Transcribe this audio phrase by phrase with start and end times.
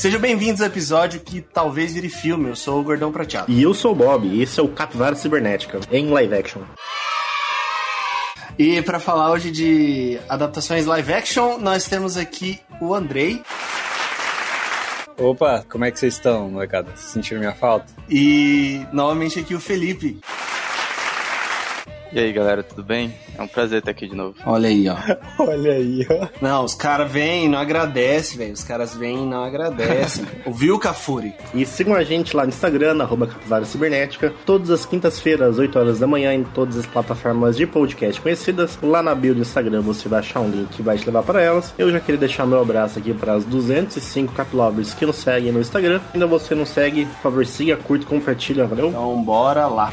[0.00, 2.48] Sejam bem-vindos ao episódio que talvez vire filme.
[2.48, 3.52] Eu sou o Gordão Prateado.
[3.52, 6.62] E eu sou o Bob, e esse é o Capivara Cibernética, em live action.
[8.58, 13.42] E para falar hoje de adaptações live action, nós temos aqui o Andrei.
[15.18, 16.90] Opa, como é que vocês estão, molecada?
[16.96, 17.92] Sentiram minha falta?
[18.08, 20.18] E novamente aqui o Felipe.
[22.12, 23.14] E aí, galera, tudo bem?
[23.38, 24.34] É um prazer estar aqui de novo.
[24.44, 24.96] Olha aí, ó.
[25.38, 26.26] Olha aí, ó.
[26.40, 28.52] Não, os caras vêm e não agradecem, velho.
[28.52, 30.26] Os caras vêm e não agradecem.
[30.44, 31.32] Ouviu, Cafuri?
[31.54, 35.78] E sigam a gente lá no Instagram, arroba Capivara Cibernética, todas as quintas-feiras, às 8
[35.78, 38.76] horas da manhã, em todas as plataformas de podcast conhecidas.
[38.82, 41.40] Lá na bio do Instagram você vai achar um link que vai te levar para
[41.40, 41.72] elas.
[41.78, 45.60] Eu já queria deixar meu abraço aqui para as 205 Caplovers que nos seguem no
[45.60, 46.00] Instagram.
[46.12, 48.88] Ainda você não segue, por favor, siga, curta, compartilha, valeu?
[48.88, 49.92] Então, bora lá.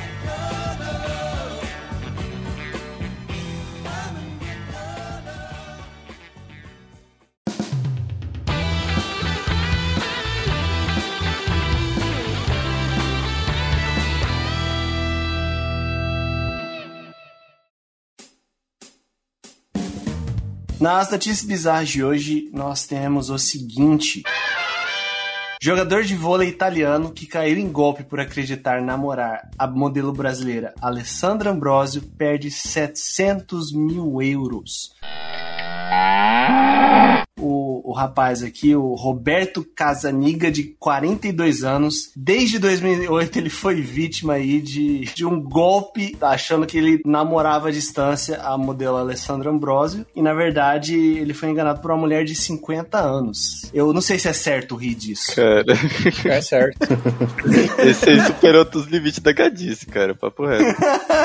[20.80, 24.22] Nas notícias bizarras de hoje, nós temos o seguinte.
[25.60, 31.50] Jogador de vôlei italiano que caiu em golpe por acreditar namorar a modelo brasileira Alessandra
[31.50, 34.94] Ambrosio perde 700 mil euros.
[37.38, 42.12] O, o, rapaz aqui, o Roberto Casaniga, de 42 anos.
[42.16, 47.72] Desde 2008 ele foi vítima aí de, de um golpe, achando que ele namorava à
[47.72, 50.06] distância a modelo Alessandra Ambrosio.
[50.16, 53.70] E na verdade ele foi enganado por uma mulher de 50 anos.
[53.74, 55.36] Eu não sei se é certo rir disso.
[55.36, 55.66] Cara.
[56.26, 56.78] É certo.
[57.80, 60.14] Esse aí superou os limites da gadice, cara.
[60.14, 60.64] Papo reto.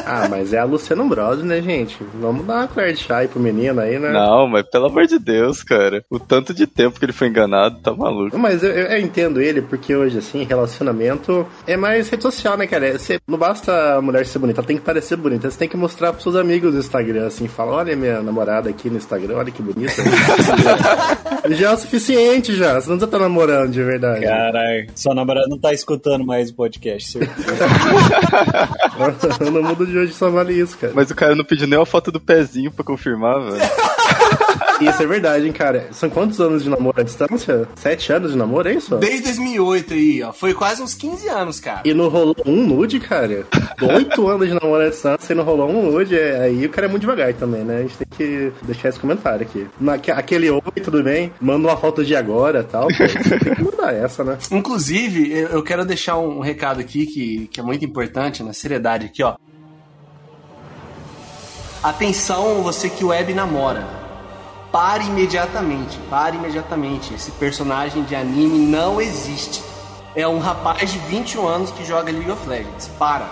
[0.06, 1.96] ah, mas é a Luciana Ambrosio, né, gente?
[2.14, 4.12] Vamos dar uma colher de chá aí pro menino aí, né?
[4.12, 6.01] Não, mas pelo amor de Deus, cara.
[6.10, 8.38] O tanto de tempo que ele foi enganado, tá maluco.
[8.38, 12.98] Mas eu, eu entendo ele, porque hoje, assim, relacionamento é mais rede social, né, cara?
[12.98, 15.50] Você, não basta a mulher ser bonita, ela tem que parecer bonita.
[15.50, 18.88] Você tem que mostrar pros seus amigos no Instagram, assim, fala, olha minha namorada aqui
[18.90, 19.92] no Instagram, olha que bonita.
[21.50, 22.80] já é o suficiente, já.
[22.80, 24.24] Você não estar namorando de verdade.
[24.24, 27.18] Caralho, sua namorada não tá escutando mais o podcast,
[29.40, 30.92] no mundo de hoje só vale isso, cara.
[30.94, 33.62] Mas o cara não pediu nem uma foto do pezinho pra confirmar, velho.
[34.80, 35.88] Isso é verdade, hein, cara.
[35.92, 37.68] São quantos anos de namoro à distância?
[37.74, 38.96] Sete anos de namoro, é isso?
[38.96, 40.32] Desde 2008 aí, ó.
[40.32, 41.82] Foi quase uns 15 anos, cara.
[41.84, 43.46] E não rolou um nude, cara?
[43.80, 46.18] Oito anos de namoro à distância e não rolou um nude.
[46.18, 47.78] É, aí o cara é muito devagar também, né?
[47.78, 49.66] A gente tem que deixar esse comentário aqui.
[50.10, 51.32] aquele oi, tudo bem?
[51.40, 52.88] Manda uma foto de agora e tal.
[52.88, 52.94] Pô,
[53.44, 54.38] tem que mudar essa, né?
[54.50, 59.22] Inclusive, eu quero deixar um recado aqui que, que é muito importante, na seriedade aqui,
[59.22, 59.36] ó.
[61.82, 64.01] Atenção, você que web namora
[64.72, 67.14] pare imediatamente, pare imediatamente.
[67.14, 69.62] Esse personagem de anime não existe.
[70.16, 72.88] É um rapaz de 21 anos que joga League of Legends.
[72.98, 73.26] Para.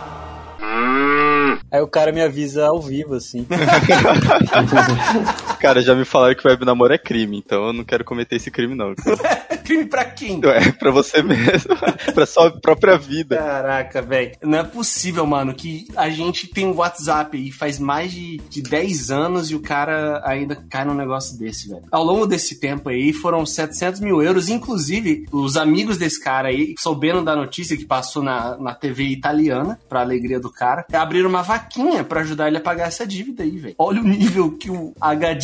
[1.72, 3.46] Aí o cara me avisa ao vivo, assim.
[5.60, 8.50] cara, já me falaram que web namoro é crime, então eu não quero cometer esse
[8.50, 8.94] crime, não.
[9.64, 10.40] crime pra quem?
[10.44, 11.76] É, pra você mesmo.
[12.14, 13.36] pra sua própria vida.
[13.36, 14.32] Caraca, velho.
[14.42, 18.62] Não é possível, mano, que a gente tem um WhatsApp aí faz mais de, de
[18.62, 21.82] 10 anos e o cara ainda cai num negócio desse, velho.
[21.90, 26.74] Ao longo desse tempo aí foram 700 mil euros, inclusive os amigos desse cara aí,
[26.78, 31.42] souberam da notícia que passou na, na TV italiana, pra alegria do cara, abriram uma
[31.42, 33.74] vaquinha para ajudar ele a pagar essa dívida aí, velho.
[33.78, 34.94] Olha o nível que o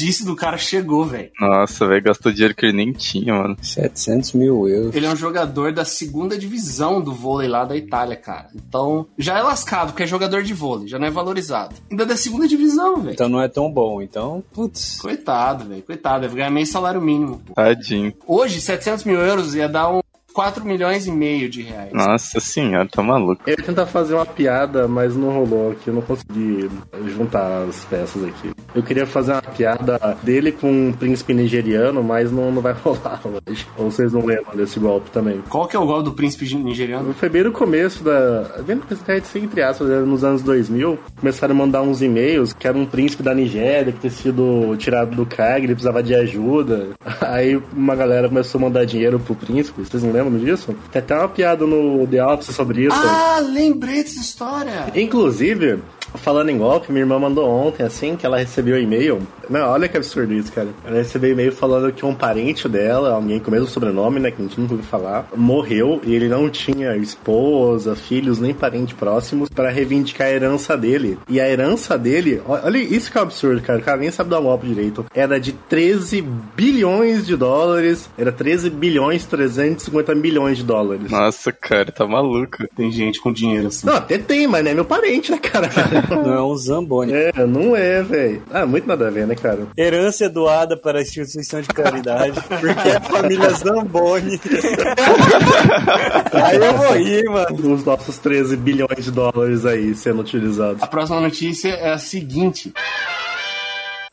[0.07, 1.31] agadice do cara chegou, velho.
[1.41, 3.57] Nossa, velho, gastou dinheiro que ele nem tinha, mano.
[3.61, 4.95] 700 mil euros.
[4.95, 8.49] Ele é um jogador da segunda divisão do vôlei lá da Itália, cara.
[8.55, 11.75] Então, já é lascado, porque é jogador de vôlei, já não é valorizado.
[11.91, 13.15] Ainda é da segunda divisão, velho.
[13.15, 14.99] Então não é tão bom, então, putz.
[15.01, 16.23] Coitado, velho, coitado.
[16.23, 17.55] Deve ganhar meio salário mínimo, pô.
[17.55, 18.13] Tadinho.
[18.27, 20.01] Hoje, 700 mil euros ia dar um
[20.37, 21.91] 4 milhões e meio de reais.
[21.95, 23.41] Nossa senhora, tá maluco.
[23.47, 26.69] Eu ia tentar fazer uma piada, mas não rolou aqui, eu não consegui
[27.07, 28.51] juntar as peças aqui.
[28.75, 33.23] Eu queria fazer uma piada dele com um príncipe nigeriano, mas não, não vai rolar
[33.25, 33.67] hoje.
[33.79, 35.43] Ou vocês não lembram desse golpe também.
[35.49, 37.15] Qual que é o golpe do príncipe nigeriano?
[37.15, 38.61] Foi bem no começo da...
[38.63, 42.77] Bem no começo, entre aspas, nos anos 2000, começaram a mandar uns e-mails que era
[42.77, 46.91] um príncipe da Nigéria que tinha sido tirado do cargo, ele precisava de ajuda.
[47.23, 50.26] Aí uma galera começou a mandar dinheiro pro príncipe, vocês não lembram?
[50.29, 50.75] Lembram disso?
[50.91, 52.97] Tem até uma piada no The Office sobre isso.
[52.97, 54.93] Ah, lembrei dessa história.
[54.95, 55.81] Inclusive,
[56.15, 59.21] Falando em golpe, minha irmã mandou ontem, assim, que ela recebeu e-mail.
[59.49, 60.69] Não, olha que absurdo isso, cara.
[60.85, 64.41] Ela recebeu e-mail falando que um parente dela, alguém com o mesmo sobrenome, né, que
[64.41, 69.49] a gente nunca ouviu falar, morreu e ele não tinha esposa, filhos, nem parentes próximos
[69.49, 71.19] para reivindicar a herança dele.
[71.29, 73.79] E a herança dele, olha isso que é um absurdo, cara.
[73.79, 75.05] O cara nem sabe dar um golpe direito.
[75.15, 76.23] Era de 13
[76.55, 78.09] bilhões de dólares.
[78.17, 81.11] Era 13 bilhões 350 milhões de dólares.
[81.11, 82.67] Nossa, cara, tá maluco.
[82.77, 83.87] Tem gente com dinheiro assim.
[83.87, 85.69] Não, até tem, mas não é meu parente, né, cara?
[86.11, 87.13] Não é um Zamboni.
[87.13, 88.43] É, não é, velho.
[88.51, 89.67] Ah, muito nada a ver, né, cara?
[89.77, 94.41] Herança é doada para a instituição de caridade, porque é a família Zamboni.
[96.33, 97.75] aí eu vou rir, mano.
[97.75, 100.83] Os nossos 13 bilhões de dólares aí sendo utilizados.
[100.83, 102.73] A próxima notícia é a seguinte.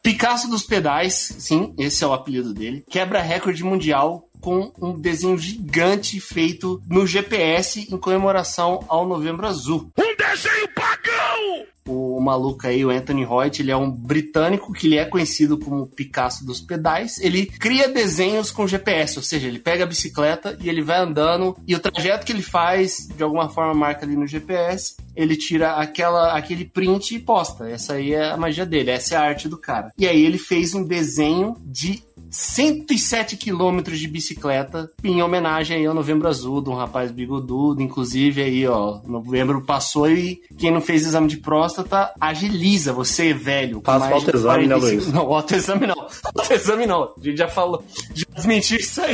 [0.03, 5.37] Picasso dos Pedais, sim, esse é o apelido dele, quebra recorde mundial com um desenho
[5.37, 9.89] gigante feito no GPS em comemoração ao Novembro Azul.
[9.97, 11.65] Um desenho pagão!
[11.85, 15.87] O maluco aí, o Anthony Hoyt, ele é um britânico que ele é conhecido como
[15.87, 17.19] Picasso dos pedais.
[17.19, 21.57] Ele cria desenhos com GPS, ou seja, ele pega a bicicleta e ele vai andando
[21.67, 25.73] e o trajeto que ele faz, de alguma forma marca ali no GPS, ele tira
[25.73, 27.69] aquela, aquele print e posta.
[27.69, 29.91] Essa aí é a magia dele, essa é a arte do cara.
[29.97, 32.01] E aí ele fez um desenho de
[32.33, 37.81] 107 quilômetros de bicicleta em homenagem aí ao Novembro Azul, de um rapaz bigodudo.
[37.81, 43.81] Inclusive aí, ó, novembro passou e quem não fez exame de próstata, agiliza você, velho.
[43.85, 45.07] Faz autoexame, né, Luiz?
[45.13, 46.07] Não, o autoexame não.
[46.35, 47.03] Autoexame não.
[47.03, 47.83] A gente já falou,
[48.15, 49.13] já desmentiu isso aí.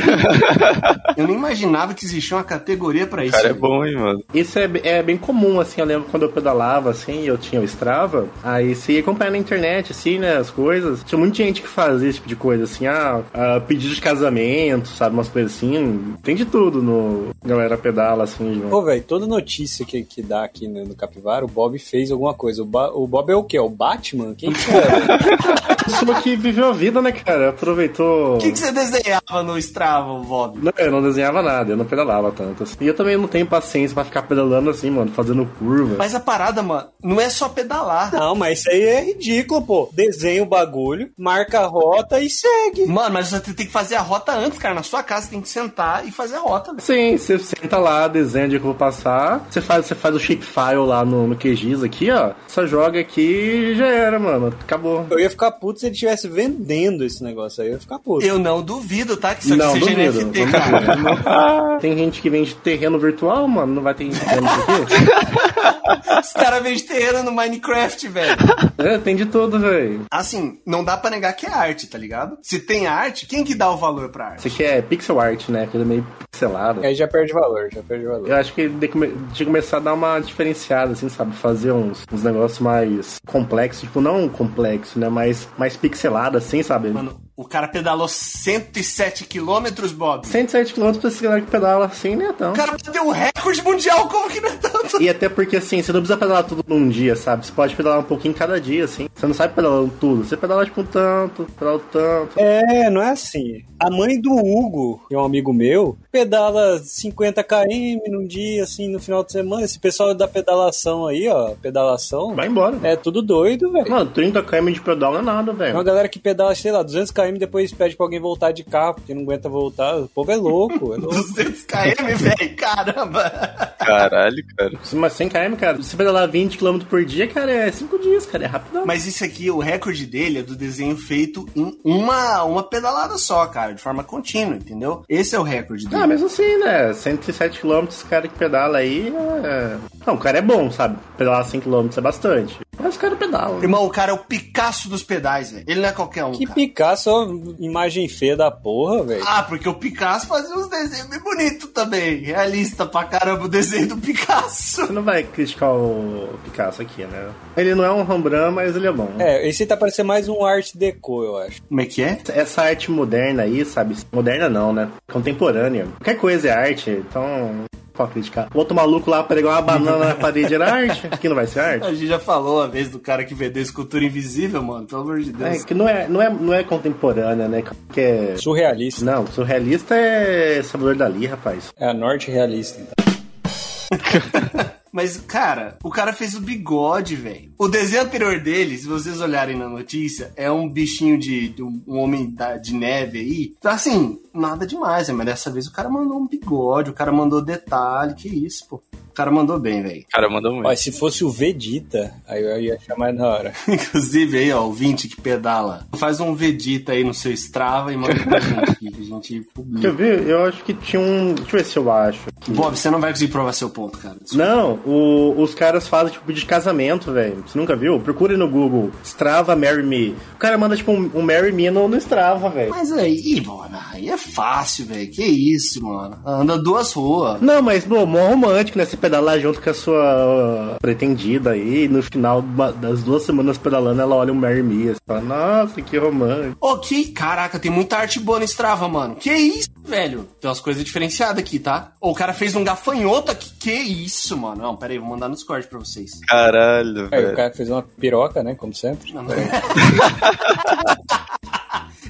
[1.16, 3.36] Eu nem imaginava que existia uma categoria pra isso.
[3.36, 4.24] Cara, é bom, hein, mano.
[4.32, 7.64] Isso é, é bem comum, assim, eu lembro quando eu pedalava, assim, eu tinha o
[7.64, 11.02] Strava, aí você ia acompanhar na internet, assim, né, as coisas.
[11.04, 14.88] Tinha muita gente que fazia esse tipo de coisa, assim, ah, uh, pedido de casamento,
[14.88, 15.14] sabe?
[15.14, 16.14] Umas coisas assim.
[16.22, 18.62] Tem de tudo no Galera Pedala, assim.
[18.68, 22.34] Pô, velho, toda notícia que, que dá aqui no, no Capivara, o Bob fez alguma
[22.34, 22.62] coisa.
[22.62, 23.56] O, ba o Bob é o quê?
[23.56, 24.34] É o Batman?
[24.34, 25.70] Quem que é?
[25.84, 27.50] Pessoa que viveu a vida, né, cara?
[27.50, 28.36] Aproveitou.
[28.36, 30.58] O que, que você desenhava no Strava, Bob?
[30.62, 32.62] Não, eu não desenhava nada, eu não pedalava tanto.
[32.62, 32.76] Assim.
[32.80, 35.96] E eu também não tenho paciência pra ficar pedalando assim, mano, fazendo curva.
[35.98, 38.12] Mas a parada, mano, não é só pedalar.
[38.12, 39.90] Não, mas isso aí é ridículo, pô.
[39.92, 42.86] Desenha o bagulho, marca a rota e segue.
[42.86, 44.74] Mano, mas você tem que fazer a rota antes, cara.
[44.74, 46.72] Na sua casa você tem que sentar e fazer a rota.
[46.72, 46.82] Véio.
[46.82, 49.46] Sim, você senta lá, desenha onde que eu vou passar.
[49.48, 52.32] Você faz, você faz o shapefile lá no, no QGIS aqui, ó.
[52.48, 54.48] Só joga aqui e já era, mano.
[54.60, 55.06] Acabou.
[55.10, 57.68] Eu ia ficar puto se ele estivesse vendendo esse negócio aí.
[57.68, 58.26] Eu ia ficar puto.
[58.26, 59.34] Eu não duvido, tá?
[59.34, 60.96] Que isso não, aqui seja duvido, NFT, não cara.
[60.96, 61.80] duvido.
[61.80, 63.74] Tem gente que vende terreno virtual, mano.
[63.74, 65.70] Não vai ter terreno aqui?
[66.20, 68.36] Os caras vendem terreno no Minecraft, velho.
[68.78, 70.02] É, tem de tudo, velho.
[70.10, 72.38] Assim, não dá pra negar que é arte, tá ligado?
[72.42, 74.38] Se tem arte, quem que dá o valor pra arte?
[74.38, 75.64] Isso aqui é pixel art, né?
[75.64, 76.80] Aquilo meio pixelado.
[76.82, 78.28] Aí já perde valor, já perde valor.
[78.28, 81.34] Eu acho que come- tinha que começar a dar uma diferenciada, assim, sabe?
[81.36, 85.08] Fazer uns, uns negócios mais complexos, tipo, não complexo, né?
[85.08, 86.88] Mas mais pixelado, assim, sabe?
[86.90, 90.26] Mano, o cara pedalou 107 quilômetros, Bob.
[90.26, 92.30] 107 km pra esse galera que pedala assim, né?
[92.34, 92.52] Então.
[92.52, 95.00] O cara bateu um recorde mundial, como que não é tanto?
[95.02, 97.46] E até porque, assim, você não precisa pedalar tudo num dia, sabe?
[97.46, 99.08] Você pode pedalar um pouquinho cada dia, assim.
[99.14, 100.24] Você não sabe pedalar tudo.
[100.24, 102.32] Você pedala, tipo, um tanto, pedala um tanto.
[102.38, 103.62] É, não é assim.
[103.78, 108.88] A mãe do Hugo, que é um amigo meu, pedala 50 km num dia, assim,
[108.88, 109.64] no final de semana.
[109.64, 112.76] Esse pessoal da pedalação aí, ó, pedalação, Vai embora.
[112.82, 113.90] é tudo doido, velho.
[113.90, 115.82] Mano, 30 km de pedal não é nada, É uma velho.
[115.84, 119.14] galera que pedala, sei lá, 200 km depois pede pra alguém voltar de carro, porque
[119.14, 119.96] não aguenta voltar.
[119.96, 121.14] O povo é louco, é louco.
[121.14, 123.74] 200 km, velho, caramba.
[123.78, 124.72] Caralho, cara.
[124.92, 128.26] Mas 100 km, cara, se você pedalar 20 km por dia, cara, é 5 dias,
[128.26, 128.84] cara, é rapidão.
[128.86, 133.46] Mas isso aqui, o recorde dele é do desenho feito em uma, uma pedalada só,
[133.46, 135.04] cara, de forma contínua, entendeu?
[135.08, 136.02] Esse é o recorde dele.
[136.02, 136.92] Ah, mesmo assim, né?
[136.92, 139.12] 107 km, esse cara que pedala aí.
[139.44, 139.76] É...
[140.06, 140.98] Não, o cara é bom, sabe?
[141.16, 142.58] Pedalar 100 km é bastante.
[142.82, 143.58] Mas o cara pedala.
[143.62, 145.64] Irmão, o cara é o Picasso dos pedais, velho.
[145.66, 146.54] Ele não é qualquer um, Que cara.
[146.54, 147.26] Picasso, ó,
[147.58, 149.22] imagem feia da porra, velho.
[149.26, 152.18] Ah, porque o Picasso fazia uns desenhos bem bonitos também.
[152.22, 154.86] Realista pra caramba o desenho do Picasso.
[154.86, 157.30] Você não vai criticar o Picasso aqui, né?
[157.56, 159.08] Ele não é um Rembrandt, mas ele é bom.
[159.18, 161.62] É, esse aí tá parecendo mais um art deco, eu acho.
[161.62, 162.18] Como é que é?
[162.28, 163.96] Essa arte moderna aí, sabe?
[164.12, 164.90] Moderna não, né?
[165.12, 165.86] Contemporânea.
[165.98, 167.64] Qualquer coisa é arte, então.
[168.00, 168.48] Pode criticar.
[168.54, 171.06] O outro maluco lá pregar uma banana na parede era arte?
[171.10, 171.86] Aqui não vai ser arte?
[171.86, 174.86] A gente já falou a vez do cara que vendeu escultura invisível, mano.
[174.86, 175.62] Pelo amor de Deus.
[175.62, 177.62] É, que não é, não, é, não é contemporânea, né?
[177.92, 178.34] Que é.
[178.38, 179.04] Surrealista.
[179.04, 181.74] Não, surrealista é Salvador Dali, rapaz.
[181.76, 184.69] É a norte realista, então.
[184.92, 187.52] Mas, cara, o cara fez o bigode, velho.
[187.58, 191.80] O desenho anterior dele, se vocês olharem na notícia, é um bichinho de, de um,
[191.86, 193.54] homem da- de neve aí.
[193.58, 195.14] Então, assim, nada demais, né?
[195.14, 198.82] Mas dessa vez o cara mandou um bigode, o cara mandou detalhe, que isso, pô.
[199.10, 200.00] O cara mandou bem, velho.
[200.00, 200.66] O cara mandou muito.
[200.68, 203.52] Ó, se fosse o Vegeta, aí eu ia achar mais na hora.
[203.68, 205.86] Inclusive aí, ó, o 20 que pedala.
[205.96, 209.40] Faz um Vegeta aí no seu Strava e manda pra gente aqui, que a gente
[209.54, 209.92] publica.
[209.92, 210.26] ver?
[210.28, 211.34] Eu acho que tinha um.
[211.34, 212.20] Deixa eu ver se eu acho.
[212.40, 212.50] aqui.
[212.52, 214.16] Bob, você não vai conseguir provar seu ponto, cara.
[214.32, 217.42] Não, o- os caras fazem tipo de casamento, velho.
[217.46, 217.98] Você nunca viu?
[218.00, 218.90] Procure no Google.
[219.04, 220.10] Strava Marry Me.
[220.34, 222.70] O cara manda tipo um, um Marry Me no, no Strava, velho.
[222.70, 225.10] Mas aí, mano, aí é fácil, velho.
[225.10, 226.18] Que isso, mano.
[226.24, 227.40] Anda duas ruas.
[227.40, 228.84] Não, mas, pô, mó romântico, né?
[228.84, 234.00] Você pedalar junto com a sua pretendida aí, e no final das duas semanas pedalando,
[234.00, 234.84] ela olha um Marry Me.
[234.86, 236.78] Você fala, nossa, que romântico.
[236.80, 237.06] Que.
[237.10, 239.16] Caraca, tem muita arte boa no Strava, mano.
[239.16, 240.28] Que isso, velho?
[240.40, 241.92] Tem umas coisas diferenciadas aqui, tá?
[242.00, 243.50] O cara fez um gafanhoto aqui.
[243.58, 244.62] Que isso, mano?
[244.62, 246.12] Não, pera aí, vou mandar no Discord pra vocês.
[246.28, 247.36] Caralho, Aí o velho.
[247.36, 248.54] cara fez uma piroca, né?
[248.54, 249.12] Como sempre.
[249.12, 249.30] Não, não.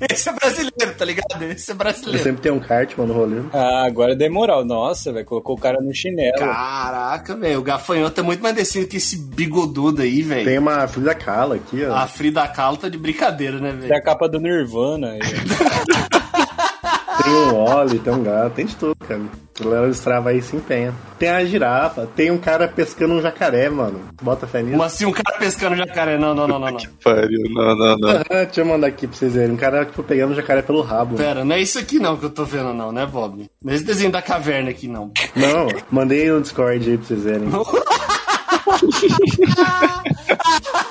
[0.10, 1.42] Esse é brasileiro, tá ligado?
[1.44, 2.22] Esse é Eu brasileiro.
[2.22, 3.36] sempre tem um kart, mano, no rolê.
[3.52, 4.64] Ah, agora dei moral.
[4.64, 5.26] Nossa, velho.
[5.26, 6.38] Colocou o cara no chinelo.
[6.38, 7.58] Caraca, velho.
[7.58, 10.44] O gafanhoto é muito mais decente que esse bigodudo aí, velho.
[10.44, 11.94] Tem uma Frida Kahlo aqui, ó.
[11.94, 13.96] A Frida Kahlo tá de brincadeira, né, Tem velho?
[13.96, 15.12] a capa do Nirvana.
[15.12, 15.20] aí.
[17.22, 19.20] Tem um Oli, tem um gato, tem de tudo, cara.
[19.60, 20.94] O Léo Strava aí se empenha.
[21.18, 24.00] Tem a girafa, tem um cara pescando um jacaré, mano.
[24.22, 24.72] Bota fé nisso.
[24.72, 26.16] Como assim um cara pescando jacaré?
[26.16, 26.80] Não, não, não, não, não.
[27.04, 28.22] Pariu, não, não, não.
[28.30, 29.52] Deixa eu mandar aqui pra vocês verem.
[29.52, 31.16] Um cara, tipo, pegando o jacaré pelo rabo.
[31.16, 33.50] Pera, não é isso aqui não que eu tô vendo, não, né, Bob?
[33.62, 35.12] Não é esse desenho da caverna aqui, não.
[35.36, 37.50] Não, mandei no Discord aí pra vocês verem.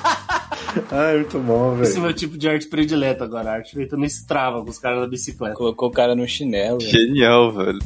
[0.92, 2.02] Ai, muito bom, Esse é o velho.
[2.06, 5.54] meu tipo de arte predileta agora, arte feita no Strava com os caras da bicicleta.
[5.54, 6.78] Colocou o cara no chinelo.
[6.78, 6.90] velho.
[6.90, 7.78] Genial, velho.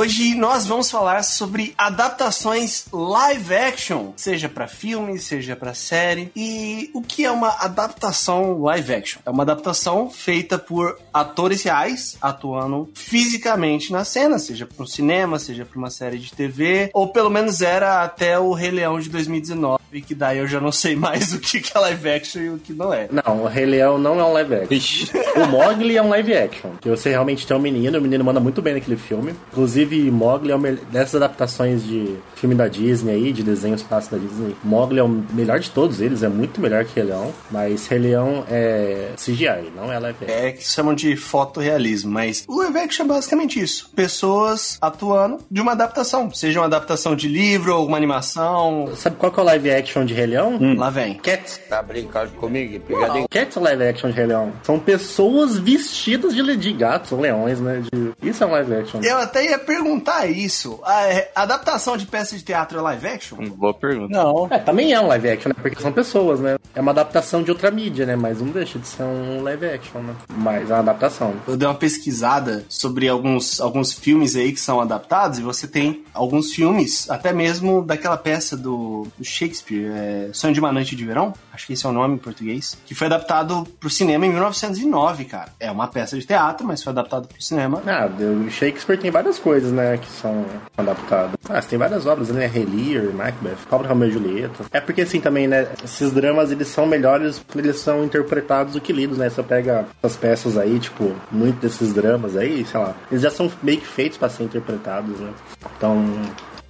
[0.00, 6.32] Hoje nós vamos falar sobre adaptações live action, seja pra filme, seja pra série.
[6.34, 9.20] E o que é uma adaptação live action?
[9.26, 15.38] É uma adaptação feita por atores reais atuando fisicamente na cena, seja para um cinema,
[15.38, 19.10] seja pra uma série de TV, ou pelo menos era até o Rei Leão de
[19.10, 22.48] 2019, que daí eu já não sei mais o que que é live action e
[22.48, 23.06] o que não é.
[23.12, 25.20] Não, o Rei Leão não é um live action.
[25.36, 26.70] O Mogli é um live action.
[26.80, 29.34] Que você realmente tem um menino, o menino manda muito bem naquele filme.
[29.52, 34.26] Inclusive, Mogli é o dessas adaptações de filme da Disney aí, de desenhos clássicos da
[34.26, 34.56] Disney.
[34.62, 37.32] Mogli é o melhor de todos eles, é muito melhor que Rei Leão.
[37.50, 40.36] Mas Rei Leão é CGI, não é live action.
[40.46, 43.90] É que chamam de fotorrealismo, mas o live action é basicamente isso.
[43.94, 46.32] Pessoas atuando de uma adaptação.
[46.32, 48.90] Seja uma adaptação de livro, ou uma animação.
[48.96, 50.58] Sabe qual que é o live action de Rei Leão?
[50.76, 51.14] Lá vem.
[51.14, 51.58] Cats.
[51.68, 52.78] Tá brincando comigo?
[52.80, 53.26] Pegadinha.
[53.28, 54.52] Cats é live action de Rei Leão.
[54.62, 57.82] São pessoas vestidas de, de gatos, ou leões, né?
[57.92, 59.00] De- Isso é um live action.
[59.02, 60.78] Eu até ia perguntar isso.
[60.84, 63.36] A é, adaptação de peça de teatro é live action?
[63.50, 64.12] Boa pergunta.
[64.12, 64.46] Não.
[64.50, 65.54] É, também é um live action, né?
[65.60, 66.56] Porque são pessoas, né?
[66.74, 68.14] É uma adaptação de outra mídia, né?
[68.14, 70.14] Mas não deixa de ser um live action, né?
[70.32, 71.34] Mas é uma adaptação.
[71.46, 76.04] Eu dei uma pesquisada sobre alguns, alguns filmes aí que são adaptados e você tem
[76.12, 81.04] alguns filmes, até mesmo daquela peça do, do Shakespeare, é, Sonho de uma Noite de
[81.04, 84.30] Verão, acho que esse é o nome em português, que foi adaptado pro cinema em
[84.30, 85.52] 1909, cara.
[85.58, 87.82] É uma peça de teatro, mas foi adaptado pro cinema.
[87.86, 89.98] Ah, o Shakespeare tem várias coisas, né?
[89.98, 90.44] Que são
[90.76, 91.34] adaptadas.
[91.48, 92.46] Ah, tem várias obras, né?
[92.46, 94.64] Rei Lear, Macbeth, Cobra Romeu e Julieta.
[94.72, 95.66] É porque, assim, também, né?
[95.84, 99.28] Esses dramas, eles são melhores eles são interpretados do que lidos, né?
[99.28, 103.50] Você pega essas peças aí, tipo, muitos desses dramas aí, sei lá, eles já são
[103.62, 105.30] meio que feitos pra ser interpretados, né?
[105.76, 106.04] Então,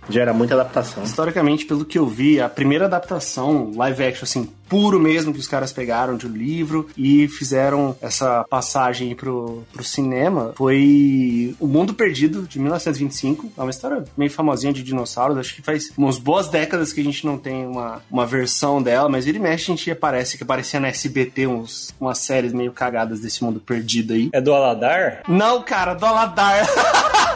[0.08, 1.02] gera muita adaptação.
[1.02, 5.48] Historicamente, pelo que eu vi, a primeira adaptação live action, assim, puro mesmo, que os
[5.48, 11.92] caras pegaram de um livro e fizeram essa passagem pro, pro cinema foi O Mundo
[11.92, 13.52] Perdido, de 1925.
[13.58, 15.36] É uma história meio famosinha de dinossauros.
[15.36, 19.08] Acho que faz umas boas décadas que a gente não tem uma, uma versão dela,
[19.08, 22.72] mas vira e mexe a gente aparece, que aparecia na SBT uns, umas séries meio
[22.72, 24.30] cagadas desse mundo perdido aí.
[24.32, 25.22] É do Aladar?
[25.26, 26.66] Não, cara, do Aladar.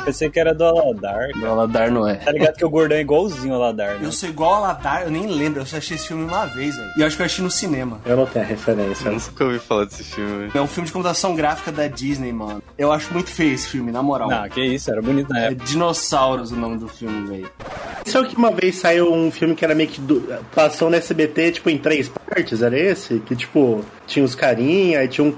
[0.00, 1.28] Eu pensei que era do Aladar.
[1.34, 2.14] do Aladar não é.
[2.16, 4.00] Tá ligado que o gordão é igualzinho ao Aladar, né?
[4.06, 6.76] Eu sou igual a Aladar, eu nem lembro, eu só achei esse filme uma vez,
[6.76, 6.90] velho.
[6.96, 8.00] E eu acho que eu achei no cinema.
[8.04, 9.08] Eu não tenho a referência.
[9.08, 10.38] Eu nunca ouvi falar desse filme.
[10.48, 10.52] velho.
[10.54, 12.62] É um filme de computação gráfica da Disney, mano.
[12.78, 14.28] Eu acho muito feio esse filme, na moral.
[14.28, 15.64] Não, que isso, era bonito na É época.
[15.64, 17.50] Dinossauros o nome do filme, velho.
[18.06, 20.00] Sabe que uma vez saiu um filme que era meio que.
[20.00, 20.20] do-
[20.54, 22.62] passou no SBT, tipo, em três partes?
[22.62, 23.18] Era esse?
[23.20, 25.34] Que, tipo, tinha os carinha, aí tinha um.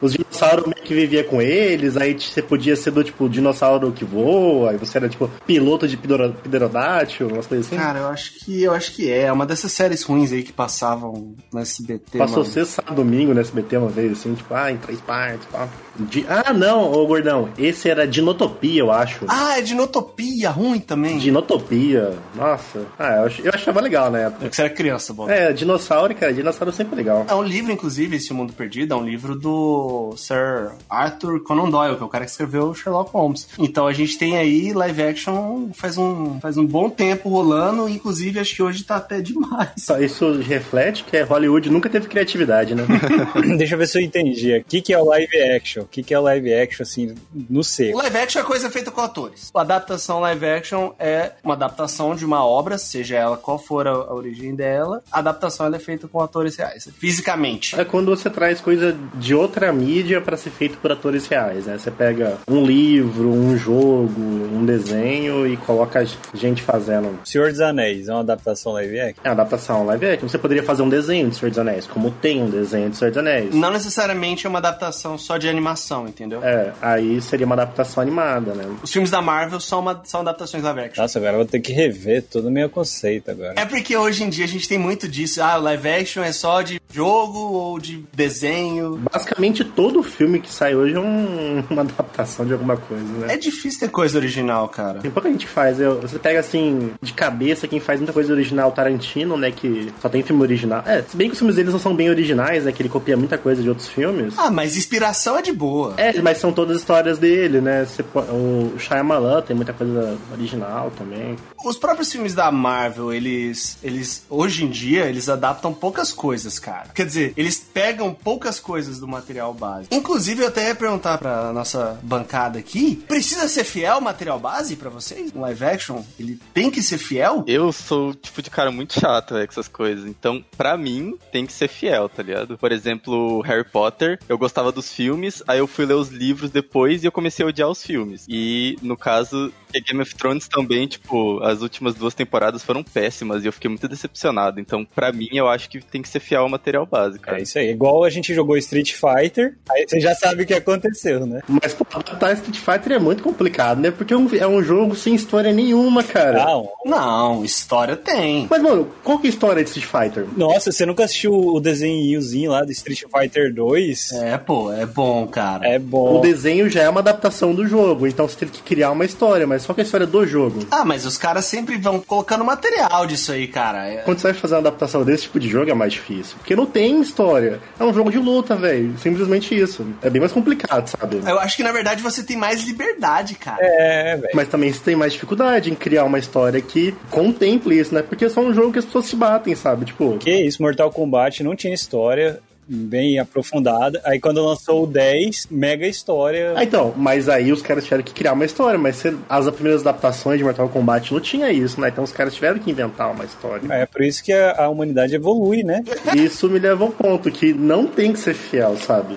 [0.00, 4.04] Os dinossauros meio que vivia com eles, aí você podia ser do tipo dinossauro que
[4.04, 7.76] voa, aí você era tipo piloto de pterodátil, umas coisas assim.
[7.76, 9.22] Cara, eu acho que eu acho que é.
[9.22, 12.18] É uma dessas séries ruins aí que passavam no SBT.
[12.18, 12.52] Passou mano.
[12.52, 15.68] sexta, sábado, domingo no SBT uma vez, assim, tipo, ah, em três partes, pá.
[15.98, 19.24] De- Ah, não, ô gordão, esse era Dinotopia, eu acho.
[19.28, 21.18] Ah, é Dinotopia, ruim também.
[21.18, 22.86] Dinotopia, nossa.
[22.98, 24.46] Ah, eu, ach- eu achava legal na época.
[24.46, 25.28] É que você era criança, bom.
[25.28, 27.24] É, dinossauro, cara, dinossauro sempre é legal.
[27.28, 31.96] É um livro, inclusive, esse Mundo Perdido, é um livro do Sir Arthur Conan Doyle,
[31.96, 33.48] que é o cara que escreveu Sherlock Holmes.
[33.58, 38.38] Então a gente tem aí live action faz um, faz um bom tempo rolando, inclusive
[38.38, 39.70] acho que hoje tá até demais.
[40.00, 42.84] Isso reflete que Hollywood nunca teve criatividade, né?
[43.56, 44.56] Deixa eu ver se eu entendi.
[44.58, 45.84] O que, que é o live action?
[45.86, 47.98] O que, que é o live action, assim, no seco?
[47.98, 49.52] live action é coisa feita com atores.
[49.54, 53.92] A adaptação live action é uma adaptação de uma obra, seja ela qual for a,
[53.92, 55.00] a origem dela.
[55.12, 57.78] A adaptação ela é feita com atores reais, fisicamente.
[57.78, 61.78] É quando você traz coisa de outra mídia pra ser feito por atores reais, né?
[61.78, 67.16] Você pega um livro, um jogo, um desenho e coloca gente fazendo.
[67.24, 69.20] Senhor dos Anéis é uma adaptação live action?
[69.22, 70.28] É uma adaptação live action.
[70.28, 73.10] Você poderia fazer um desenho de Senhor dos Anéis, como tem um desenho de Senhor
[73.10, 73.54] dos Anéis.
[73.54, 75.75] Não necessariamente é uma adaptação só de animação,
[76.08, 76.42] entendeu?
[76.42, 78.64] É, aí seria uma adaptação animada, né?
[78.82, 81.02] Os filmes da Marvel são, uma, são adaptações live action.
[81.02, 83.54] Nossa, agora eu vou ter que rever todo o meu conceito agora.
[83.56, 85.42] É porque hoje em dia a gente tem muito disso.
[85.42, 89.00] Ah, o live action é só de jogo ou de desenho.
[89.12, 93.34] Basicamente todo filme que sai hoje é um- uma adaptação de alguma coisa, né?
[93.34, 95.00] É difícil ter coisa original, cara.
[95.00, 95.80] Tem pouca gente faz.
[95.80, 99.50] Eu- você pega assim, de cabeça, quem faz muita coisa original, Tarantino, né?
[99.50, 100.82] Que só tem filme original.
[100.86, 102.72] É, se bem que os filmes deles não são bem originais, né?
[102.72, 104.34] Que ele copia muita coisa de outros filmes.
[104.36, 105.94] Ah, mas inspiração é de boa.
[105.96, 107.84] É, mas são todas histórias dele, né?
[107.84, 111.36] Você o Shyamalan tem muita coisa original também.
[111.64, 116.75] Os próprios filmes da Marvel, eles, eles hoje em dia, eles adaptam poucas coisas, cara.
[116.94, 119.88] Quer dizer, eles pegam poucas coisas do material base.
[119.90, 124.76] Inclusive, eu até ia perguntar pra nossa bancada aqui, precisa ser fiel ao material base
[124.76, 125.32] pra vocês?
[125.34, 127.44] Um live action, ele tem que ser fiel?
[127.46, 130.06] Eu sou tipo de cara muito chato véio, com essas coisas.
[130.06, 132.58] Então, pra mim, tem que ser fiel, tá ligado?
[132.58, 137.02] Por exemplo, Harry Potter, eu gostava dos filmes, aí eu fui ler os livros depois
[137.02, 138.24] e eu comecei a odiar os filmes.
[138.28, 143.46] E no caso, Game of Thrones também, tipo, as últimas duas temporadas foram péssimas e
[143.46, 144.60] eu fiquei muito decepcionado.
[144.60, 147.38] Então, pra mim, eu acho que tem que ser fiel ao material base, cara.
[147.38, 147.70] É isso aí.
[147.70, 151.40] Igual a gente jogou Street Fighter, aí você já sabe o que aconteceu, né?
[151.48, 153.90] Mas, pô, adaptar Street Fighter é muito complicado, né?
[153.90, 156.56] Porque é um, é um jogo sem história nenhuma, cara.
[156.58, 158.46] Um- Não, história tem.
[158.50, 160.26] Mas, mano, qual que é a história de Street Fighter?
[160.36, 164.12] nossa, você nunca assistiu o desenhozinho lá do Street Fighter 2?
[164.12, 165.66] É, pô, é bom, cara.
[165.68, 166.20] É O bom.
[166.20, 169.64] desenho já é uma adaptação do jogo, então você teve que criar uma história, mas
[169.64, 170.66] qual que é a história do jogo?
[170.70, 173.86] Ah, mas os caras sempre vão colocando material disso aí, cara.
[173.88, 176.36] É- Quando você vai fazer uma adaptação desse tipo de jogo é mais difícil.
[176.38, 177.60] Porque não tem história.
[177.78, 178.96] É um jogo de luta, velho.
[178.98, 179.86] Simplesmente isso.
[180.02, 181.20] É bem mais complicado, sabe?
[181.26, 183.58] Eu acho que na verdade você tem mais liberdade, cara.
[183.60, 184.32] É, velho.
[184.34, 188.02] Mas também você tem mais dificuldade em criar uma história que contemple isso, né?
[188.02, 189.84] Porque é só um jogo que as pessoas se batem, sabe?
[189.84, 194.00] Tipo, Que isso, Mortal Kombat não tinha história bem aprofundada.
[194.04, 196.52] Aí quando lançou o 10, mega história.
[196.56, 199.82] Ah, então, mas aí os caras tiveram que criar uma história, mas se- as primeiras
[199.82, 201.88] adaptações de Mortal Kombat não tinha isso, né?
[201.88, 203.62] Então os caras tiveram que inventar uma história.
[203.72, 205.82] É por isso que a, a humanidade evolui, né?
[206.14, 209.16] Isso me leva ao ponto que não tem que ser fiel, sabe?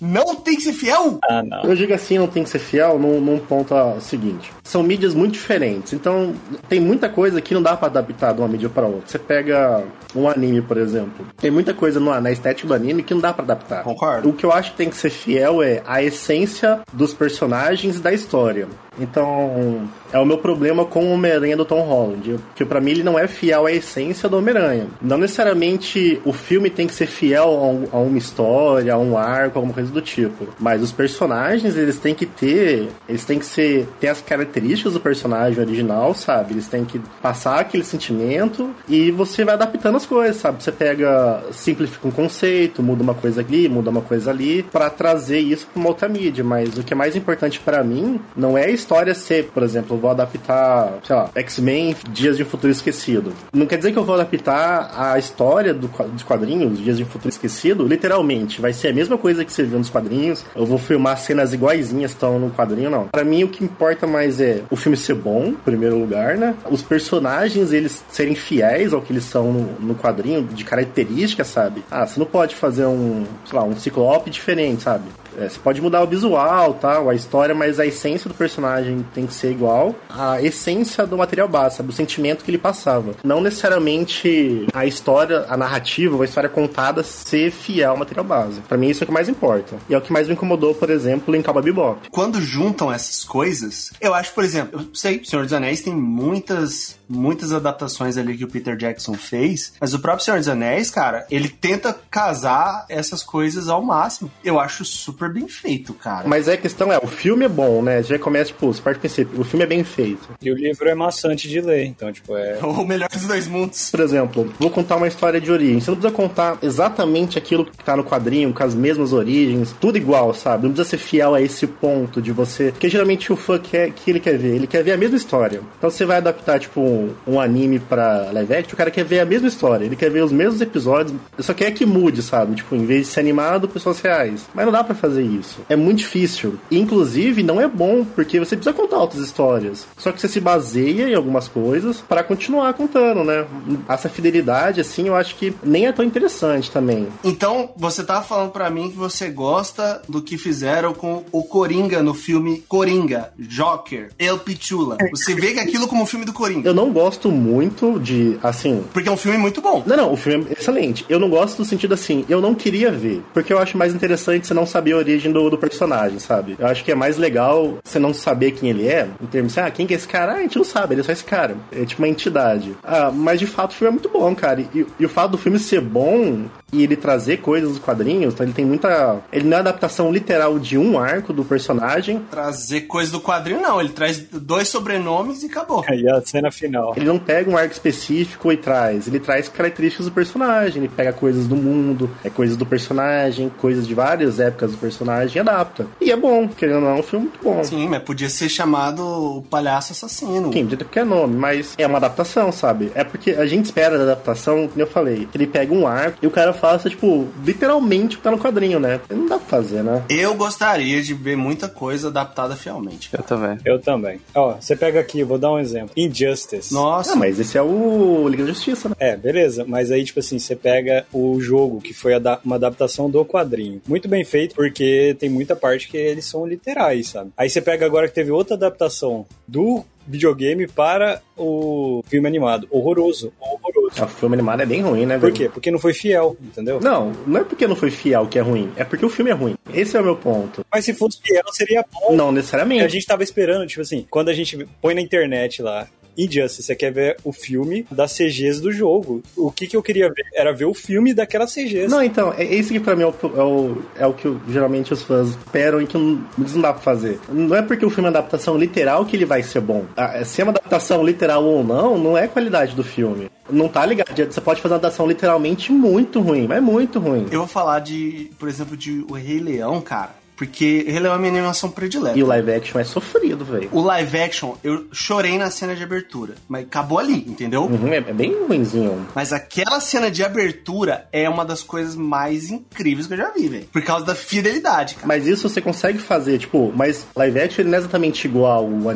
[0.00, 1.18] Não tem que ser fiel?
[1.28, 1.62] Ah, não.
[1.62, 4.50] Eu digo assim, não tem que ser fiel num, num ponto ó, seguinte.
[4.64, 6.34] São mídias muito diferentes, então
[6.68, 9.02] tem muita coisa que não dá pra adaptar de uma mídia pra outra.
[9.06, 9.84] Você pega
[10.14, 11.26] um anime, por exemplo.
[11.36, 13.82] Tem muita coisa no, na estética do anime que não dá pra adaptar.
[13.82, 14.28] Concordo.
[14.28, 18.00] O que eu acho que tem que ser fiel é a essência dos personagens e
[18.00, 18.68] da história.
[18.98, 22.38] Então, é o meu problema com o Homem-Aranha do Tom Holland.
[22.48, 24.86] Porque pra mim ele não é fiel à essência do Homem-Aranha.
[25.00, 27.44] Não necessariamente o filme tem que ser fiel
[27.92, 30.48] a, um- uma história, a um arco, alguma coisa do tipo.
[30.58, 32.88] Mas os personagens, eles têm que ter.
[33.08, 33.86] Eles têm que ser.
[34.00, 36.54] ter as características do personagem original, sabe?
[36.54, 40.62] Eles têm que passar aquele sentimento e você vai adaptando as coisas, sabe?
[40.62, 41.42] Você pega.
[41.52, 45.80] simplifica um conceito, muda uma coisa ali, muda uma coisa ali, pra trazer isso pra
[45.80, 46.42] uma outra mídia.
[46.44, 49.99] Mas o que é mais importante pra mim não é a história ser, por exemplo,
[50.00, 53.32] vou adaptar, sei lá, X-Men Dias de um Futuro Esquecido.
[53.52, 57.06] Não quer dizer que eu vou adaptar a história do, dos quadrinhos, Dias de um
[57.06, 58.60] Futuro Esquecido, literalmente.
[58.60, 60.44] Vai ser a mesma coisa que você viu nos quadrinhos.
[60.54, 63.08] Eu vou filmar cenas iguaizinhas que estão no quadrinho, não.
[63.08, 66.54] Pra mim, o que importa mais é o filme ser bom, em primeiro lugar, né?
[66.70, 71.84] Os personagens, eles serem fiéis ao que eles são no, no quadrinho, de características, sabe?
[71.90, 75.04] Ah, você não pode fazer um, sei lá, um ciclope diferente, sabe?
[75.38, 79.26] É, você pode mudar o visual, tal, a história, mas a essência do personagem tem
[79.26, 81.90] que ser igual à essência do material base, sabe?
[81.90, 83.14] O sentimento que ele passava.
[83.22, 88.60] Não necessariamente a história, a narrativa, a história contada ser fiel ao material base.
[88.62, 89.76] Pra mim isso é o que mais importa.
[89.88, 92.08] E é o que mais me incomodou, por exemplo, em Cowboy Bebop.
[92.10, 96.96] Quando juntam essas coisas, eu acho, por exemplo, eu sei, Senhor dos Anéis tem muitas,
[97.08, 101.26] muitas adaptações ali que o Peter Jackson fez, mas o próprio Senhor dos Anéis, cara,
[101.30, 104.30] ele tenta casar essas coisas ao máximo.
[104.44, 106.26] Eu acho super bem feito, cara.
[106.26, 108.02] Mas aí a questão é, o filme é bom, né?
[108.02, 110.28] Já começa, tipo, você parte do princípio, o filme é bem feito.
[110.40, 112.58] E o livro é maçante de ler, então, tipo, é.
[112.80, 113.90] O melhor dos dois mundos.
[113.90, 115.80] Por exemplo, vou contar uma história de origem.
[115.80, 119.98] Você não precisa contar exatamente aquilo que tá no quadrinho, com as mesmas origens, tudo
[119.98, 120.64] igual, sabe?
[120.64, 122.70] Não precisa ser fiel a esse ponto de você.
[122.70, 125.60] Porque geralmente o fã quer que ele quer ver, ele quer ver a mesma história.
[125.78, 129.20] Então você vai adaptar, tipo, um, um anime pra live action, o cara quer ver
[129.20, 132.54] a mesma história, ele quer ver os mesmos episódios, só quer que mude, sabe?
[132.54, 134.46] Tipo, em vez de ser animado, pessoas reais.
[134.54, 135.60] Mas não dá pra fazer isso.
[135.68, 136.58] É muito difícil.
[136.70, 139.86] E, inclusive, não é bom, porque você precisa contar outras histórias.
[139.96, 143.46] Só que você se baseia em algumas coisas para continuar contando, né?
[143.88, 147.08] Essa fidelidade, assim, eu acho que nem é tão interessante também.
[147.24, 152.02] Então, você tá falando pra mim que você gosta do que fizeram com o Coringa
[152.02, 154.96] no filme Coringa, Joker, El Pichula.
[155.10, 156.68] Você vê que aquilo como um filme do Coringa.
[156.68, 159.82] Eu não gosto muito de, assim, Porque é um filme muito bom.
[159.86, 161.04] Não, não, o filme é excelente.
[161.08, 163.22] Eu não gosto do sentido assim, eu não queria ver.
[163.32, 166.56] Porque eu acho mais interessante você não saber origem do, do personagem, sabe?
[166.58, 169.66] Eu acho que é mais legal você não saber quem ele é, em termos assim,
[169.66, 170.32] ah, quem que é esse cara?
[170.32, 171.56] Ah, a gente não sabe, ele é só esse cara.
[171.72, 172.76] É tipo uma entidade.
[172.82, 174.60] Ah, mas de fato o filme é muito bom, cara.
[174.60, 178.46] E, e o fato do filme ser bom e ele trazer coisas dos quadrinhos, então
[178.46, 179.20] ele tem muita.
[179.32, 182.20] Ele não é adaptação literal de um arco do personagem.
[182.30, 183.80] Trazer coisa do quadrinho, não.
[183.80, 185.84] Ele traz dois sobrenomes e acabou.
[185.90, 186.94] E a cena final.
[186.96, 189.08] Ele não pega um arco específico e traz.
[189.08, 190.82] Ele traz características do personagem.
[190.82, 194.89] Ele pega coisas do mundo, é coisas do personagem, coisas de várias épocas do personagem
[195.34, 195.86] e adapta.
[196.00, 197.62] E é bom, querendo ou não, é um filme muito bom.
[197.64, 199.02] Sim, mas podia ser chamado
[199.38, 200.52] o Palhaço Assassino.
[200.52, 202.90] Sim, podia ter qualquer nome, mas é uma adaptação, sabe?
[202.94, 206.18] É porque a gente espera da adaptação, como eu falei, que ele pega um arco
[206.22, 209.00] e o cara faça, tipo, literalmente o que tá no quadrinho, né?
[209.10, 210.02] Não dá pra fazer, né?
[210.08, 213.10] Eu gostaria de ver muita coisa adaptada fielmente.
[213.12, 213.58] Eu também.
[213.64, 214.20] Eu também.
[214.34, 215.90] Ó, você pega aqui, vou dar um exemplo.
[215.96, 216.72] Injustice.
[216.72, 218.94] Nossa, Ah, mas esse é o Liga da Justiça, né?
[218.98, 219.64] É, beleza.
[219.66, 222.12] Mas aí, tipo assim, você pega o jogo, que foi
[222.44, 223.80] uma adaptação do quadrinho.
[223.86, 224.79] Muito bem feito, porque
[225.18, 227.30] tem muita parte que eles são literais, sabe?
[227.36, 232.66] Aí você pega agora que teve outra adaptação do videogame para o filme animado.
[232.70, 233.32] Horroroso.
[233.40, 234.02] Horroroso.
[234.02, 235.18] O filme animado é bem ruim, né?
[235.18, 235.48] Por quê?
[235.48, 236.80] Porque não foi fiel, entendeu?
[236.80, 239.34] Não, não é porque não foi fiel que é ruim, é porque o filme é
[239.34, 239.54] ruim.
[239.72, 240.64] Esse é o meu ponto.
[240.72, 242.14] Mas se fosse fiel, seria bom.
[242.16, 242.88] Não A necessariamente.
[242.88, 245.86] gente tava esperando, tipo assim, quando a gente põe na internet lá.
[246.24, 249.22] Injustice, você quer ver o filme das CGs do jogo.
[249.36, 250.24] O que, que eu queria ver?
[250.34, 251.88] Era ver o filme daquelas CGs.
[251.88, 254.40] Não, então, é esse que pra mim é o, é o, é o que eu-
[254.48, 257.18] geralmente os fãs esperam e que não, eles não dá pra fazer.
[257.28, 259.84] Não é porque o filme é uma adaptação literal que ele vai ser bom.
[259.96, 263.30] Ah, Se é uma adaptação literal ou não, não é qualidade do filme.
[263.48, 264.14] Não tá ligado.
[264.16, 267.26] Você pode fazer uma adaptação literalmente muito ruim, mas muito ruim.
[267.32, 270.19] eu vou falar de, por exemplo, de O Rei Leão, cara.
[270.40, 272.18] Porque Leão é minha animação predileta.
[272.18, 273.68] E o live action é sofrido, velho.
[273.72, 276.32] O live action, eu chorei na cena de abertura.
[276.48, 277.64] Mas acabou ali, entendeu?
[277.64, 279.06] Uhum, é, é bem ruimzinho.
[279.14, 283.48] Mas aquela cena de abertura é uma das coisas mais incríveis que eu já vi,
[283.48, 283.68] velho.
[283.70, 285.06] Por causa da fidelidade, cara.
[285.06, 288.88] Mas isso você consegue fazer, tipo, mas live action ele não é exatamente igual o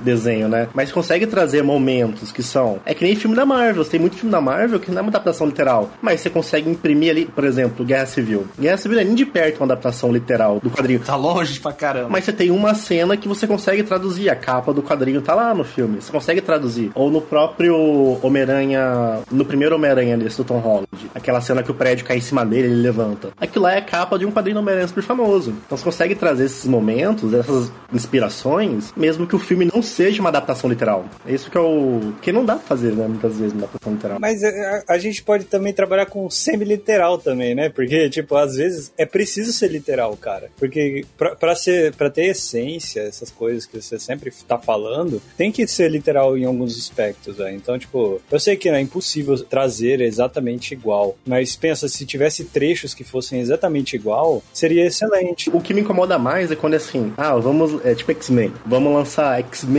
[0.00, 0.68] desenho, né?
[0.74, 2.78] Mas consegue trazer momentos que são.
[2.84, 3.84] É que nem filme da Marvel.
[3.84, 5.90] Você tem muito filme da Marvel que não é uma adaptação literal.
[6.00, 8.46] Mas você consegue imprimir ali, por exemplo, Guerra Civil.
[8.58, 11.00] Guerra Civil é nem de perto uma adaptação literal do quadrinho.
[11.00, 12.08] Tá longe pra caramba.
[12.10, 14.28] Mas você tem uma cena que você consegue traduzir.
[14.30, 16.00] A capa do quadrinho tá lá no filme.
[16.00, 16.90] Você consegue traduzir.
[16.94, 19.20] Ou no próprio Homem-Aranha.
[19.30, 20.88] No primeiro Homem-Aranha desse do Tom Holland.
[21.14, 23.30] Aquela cena que o prédio cai em cima dele e ele levanta.
[23.40, 25.54] Aquilo lá é a capa de um quadrinho do Homem-Aranha super famoso.
[25.66, 30.28] Então você consegue trazer esses momentos, essas inspirações, mesmo que o filme não seja uma
[30.28, 31.04] adaptação literal.
[31.26, 32.12] É isso que é o.
[32.22, 33.06] Que não dá pra fazer, né?
[33.06, 34.18] Muitas vezes uma adaptação literal.
[34.20, 37.68] Mas é, a, a gente pode também trabalhar com semi-literal também, né?
[37.68, 40.50] Porque, tipo, às vezes é preciso ser literal, cara.
[40.58, 45.50] Porque pra, pra, ser, pra ter essência, essas coisas que você sempre tá falando, tem
[45.50, 47.52] que ser literal em alguns aspectos, né?
[47.54, 52.94] Então, tipo, eu sei que é impossível trazer exatamente igual, mas pensa, se tivesse trechos
[52.94, 55.50] que fossem exatamente igual, seria excelente.
[55.50, 58.92] O que me incomoda mais é quando é assim, ah, vamos, é tipo X-Men, vamos
[58.92, 59.77] lançar X-Men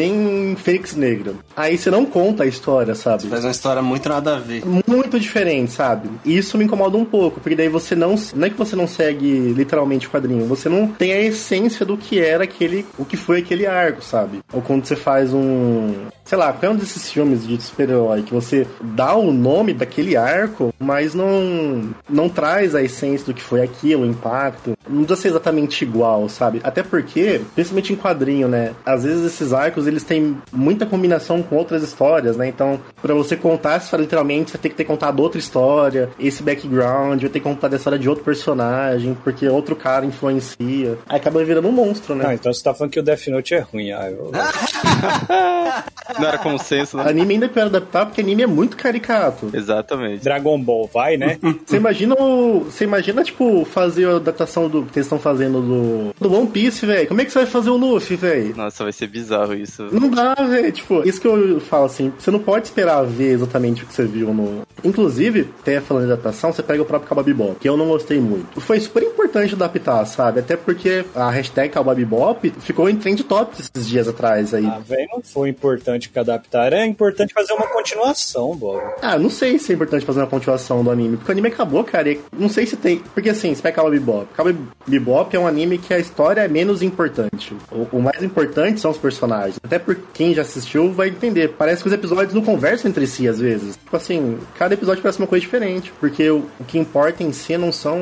[0.55, 1.33] Fênix Negra.
[1.55, 3.27] Aí você não conta a história, sabe?
[3.27, 4.63] Faz uma história muito nada a ver.
[4.65, 6.09] Muito diferente, sabe?
[6.23, 8.15] E isso me incomoda um pouco, porque daí você não.
[8.35, 11.97] Não é que você não segue literalmente o quadrinho, você não tem a essência do
[11.97, 12.85] que era aquele.
[12.97, 14.39] o que foi aquele arco, sabe?
[14.53, 15.93] Ou quando você faz um.
[16.23, 20.15] Sei lá, qual é um desses filmes de super-herói que você dá o nome daquele
[20.15, 21.89] arco, mas não.
[22.07, 24.77] não traz a essência do que foi aquilo, o impacto.
[24.87, 26.61] não precisa ser exatamente igual, sabe?
[26.63, 28.73] Até porque, principalmente em quadrinho, né?
[28.85, 32.47] Às vezes esses arcos, eles têm muita combinação com outras histórias, né?
[32.47, 36.41] Então, para você contar essa história literalmente, você tem que ter contado outra história, esse
[36.43, 40.97] background, vai ter que contar a história de outro personagem, porque outro cara influencia.
[41.07, 42.25] Aí acaba virando um monstro, né?
[42.27, 43.91] Ah, então você tá falando que o Death Note é ruim.
[43.91, 44.31] Ah, eu...
[46.19, 47.03] Não era consenso, né?
[47.07, 49.49] Anime ainda é pior adaptar, porque anime é muito caricato.
[49.53, 50.23] Exatamente.
[50.23, 51.37] Dragon Ball, vai, né?
[51.65, 52.65] Você imagina o.
[52.65, 56.15] Você imagina, tipo, fazer a adaptação do que eles estão fazendo do.
[56.19, 57.07] Do One Piece, velho.
[57.07, 58.55] Como é que você vai fazer o Luffy, velho?
[58.55, 59.78] Nossa, vai ser bizarro isso.
[59.91, 60.71] Não dá, velho.
[60.71, 64.05] Tipo, isso que eu falo assim, você não pode esperar ver exatamente o que você
[64.05, 64.61] viu no.
[64.83, 68.19] Inclusive, até falando de adaptação, você pega o próprio Cowboy Bebop, que eu não gostei
[68.19, 68.61] muito.
[68.61, 70.39] Foi super importante adaptar, sabe?
[70.39, 74.65] Até porque a hashtag Cowboy Bebop ficou em trend top esses dias atrás aí.
[74.65, 76.73] Ah, velho, não foi importante que adaptar.
[76.73, 78.81] É importante fazer uma continuação, Bob.
[79.01, 81.83] Ah, não sei se é importante fazer uma continuação do anime, porque o anime acabou,
[81.83, 82.09] cara.
[82.09, 82.99] E não sei se tem.
[83.13, 83.79] Porque assim, você pega.
[83.79, 84.55] Cowboy
[84.87, 87.55] Bebop é um anime que a história é menos importante.
[87.71, 89.59] O, o mais importante são os personagens.
[89.69, 91.49] Até por quem já assistiu vai entender.
[91.49, 93.75] Parece que os episódios não conversam entre si às vezes.
[93.75, 95.93] Tipo assim, cada episódio parece uma coisa diferente.
[95.99, 97.99] Porque o, o que importa em si não são.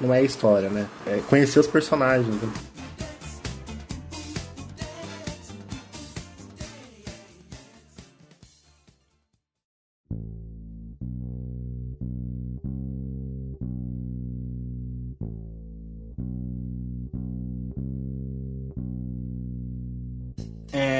[0.00, 0.86] não é a história, né?
[1.04, 2.28] É conhecer os personagens.
[2.28, 2.48] Né?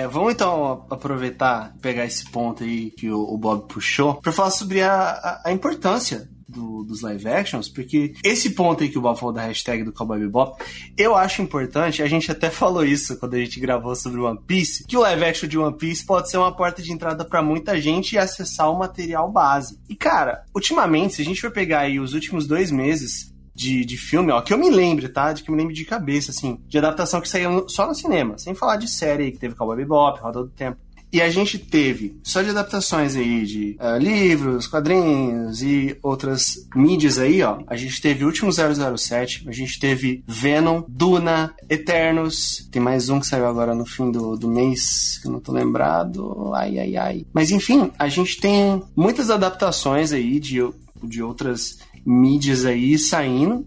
[0.02, 4.50] É, vamos então aproveitar, pegar esse ponto aí que o, o Bob puxou, para falar
[4.50, 9.00] sobre a, a, a importância do, dos live actions, porque esse ponto aí que o
[9.00, 10.60] Bob falou da hashtag do Cowboy Bebop,
[10.98, 14.84] eu acho importante, a gente até falou isso quando a gente gravou sobre One Piece,
[14.88, 17.80] que o live action de One Piece pode ser uma porta de entrada para muita
[17.80, 19.78] gente e acessar o material base.
[19.88, 23.96] E cara, ultimamente, se a gente for pegar aí os últimos dois meses, de, de
[23.96, 25.32] filme, ó, que eu me lembre, tá?
[25.32, 28.38] De que eu me lembre de cabeça, assim, de adaptação que saiu só no cinema,
[28.38, 30.78] sem falar de série que teve Cowboy Bebop, Roda do Tempo.
[31.12, 37.18] E a gente teve só de adaptações aí de uh, livros, quadrinhos e outras mídias
[37.18, 37.58] aí, ó.
[37.66, 42.66] A gente teve Último 007, a gente teve Venom, Duna, Eternos.
[42.72, 45.52] Tem mais um que saiu agora no fim do, do mês, que eu não tô
[45.52, 46.50] lembrado.
[46.54, 47.26] Ai, ai, ai.
[47.30, 50.66] Mas enfim, a gente tem muitas adaptações aí de,
[51.02, 53.66] de outras mídias aí saindo.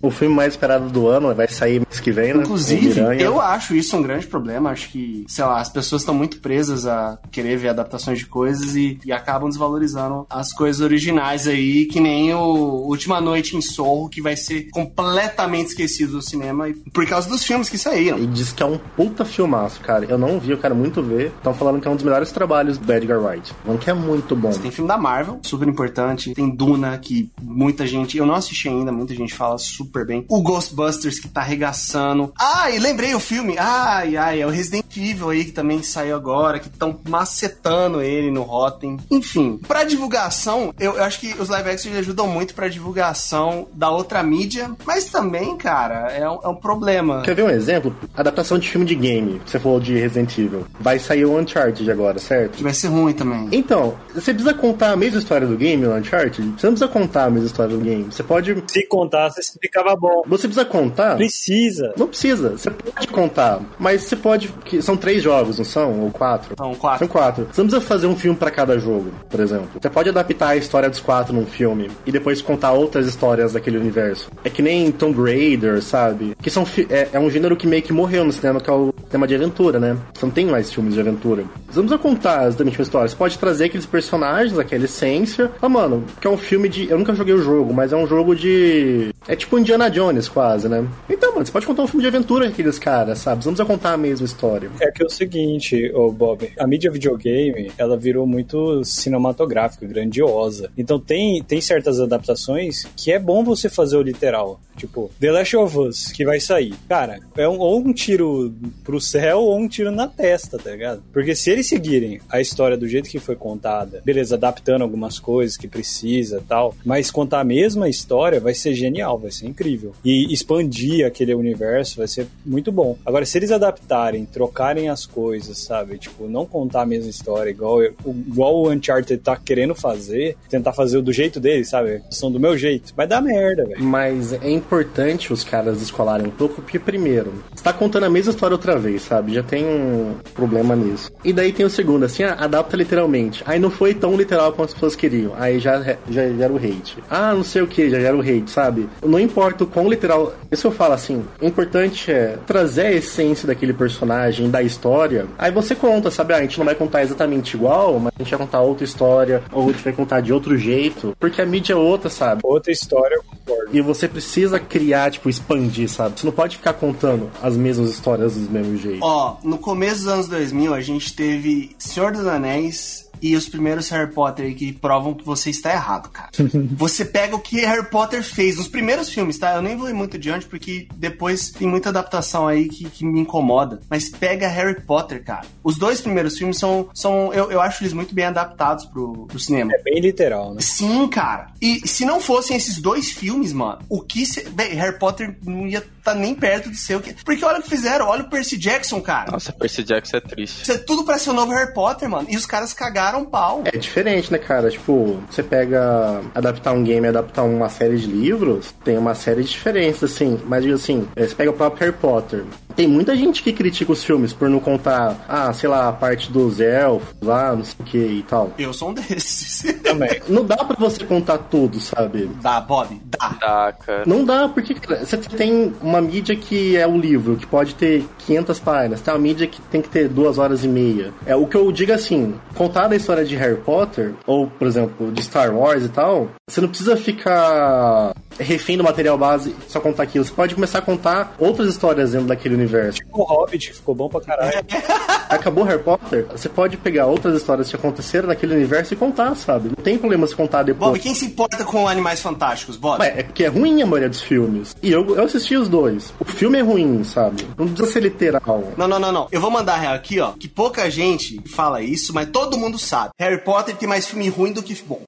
[0.00, 2.42] O filme mais esperado do ano vai sair mês que vem, né?
[2.42, 4.70] Inclusive, eu acho isso um grande problema.
[4.70, 8.76] Acho que, sei lá, as pessoas estão muito presas a querer ver adaptações de coisas
[8.76, 14.08] e, e, acabam desvalorizando as coisas originais aí, que nem o Última Noite em Sorro,
[14.08, 18.18] que vai ser completamente esquecido do cinema por causa dos filmes que saíram.
[18.18, 20.04] E diz que é um puta filmaço, cara.
[20.04, 21.32] Eu não vi, eu quero muito ver.
[21.36, 23.52] Estão falando que é um dos melhores trabalhos do Edgar Wright.
[23.64, 24.52] Falando que é muito bom.
[24.52, 26.34] Você tem filme da Marvel, super importante.
[26.34, 30.24] Tem Duna, que muita gente, eu não assisti ainda, muita gente fala super super bem.
[30.28, 32.32] O Ghostbusters que tá arregaçando.
[32.38, 33.56] Ah, e lembrei o filme.
[33.58, 38.30] Ai, ai, é o Resident Evil aí que também saiu agora, que estão macetando ele
[38.30, 38.98] no Rotten.
[39.10, 43.90] Enfim, pra divulgação, eu, eu, acho que os live action ajudam muito pra divulgação da
[43.90, 47.22] outra mídia, mas também, cara, é um, é um problema.
[47.22, 47.96] Quer ver um exemplo?
[48.14, 49.40] Adaptação de filme de game.
[49.44, 50.66] Você falou de Resident Evil.
[50.78, 52.56] Vai sair o Uncharted agora, certo?
[52.56, 53.48] Que vai ser ruim também.
[53.52, 56.42] Então, você precisa contar a mesma história do game, o Uncharted?
[56.58, 58.04] Você não precisa contar a mesma história do game.
[58.04, 58.62] Você pode.
[58.68, 59.42] Se contar, você
[59.78, 60.22] ficava bom.
[60.26, 61.16] Você precisa contar?
[61.16, 61.92] Precisa.
[61.96, 62.50] Não precisa.
[62.50, 63.60] Você pode contar.
[63.78, 64.52] Mas você pode.
[64.80, 66.00] São três jogos, não são?
[66.00, 66.54] Ou quatro?
[66.56, 66.98] São quatro.
[66.98, 67.48] São quatro.
[67.50, 69.68] Você não precisa fazer um filme para cada jogo, por exemplo.
[69.80, 73.78] Você pode adaptar a história dos quatro num filme e depois contar outras histórias daquele
[73.78, 74.30] universo.
[74.44, 76.36] É que nem Tomb Raider, sabe?
[76.40, 78.92] Que são é, é um gênero que meio que morreu no cinema, que é o
[79.10, 79.96] tema de aventura, né?
[80.14, 81.44] Você não tem mais filmes de aventura.
[81.68, 83.08] Você não precisa contar exatamente uma história.
[83.08, 85.50] Você pode trazer aqueles personagens, aquela essência.
[85.60, 86.90] Ah, mano, que é um filme de.
[86.90, 89.10] Eu nunca joguei o jogo, mas é um jogo de.
[89.26, 90.88] É tipo Indiana Jones, quase, né?
[91.10, 93.42] Então, mano, você pode contar um filme de aventura com aqueles caras, sabe?
[93.42, 94.70] Precisa contar a mesma história.
[94.80, 100.70] É que é o seguinte, ô Bob, a mídia videogame, ela virou muito cinematográfica, grandiosa.
[100.76, 104.58] Então tem, tem certas adaptações que é bom você fazer o literal.
[104.78, 106.72] Tipo, The Last of Us, que vai sair.
[106.88, 108.54] Cara, é um, ou um tiro
[108.84, 111.02] pro céu ou um tiro na testa, tá ligado?
[111.12, 115.56] Porque se eles seguirem a história do jeito que foi contada, beleza, adaptando algumas coisas
[115.56, 119.92] que precisa tal, mas contar a mesma história vai ser genial, vai ser incrível.
[120.04, 122.96] E expandir aquele universo vai ser muito bom.
[123.04, 125.98] Agora, se eles adaptarem, trocarem as coisas, sabe?
[125.98, 131.00] Tipo, não contar a mesma história, igual, igual o Uncharted tá querendo fazer, tentar fazer
[131.02, 132.02] do jeito deles, sabe?
[132.10, 132.92] São do meu jeito.
[132.96, 133.82] Vai dar merda, velho.
[133.82, 138.32] Mas é importante os caras descolarem um pouco, porque, primeiro, você tá contando a mesma
[138.32, 139.34] história outra vez, sabe?
[139.34, 141.10] Já tem um problema nisso.
[141.24, 143.42] E daí tem o segundo, assim, ah, adapta literalmente.
[143.46, 145.32] Aí não foi tão literal como as pessoas queriam.
[145.36, 146.98] Aí já, já gera o hate.
[147.10, 148.88] Ah, não sei o que, já gera o hate, sabe?
[149.04, 150.34] Não importa importa o quão literal.
[150.50, 155.26] Isso eu falo assim: o importante é trazer a essência daquele personagem, da história.
[155.38, 156.34] Aí você conta, sabe?
[156.34, 159.42] Ah, a gente não vai contar exatamente igual, mas a gente vai contar outra história,
[159.52, 162.40] ou a gente vai contar de outro jeito, porque a mídia é outra, sabe?
[162.44, 163.70] Outra história, eu concordo.
[163.72, 166.18] E você precisa criar, tipo, expandir, sabe?
[166.18, 169.00] Você não pode ficar contando as mesmas histórias do mesmo jeito.
[169.02, 173.88] Ó, no começo dos anos 2000, a gente teve Senhor dos Anéis e os primeiros
[173.88, 176.30] Harry Potter aí que provam que você está errado, cara.
[176.76, 179.54] você pega o que Harry Potter fez nos primeiros filmes, tá?
[179.54, 183.20] Eu nem vou ir muito adiante porque depois tem muita adaptação aí que, que me
[183.20, 183.80] incomoda.
[183.88, 185.46] Mas pega Harry Potter, cara.
[185.62, 186.88] Os dois primeiros filmes são.
[186.94, 189.72] são eu, eu acho eles muito bem adaptados pro, pro cinema.
[189.74, 190.60] É bem literal, né?
[190.60, 191.48] Sim, cara.
[191.60, 194.26] E se não fossem esses dois filmes, mano, o que.
[194.26, 194.48] Se...
[194.50, 197.14] Bem, Harry Potter não ia estar tá nem perto de ser o que.
[197.24, 199.30] Porque olha o que fizeram, olha o Percy Jackson, cara.
[199.30, 200.62] Nossa, Percy Jackson é triste.
[200.62, 202.28] Isso é tudo pra ser o novo Harry Potter, mano.
[202.30, 203.62] E os caras cagaram um pau.
[203.64, 204.70] É diferente, né, cara?
[204.70, 209.50] Tipo, você pega adaptar um game, adaptar uma série de livros, tem uma série de
[209.50, 210.38] diferenças, assim.
[210.46, 212.44] Mas digo assim, você pega o próprio Harry Potter.
[212.78, 216.30] Tem muita gente que critica os filmes por não contar, ah, sei lá, a parte
[216.30, 218.52] dos elfos lá, não sei o que e tal.
[218.56, 219.64] Eu sou um desses.
[219.82, 220.20] Também.
[220.28, 222.30] Não dá pra você contar tudo, sabe?
[222.40, 223.36] Dá, Bob, dá.
[223.40, 224.04] Dá, cara.
[224.06, 228.06] Não dá, porque cara, você tem uma mídia que é o livro, que pode ter
[228.18, 231.12] 500 páginas, tem uma mídia que tem que ter duas horas e meia.
[231.26, 235.10] É o que eu digo assim, contar a história de Harry Potter, ou, por exemplo,
[235.10, 240.04] de Star Wars e tal, você não precisa ficar refém do material base só contar
[240.04, 240.24] aquilo.
[240.24, 243.00] Você pode começar a contar outras histórias dentro daquele universo.
[243.12, 244.64] O Hobbit ficou bom pra caralho.
[245.28, 249.68] Acabou Harry Potter, você pode pegar outras histórias que aconteceram naquele universo e contar, sabe?
[249.68, 250.92] Não tem problema se contar depois.
[250.92, 253.00] Bob, quem se importa com Animais Fantásticos, Bob?
[253.00, 254.74] Ué, é porque é ruim a maioria dos filmes.
[254.82, 256.14] E eu, eu assisti os dois.
[256.18, 257.46] O filme é ruim, sabe?
[257.58, 258.72] Não precisa ser literal.
[258.76, 259.28] Não, não, não, não.
[259.30, 260.32] Eu vou mandar a real aqui, ó.
[260.32, 263.10] Que pouca gente fala isso, mas todo mundo sabe.
[263.18, 265.02] Harry Potter tem mais filme ruim do que bom.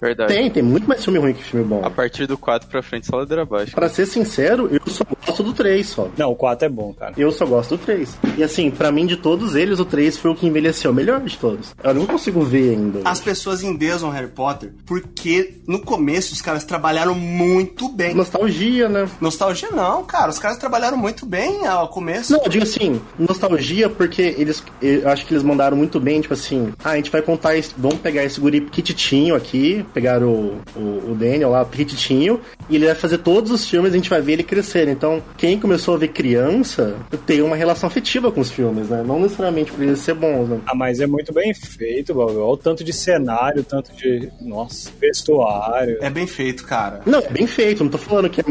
[0.00, 0.32] Verdade.
[0.32, 1.84] Tem, tem muito mais filme ruim que filme bom.
[1.84, 3.74] A partir do 4 pra frente, só ladeira abaixo.
[3.74, 6.08] Pra ser sincero, eu só gosto do 3 só.
[6.16, 7.14] Não, o 4 é bom, cara.
[7.16, 8.18] Eu só gosto do 3.
[8.36, 11.36] E assim, pra mim, de todos eles, o 3 foi o que envelheceu melhor de
[11.36, 11.74] todos.
[11.82, 13.00] Eu não consigo ver ainda.
[13.04, 18.14] As pessoas endeusam Harry Potter porque no começo os caras trabalharam muito bem.
[18.14, 19.08] Nostalgia, né?
[19.20, 20.30] Nostalgia não, cara.
[20.30, 22.32] Os caras trabalharam muito bem ao começo.
[22.32, 26.34] Não, eu digo assim, nostalgia porque eles, eu acho que eles mandaram muito bem, tipo
[26.34, 31.10] assim, ah, a gente vai contar, vamos pegar esse guri petitinho aqui, pegar o, o,
[31.10, 34.20] o Daniel lá, petitinho, e ele vai fazer todos os filmes e a gente vai
[34.20, 34.88] ver ele crescer.
[34.88, 36.96] Então, quem começou a ver criança
[37.26, 39.02] tem uma relação afetiva com os filmes, né?
[39.06, 40.60] Não necessariamente por eles ser bons, né?
[40.66, 42.32] Ah, mas é muito bem feito, Bob.
[42.32, 44.28] Olha o tanto de cenário, o tanto de.
[44.40, 45.98] Nossa, vestuário.
[46.00, 47.00] É bem feito, cara.
[47.06, 48.44] Não, é bem feito, não tô falando que é.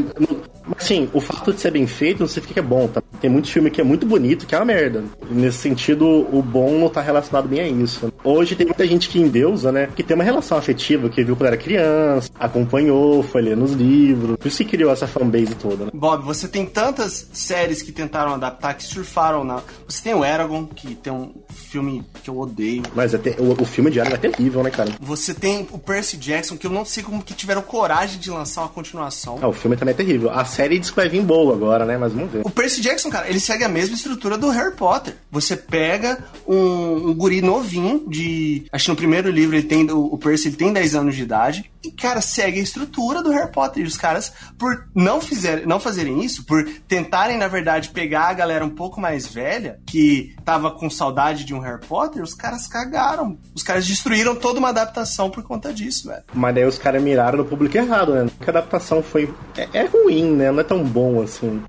[0.68, 3.02] Mas assim, o fato de ser bem feito não significa que é bom, tá?
[3.22, 5.04] Tem muito filme que é muito bonito, que é uma merda.
[5.30, 8.12] Nesse sentido, o bom não tá relacionado bem a isso.
[8.24, 9.90] Hoje tem muita gente que endeusa, né?
[9.96, 14.38] Que tem uma relação afetiva, que viu quando era criança, acompanhou, foi ler nos livros.
[14.38, 15.92] Por isso que criou essa fanbase toda, né?
[15.94, 19.62] Bob, você tem tantas séries que tentaram adaptar, que surfaram na.
[19.88, 22.84] Você tem o Eragon, que tem um filme que eu odeio.
[22.96, 24.92] Mas até, o, o filme de Aragorn é terrível, né, cara?
[25.02, 28.62] Você tem o Percy Jackson, que eu não sei como que tiveram coragem de lançar
[28.62, 29.40] uma continuação.
[29.42, 30.30] Ah, o filme também é terrível.
[30.30, 31.98] A série diz que vai vir boa agora, né?
[31.98, 32.42] Mas vamos ver.
[32.46, 35.16] O Percy Jackson, cara, ele segue a mesma estrutura do Harry Potter.
[35.32, 38.66] Você pega um, um guri novinho de.
[38.72, 39.90] Acho que no primeiro livro ele tem.
[39.92, 41.72] O, o Percy ele tem 10 anos de idade.
[41.84, 43.84] E, cara, segue a estrutura do Harry Potter.
[43.84, 48.34] E os caras, por não, fizer, não fazerem isso, por tentarem, na verdade, pegar a
[48.34, 52.68] galera um pouco mais velha, que tava com saudade de um Harry Potter, os caras
[52.68, 53.38] cagaram.
[53.54, 56.24] Os caras destruíram toda uma adaptação por conta disso, velho.
[56.34, 58.30] Mas daí os caras miraram no público errado, né?
[58.38, 59.32] Porque a adaptação foi.
[59.56, 60.52] É, é ruim, né?
[60.52, 61.64] Não é tão bom assim.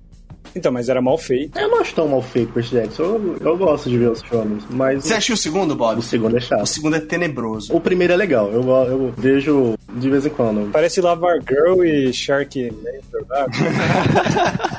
[0.57, 1.59] Então, mas era mal feito.
[1.59, 3.03] Eu não acho tão mal feito Percy Jackson.
[3.03, 5.05] Eu, eu gosto de ver os filmes, mas.
[5.05, 5.99] Você assistiu o segundo, Bob?
[5.99, 6.62] O segundo é chato.
[6.62, 7.77] O segundo é tenebroso.
[7.77, 10.71] O primeiro é legal, eu, eu vejo de vez em quando.
[10.73, 13.01] Parece Lavar Girl e Sharknado, né?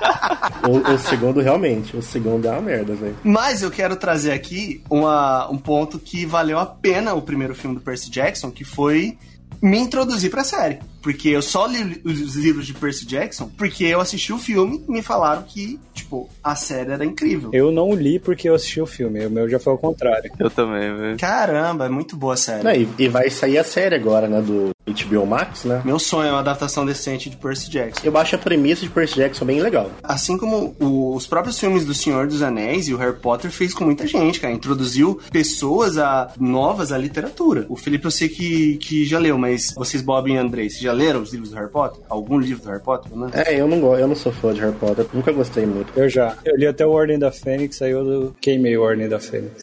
[0.67, 3.15] O, o segundo, realmente, o segundo é uma merda, velho.
[3.23, 7.75] Mas eu quero trazer aqui uma, um ponto que valeu a pena o primeiro filme
[7.75, 9.17] do Percy Jackson, que foi
[9.61, 10.79] me introduzir pra série.
[11.01, 14.91] Porque eu só li os livros de Percy Jackson porque eu assisti o filme e
[14.91, 17.49] me falaram que, tipo, a série era incrível.
[17.53, 19.25] Eu não li porque eu assisti o filme.
[19.25, 20.29] O meu já foi ao contrário.
[20.37, 21.17] Eu também, velho.
[21.17, 22.63] Caramba, é muito boa a série.
[22.63, 24.41] Não, e, e vai sair a série agora, né?
[24.41, 25.81] Do HBO Max, né?
[25.85, 28.01] Meu sonho é uma adaptação decente de Percy Jackson.
[28.05, 29.91] Eu acho a premissa de Percy Jackson bem legal.
[30.03, 33.73] Assim como o- os próprios filmes do Senhor dos Anéis e o Harry Potter fez
[33.73, 34.53] com muita gente, cara.
[34.53, 37.65] Introduziu pessoas a, novas à literatura.
[37.69, 40.93] O Felipe eu sei que, que já leu, mas vocês, Bob e Andrei, vocês já
[40.93, 42.01] leram os livros do Harry Potter?
[42.09, 43.29] Algum livro do Harry Potter, né?
[43.33, 45.91] É, eu não gosto, eu não sou fã de Harry Potter, nunca gostei muito.
[45.95, 46.37] Eu já.
[46.43, 49.61] Eu li até o Ordem da Fênix, aí eu queimei o Ordem da Fênix.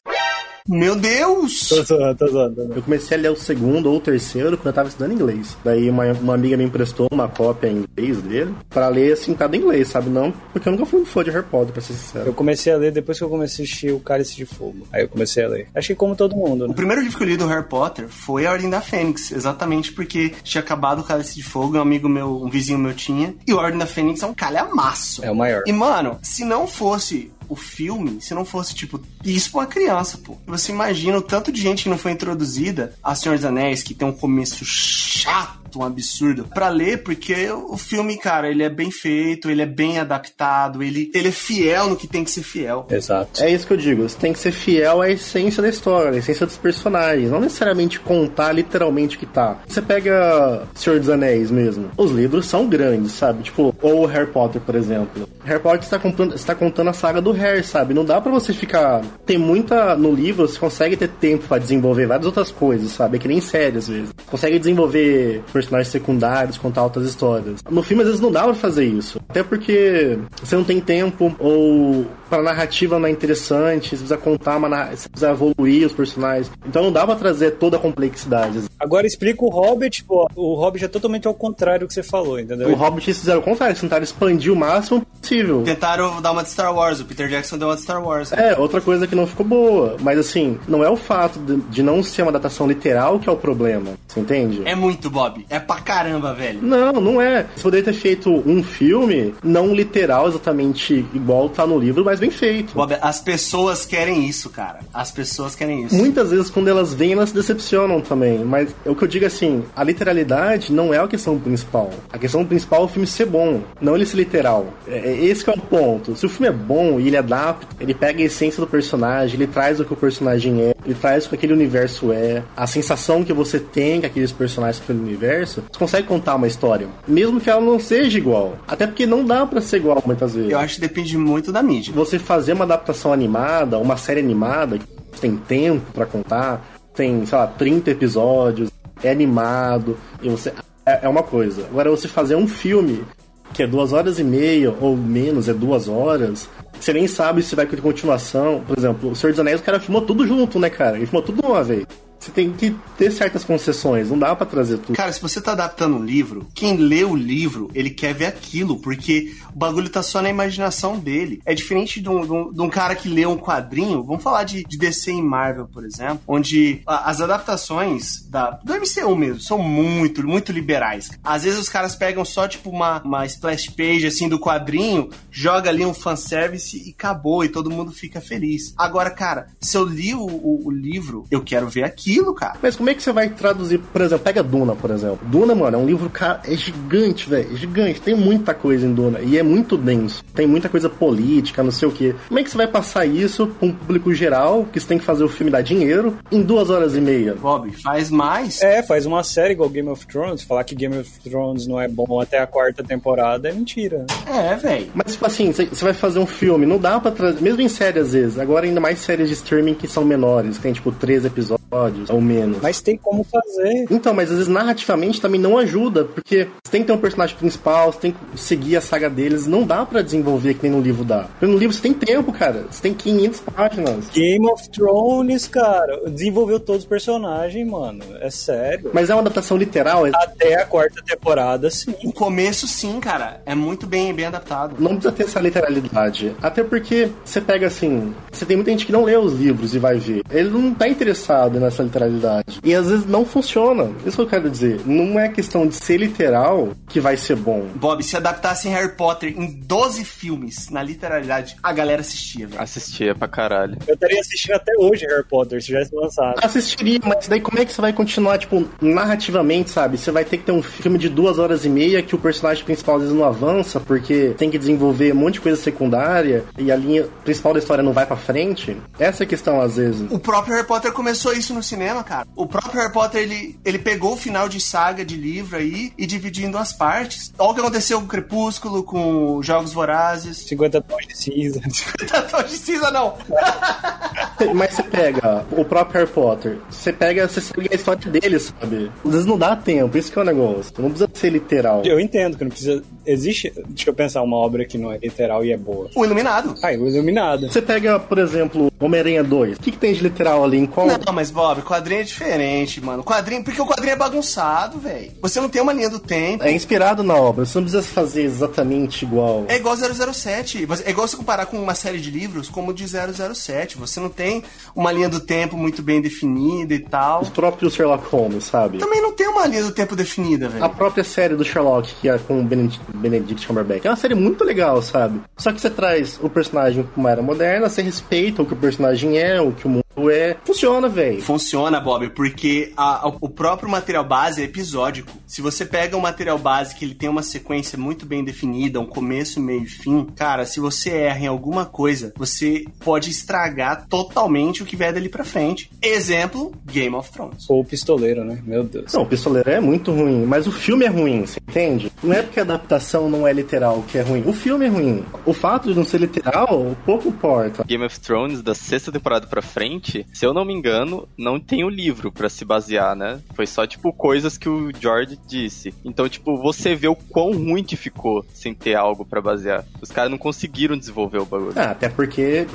[0.66, 1.68] Meu Deus!
[1.68, 2.54] Tô zoando, tô zoando.
[2.54, 2.74] tô zoando.
[2.76, 5.58] Eu comecei a ler o segundo ou o terceiro quando eu tava estudando inglês.
[5.62, 9.54] Daí uma, uma amiga me emprestou uma cópia em inglês dele pra ler assim, cada
[9.58, 10.08] inglês, sabe?
[10.08, 12.24] Não, porque eu nunca fui um fã de Harry Potter, pra ser sincero.
[12.30, 14.88] Eu comecei a ler depois que eu comecei a assistir o Cálice de Fogo.
[14.90, 15.68] Aí eu comecei a ler.
[15.74, 16.74] Acho que como todo mundo, O né?
[16.74, 20.32] primeiro livro que eu li do Harry Potter foi A Ordem da Fênix, exatamente porque
[20.42, 23.56] tinha acabado o Cálice de Fogo, um amigo meu, um vizinho meu tinha, e A
[23.56, 25.22] Ordem da Fênix é um calhamaço.
[25.22, 25.62] É o maior.
[25.66, 30.18] E, mano, se não fosse o filme, se não fosse, tipo, isso pra uma criança,
[30.18, 30.36] pô.
[30.46, 33.94] Você imagina o tanto de gente que não foi introduzida a Senhor dos Anéis, que
[33.94, 38.90] tem um começo chato, um absurdo, pra ler, porque o filme, cara, ele é bem
[38.90, 42.86] feito, ele é bem adaptado, ele, ele é fiel no que tem que ser fiel.
[42.90, 43.42] Exato.
[43.42, 46.18] É isso que eu digo, você tem que ser fiel à essência da história, à
[46.18, 49.58] essência dos personagens, não necessariamente contar literalmente o que tá.
[49.66, 53.42] Você pega Senhor dos Anéis mesmo, os livros são grandes, sabe?
[53.42, 55.28] Tipo, ou Harry Potter, por exemplo.
[55.44, 57.94] Harry Potter está contando, está contando a saga do Harry, sabe?
[57.94, 59.02] Não dá pra você ficar.
[59.26, 59.94] Tem muita.
[59.96, 63.16] No livro, você consegue ter tempo pra desenvolver várias outras coisas, sabe?
[63.16, 64.10] É que nem série às vezes.
[64.26, 67.62] Consegue desenvolver personagens secundários, contar outras histórias.
[67.70, 69.20] No filme, às vezes, não dá pra fazer isso.
[69.28, 74.56] Até porque você não tem tempo, ou pra narrativa não é interessante, você precisa contar
[74.56, 76.50] uma narra- você precisa evoluir os personagens.
[76.66, 78.60] Então não dá pra trazer toda a complexidade.
[78.78, 80.28] Agora explica o Hobbit, pô.
[80.34, 82.68] O Hobbit é totalmente ao contrário do que você falou, entendeu?
[82.70, 85.62] O Hobbit eles fizeram o contrário, eles tentaram expandir o máximo possível.
[85.64, 88.32] Tentaram dar uma de Star Wars, o Peter Jackson deu uma de Star Wars.
[88.32, 89.96] É, outra coisa que não ficou boa.
[90.00, 93.32] Mas assim, não é o fato de, de não ser uma adaptação literal que é
[93.32, 93.92] o problema.
[94.08, 94.62] Você entende?
[94.64, 95.44] É muito, Bob.
[95.48, 96.60] É pra caramba, velho.
[96.62, 97.46] Não, não é.
[97.56, 102.30] Você poderia ter feito um filme não literal exatamente igual tá no livro, mas bem
[102.30, 102.74] feito.
[102.74, 104.80] Bob, as pessoas querem isso, cara.
[104.92, 105.94] As pessoas querem isso.
[105.94, 108.38] Muitas vezes, quando elas vêm, elas se decepcionam também.
[108.44, 111.90] Mas o que eu digo é assim: a literalidade não é a questão principal.
[112.12, 114.66] A questão principal é o filme ser bom, não ele ser literal.
[114.86, 116.16] É, é esse é o ponto.
[116.16, 119.46] Se o filme é bom e ele adapta, ele pega a essência do personagem, ele
[119.46, 123.24] traz o que o personagem é, ele traz o que aquele universo é, a sensação
[123.24, 126.86] que você tem com aqueles personagens aquele universo, você consegue contar uma história.
[127.06, 128.56] Mesmo que ela não seja igual.
[128.66, 130.50] Até porque não dá pra ser igual muitas vezes.
[130.50, 131.92] Eu acho que depende muito da mídia.
[131.94, 136.64] Você fazer uma adaptação animada, uma série animada, que tem tempo pra contar,
[136.94, 138.70] tem, sei lá, 30 episódios,
[139.02, 140.52] é animado, e você.
[140.86, 141.64] É, é uma coisa.
[141.70, 143.04] Agora, você fazer um filme
[143.52, 146.48] que é duas horas e meia, ou menos, é duas horas,
[146.80, 148.62] você nem sabe se vai ter continuação.
[148.66, 150.96] Por exemplo, o Senhor dos Anéis, o cara filmou tudo junto, né, cara?
[150.96, 151.84] Ele filmou tudo uma vez.
[152.24, 154.96] Você tem que ter certas concessões, não dá pra trazer tudo.
[154.96, 158.78] Cara, se você tá adaptando um livro, quem lê o livro, ele quer ver aquilo,
[158.78, 161.42] porque o bagulho tá só na imaginação dele.
[161.44, 164.44] É diferente de um, de um- de um cara que lê um quadrinho, vamos falar
[164.44, 169.40] de, de DC e Marvel, por exemplo, onde a- as adaptações da, do MCU mesmo
[169.40, 171.10] são muito, muito liberais.
[171.22, 175.68] Às vezes os caras pegam só, tipo, uma, uma splash page, assim, do quadrinho, joga
[175.68, 178.72] ali um fanservice e acabou, e todo mundo fica feliz.
[178.78, 182.56] Agora, cara, se eu li o, o- o livro, eu quero ver aquilo, cara.
[182.62, 185.18] Mas como é que você vai traduzir, por exemplo, pega Duna, por exemplo.
[185.22, 188.00] Duna, mano, é um livro, cara, é gigante, velho, é gigante.
[188.00, 190.22] Tem muita coisa em Duna e é muito denso.
[190.34, 192.14] Tem muita coisa política, não sei o quê.
[192.28, 195.04] Como é que você vai passar isso pra um público geral, que você tem que
[195.04, 197.34] fazer o filme dar dinheiro, em duas horas e meia?
[197.34, 198.62] Bob, faz mais.
[198.62, 200.42] É, faz uma série igual Game of Thrones.
[200.42, 204.06] Falar que Game of Thrones não é bom até a quarta temporada é mentira.
[204.26, 204.90] É, velho.
[204.94, 207.40] Mas, tipo assim, você você vai fazer um filme, não dá pra trazer.
[207.40, 208.38] Mesmo em série, às vezes.
[208.38, 211.63] Agora, ainda mais séries de streaming que são menores, que tem, tipo, três episódios
[212.10, 212.58] ou menos.
[212.62, 213.86] Mas tem como fazer.
[213.90, 217.36] Então, mas às vezes narrativamente também não ajuda, porque você tem que ter um personagem
[217.36, 220.80] principal, você tem que seguir a saga deles, não dá pra desenvolver que nem no
[220.80, 221.24] livro dá.
[221.38, 224.08] Porque no livro você tem tempo, cara, você tem 500 páginas.
[224.12, 228.04] Game of Thrones, cara, desenvolveu todos os personagens, mano.
[228.20, 228.90] É sério.
[228.92, 231.94] Mas é uma adaptação literal, é- Até a quarta temporada, sim.
[232.04, 233.40] O começo, sim, cara.
[233.46, 234.74] É muito bem, bem adaptado.
[234.78, 236.34] não precisa ter essa literalidade.
[236.42, 239.78] Até porque você pega assim, você tem muita gente que não lê os livros e
[239.78, 240.22] vai ver.
[240.30, 242.60] Ele não tá interessado nessa literalidade.
[242.62, 243.90] E às vezes não funciona.
[244.06, 244.80] Isso que eu quero dizer.
[244.86, 247.66] Não é questão de ser literal que vai ser bom.
[247.74, 252.60] Bob, se adaptassem Harry Potter em 12 filmes, na literalidade, a galera assistia, velho.
[252.60, 253.76] Assistia pra caralho.
[253.86, 256.40] Eu estaria assistindo até hoje Harry Potter, se tivesse lançado.
[256.42, 259.96] Assistiria, mas daí como é que você vai continuar, tipo, narrativamente, sabe?
[259.96, 262.64] Você vai ter que ter um filme de duas horas e meia que o personagem
[262.64, 266.70] principal às vezes não avança, porque tem que desenvolver um monte de coisa secundária e
[266.70, 268.76] a linha principal da história não vai pra frente.
[268.98, 270.10] Essa é a questão, às vezes.
[270.10, 272.26] O próprio Harry Potter começou isso isso no cinema, cara.
[272.36, 276.06] O próprio Harry Potter, ele, ele pegou o final de saga de livro aí e
[276.06, 277.32] dividiu em duas partes.
[277.38, 280.38] Olha o que aconteceu com o Crepúsculo, com Jogos Vorazes.
[280.48, 281.60] 50 tons de cinza.
[281.62, 283.14] 50 tons de cinza, não.
[284.54, 288.90] Mas você pega o próprio Harry Potter, você pega, você segue a história dele, sabe?
[289.04, 290.72] Às vezes não dá tempo, isso que é o negócio.
[290.78, 291.82] Não precisa ser literal.
[291.84, 292.82] Eu entendo que não precisa.
[293.06, 293.52] Existe.
[293.68, 295.88] Deixa eu pensar uma obra que não é literal e é boa.
[295.94, 296.54] O Iluminado.
[296.62, 297.48] Ah, o Iluminado.
[297.50, 299.56] Você pega, por exemplo, Homem-Aranha 2.
[299.56, 300.58] O que, que tem de literal ali?
[300.58, 300.86] Em qual.
[300.86, 303.04] Não, mas Bob, quadrinho é diferente, mano.
[303.04, 305.12] Quadrinho, porque o quadrinho é bagunçado, velho.
[305.20, 306.42] Você não tem uma linha do tempo.
[306.42, 309.44] É inspirado na obra, você não precisa fazer exatamente igual.
[309.46, 310.66] É igual 007.
[310.86, 313.76] É igual você comparar com uma série de livros como o de 007.
[313.76, 314.42] Você não tem
[314.74, 317.20] uma linha do tempo muito bem definida e tal.
[317.20, 318.78] Os próprios Sherlock Holmes, sabe?
[318.78, 320.64] Também não tem uma linha do tempo definida, velho.
[320.64, 324.14] A própria série do Sherlock, que é com o Benedict, Benedict Cumberbatch, é uma série
[324.14, 325.20] muito legal, sabe?
[325.36, 328.56] Só que você traz o personagem pra uma era moderna, você respeita o que o
[328.56, 330.36] personagem é, o que o mundo é.
[330.44, 331.20] Funciona, velho.
[331.22, 335.10] Funciona, Bob, porque a- a- o próprio material base é episódico.
[335.26, 338.86] Se você pega um material base que ele tem uma sequência muito bem definida, um
[338.86, 344.62] começo, meio e fim, cara, se você erra em alguma coisa, você pode estragar totalmente
[344.62, 345.70] o que vier dali pra frente.
[345.82, 347.48] Exemplo, Game of Thrones.
[347.48, 348.40] Ou o pistoleiro, né?
[348.44, 348.92] Meu Deus.
[348.92, 351.90] Não, o Pistoleiro é muito ruim, mas o filme é ruim, você entende?
[352.02, 354.22] Não é porque a adaptação não é literal que é ruim.
[354.26, 355.04] O filme é ruim.
[355.24, 357.64] O fato de não ser literal, pouco importa.
[357.64, 361.64] Game of Thrones, da sexta temporada pra frente, se eu não me engano, não tem
[361.64, 363.20] o livro pra se basear, né?
[363.34, 365.74] Foi só, tipo, coisas que o George disse.
[365.84, 369.64] Então, tipo, você vê o quão ruim que ficou sem ter algo pra basear.
[369.80, 371.52] Os caras não conseguiram desenvolver o bagulho.
[371.56, 372.46] Ah, até porque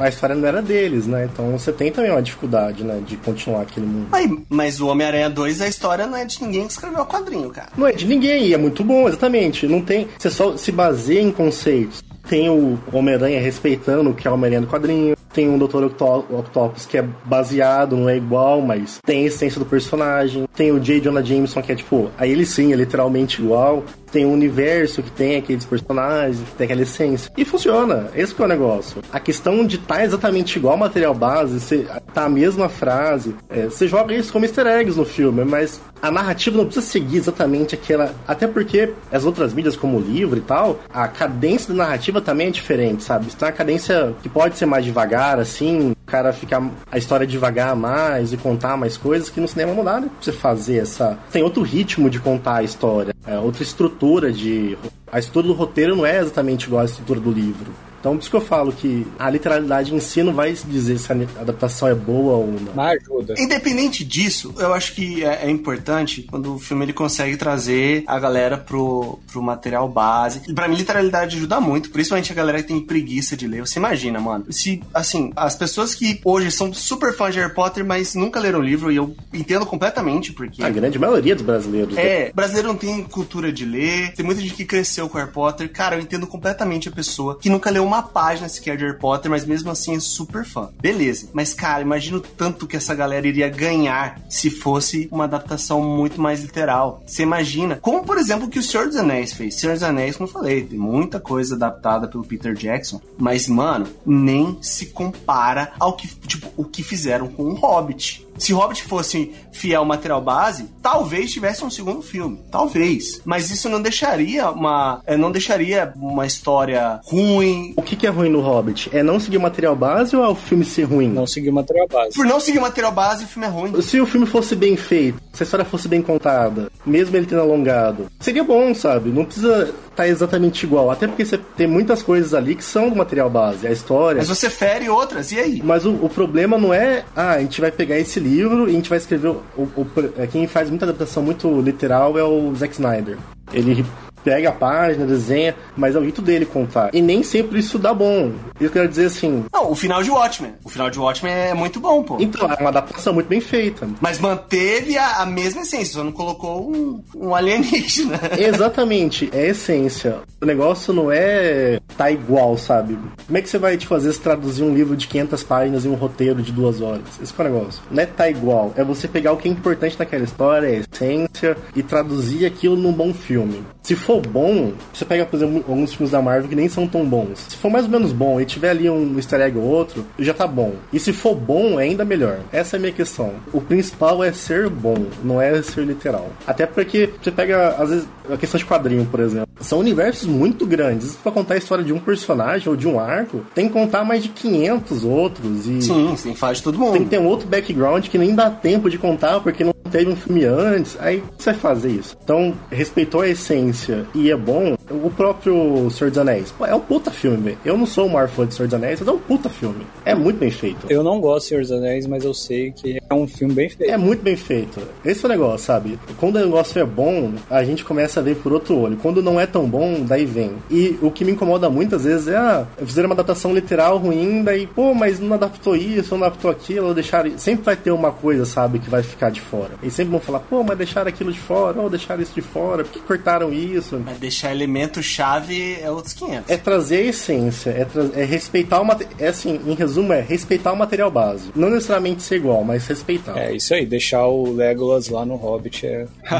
[0.00, 1.28] a história não era deles, né?
[1.32, 3.02] Então você tem também uma dificuldade, né?
[3.06, 4.08] De continuar aquele mundo.
[4.12, 7.50] Aí, mas o Homem-Aranha 2, a história não é de ninguém que escreveu o quadrinho,
[7.50, 7.70] cara.
[7.76, 9.66] Não é de ninguém, e é muito bom, exatamente.
[9.66, 10.08] Não tem.
[10.18, 12.02] Você só se baseia em conceitos.
[12.28, 15.16] Tem o Homem-Aranha respeitando o que é o Homem-Aranha do quadrinho.
[15.32, 15.84] Tem um Dr.
[15.84, 20.46] Octo- Octopus que é baseado, não é igual, mas tem a essência do personagem.
[20.54, 21.00] Tem o J.
[21.00, 23.82] Jonah Jameson que é tipo, aí ele sim é literalmente igual.
[24.12, 27.32] Tem o universo que tem aqueles personagens, que tem aquela essência.
[27.34, 29.02] E funciona, esse que é o negócio.
[29.10, 33.64] A questão de estar exatamente igual ao material base, você tá a mesma frase, é,
[33.64, 37.74] você joga isso como easter eggs no filme, mas a narrativa não precisa seguir exatamente
[37.74, 38.14] aquela.
[38.28, 42.48] Até porque as outras mídias, como o livro e tal, a cadência da narrativa também
[42.48, 43.26] é diferente, sabe?
[43.26, 47.74] Tem uma cadência que pode ser mais devagar, assim, o cara ficar a história devagar
[47.74, 50.08] mais e contar mais coisas que no cinema não dá, né?
[50.08, 51.18] Pra você fazer essa.
[51.30, 54.01] Tem outro ritmo de contar a história, é outra estrutura
[54.32, 54.76] de.
[55.10, 57.70] A estrutura do roteiro não é exatamente igual à estrutura do livro.
[58.02, 61.12] Então, por isso que eu falo que a literalidade em si não vai dizer se
[61.12, 62.72] a adaptação é boa ou não.
[62.74, 63.34] Mas ajuda.
[63.38, 68.18] Independente disso, eu acho que é, é importante quando o filme ele consegue trazer a
[68.18, 70.42] galera pro, pro material base.
[70.48, 73.60] E pra mim, literalidade ajuda muito, principalmente a galera que tem preguiça de ler.
[73.60, 77.84] Você imagina, mano, se, assim, as pessoas que hoje são super fãs de Harry Potter,
[77.84, 80.60] mas nunca leram o livro, e eu entendo completamente, porque.
[80.64, 81.94] A grande maioria dos brasileiros.
[81.94, 82.04] né?
[82.04, 85.70] É, brasileiro não tem cultura de ler, tem muita gente que cresceu com Harry Potter.
[85.70, 89.28] Cara, eu entendo completamente a pessoa que nunca leu uma página sequer de Harry Potter,
[89.28, 90.70] mas mesmo assim é super fã.
[90.80, 91.28] Beleza.
[91.32, 96.20] Mas, cara, imagina o tanto que essa galera iria ganhar se fosse uma adaptação muito
[96.20, 97.02] mais literal.
[97.04, 97.80] Você imagina?
[97.82, 99.56] Como, por exemplo, que o Senhor dos Anéis fez.
[99.56, 103.88] Senhor dos Anéis, como eu falei, tem muita coisa adaptada pelo Peter Jackson, mas, mano,
[104.06, 108.26] nem se compara ao que, tipo, o que fizeram com o Hobbit.
[108.38, 112.40] Se Hobbit fosse fiel ao material base, talvez tivesse um segundo filme.
[112.50, 113.20] Talvez.
[113.24, 115.00] Mas isso não deixaria uma.
[115.06, 117.72] eh, Não deixaria uma história ruim.
[117.76, 118.90] O que, que é ruim no Hobbit?
[118.92, 121.08] É não seguir o material base ou é o filme ser ruim?
[121.08, 122.14] Não seguir o material base.
[122.16, 123.82] Por não seguir o material base, o filme é ruim.
[123.82, 127.42] Se o filme fosse bem feito, se a história fosse bem contada, mesmo ele tendo
[127.42, 129.10] alongado, seria bom, sabe?
[129.10, 130.90] Não precisa estar exatamente igual.
[130.90, 134.18] Até porque você tem muitas coisas ali que são do material base, a história.
[134.18, 135.62] Mas você fere outras, e aí?
[135.64, 138.74] Mas o, o problema não é, ah, a gente vai pegar esse livro e a
[138.74, 139.28] gente vai escrever.
[139.28, 143.16] O, o- o- é, quem faz muita adaptação muito literal é o Zack Snyder.
[143.52, 143.84] Ele
[144.24, 146.90] pega a página, desenha, mas é o jeito dele contar.
[146.92, 148.32] E nem sempre isso dá bom.
[148.60, 149.44] Eu quero dizer assim.
[149.52, 150.54] Não, o final de Watchmen.
[150.64, 152.16] O final de Watchmen é muito bom, pô.
[152.20, 153.88] Então, é uma adaptação muito bem feita.
[154.00, 158.20] Mas manteve a, a mesma essência, só não colocou um, um alienígena.
[158.38, 160.18] Exatamente, é a essência.
[160.40, 162.98] O negócio não é tá igual, sabe?
[163.26, 165.88] Como é que você vai te fazer se traduzir um livro de 500 páginas em
[165.88, 167.02] um roteiro de duas horas?
[167.22, 167.82] Esse é o negócio.
[167.90, 171.56] Não é tá igual, é você pegar o que é importante naquela história, a essência,
[171.74, 173.62] e traduzir aquilo num bom filme.
[173.82, 176.86] Se for for bom, você pega, por exemplo, alguns filmes da Marvel que nem são
[176.86, 177.46] tão bons.
[177.48, 180.34] Se for mais ou menos bom e tiver ali um easter egg ou outro, já
[180.34, 180.74] tá bom.
[180.92, 182.40] E se for bom, é ainda melhor.
[182.52, 183.32] Essa é a minha questão.
[183.52, 186.28] O principal é ser bom, não é ser literal.
[186.46, 189.48] Até porque você pega, às vezes, a questão de quadrinho, por exemplo.
[189.60, 191.14] São universos muito grandes.
[191.16, 194.22] Pra contar a história de um personagem ou de um arco, tem que contar mais
[194.22, 195.66] de 500 outros.
[195.66, 196.92] E Sim, sim, faz todo mundo.
[196.92, 200.10] tem que ter um outro background que nem dá tempo de contar porque não teve
[200.10, 200.96] um filme antes.
[200.98, 202.16] Aí você vai fazer isso.
[202.24, 204.76] Então, respeitou a essência e é bom.
[204.90, 206.50] O próprio Senhor dos Anéis.
[206.50, 207.56] Pô, é um puta filme.
[207.64, 209.86] Eu não sou o maior fã de Senhor dos Anéis, mas é um puta filme.
[210.04, 210.86] É muito bem feito.
[210.88, 213.68] Eu não gosto de Senhor dos Anéis, mas eu sei que é um filme bem
[213.68, 213.90] feito.
[213.90, 214.80] É muito bem feito.
[215.04, 215.98] Esse é o negócio, sabe?
[216.18, 218.96] Quando o negócio é bom, a gente começa a ver por outro olho.
[218.96, 220.52] Quando não é tão bom, daí vem.
[220.70, 224.66] E o que me incomoda muitas vezes é, ah, fizeram uma adaptação literal ruim, daí,
[224.66, 227.36] pô, mas não adaptou isso, não adaptou aquilo, deixaram.
[227.36, 229.72] Sempre vai ter uma coisa, sabe, que vai ficar de fora.
[229.82, 232.84] E sempre vão falar, pô, mas deixaram aquilo de fora, ou deixaram isso de fora,
[232.84, 234.00] por que cortaram isso?
[234.04, 236.50] Mas deixar elemento-chave é outros 500.
[236.50, 239.14] É trazer a essência, é, tra- é respeitar o material.
[239.18, 241.50] É assim, em resumo, é respeitar o material base.
[241.54, 243.36] Não necessariamente ser igual, mas respeitar.
[243.38, 246.06] É isso aí, deixar o Legolas lá no Hobbit é.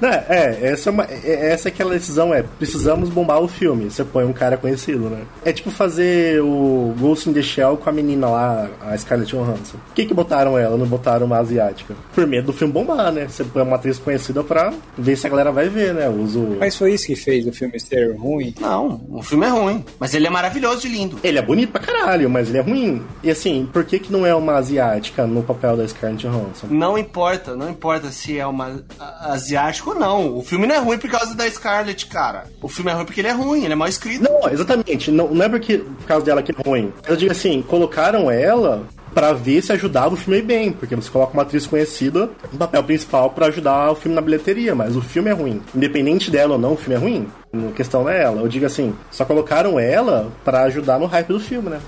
[0.00, 3.88] Não, é, essa é, uma, é- essa é aquela decisão, é, precisamos bombar o filme.
[3.90, 5.22] Você põe um cara conhecido, né?
[5.44, 9.78] É tipo fazer o Ghost in the Shell com a menina lá, a Scarlett Johansson.
[9.86, 11.81] Por que que botaram ela, não botaram uma asiática?
[12.14, 13.26] Por medo do filme bombar, né?
[13.28, 16.08] Você põe uma atriz conhecida pra ver se a galera vai ver, né?
[16.08, 16.56] Usa o...
[16.58, 18.54] Mas foi isso que fez o filme ser ruim.
[18.60, 19.84] Não, o filme é ruim.
[19.98, 21.18] Mas ele é maravilhoso e lindo.
[21.22, 23.02] Ele é bonito pra caralho, mas ele é ruim.
[23.22, 26.66] E assim, por que que não é uma asiática no papel da Scarlett Johansson?
[26.70, 30.36] Não importa, não importa se é uma a- asiático ou não.
[30.36, 32.44] O filme não é ruim por causa da Scarlett, cara.
[32.60, 34.22] O filme é ruim porque ele é ruim, ele é mal escrito.
[34.22, 35.10] Não, exatamente.
[35.10, 36.92] Não, não é porque por causa dela que é ruim.
[37.08, 38.82] Eu digo assim, colocaram ela
[39.14, 42.82] pra ver se ajudava o filme bem, porque você coloca uma atriz conhecida no papel
[42.84, 45.60] principal pra ajudar o filme na bilheteria, mas o filme é ruim.
[45.74, 47.28] Independente dela ou não, o filme é ruim.
[47.52, 48.40] A questão não é ela.
[48.40, 51.80] Eu digo assim, só colocaram ela pra ajudar no hype do filme, né?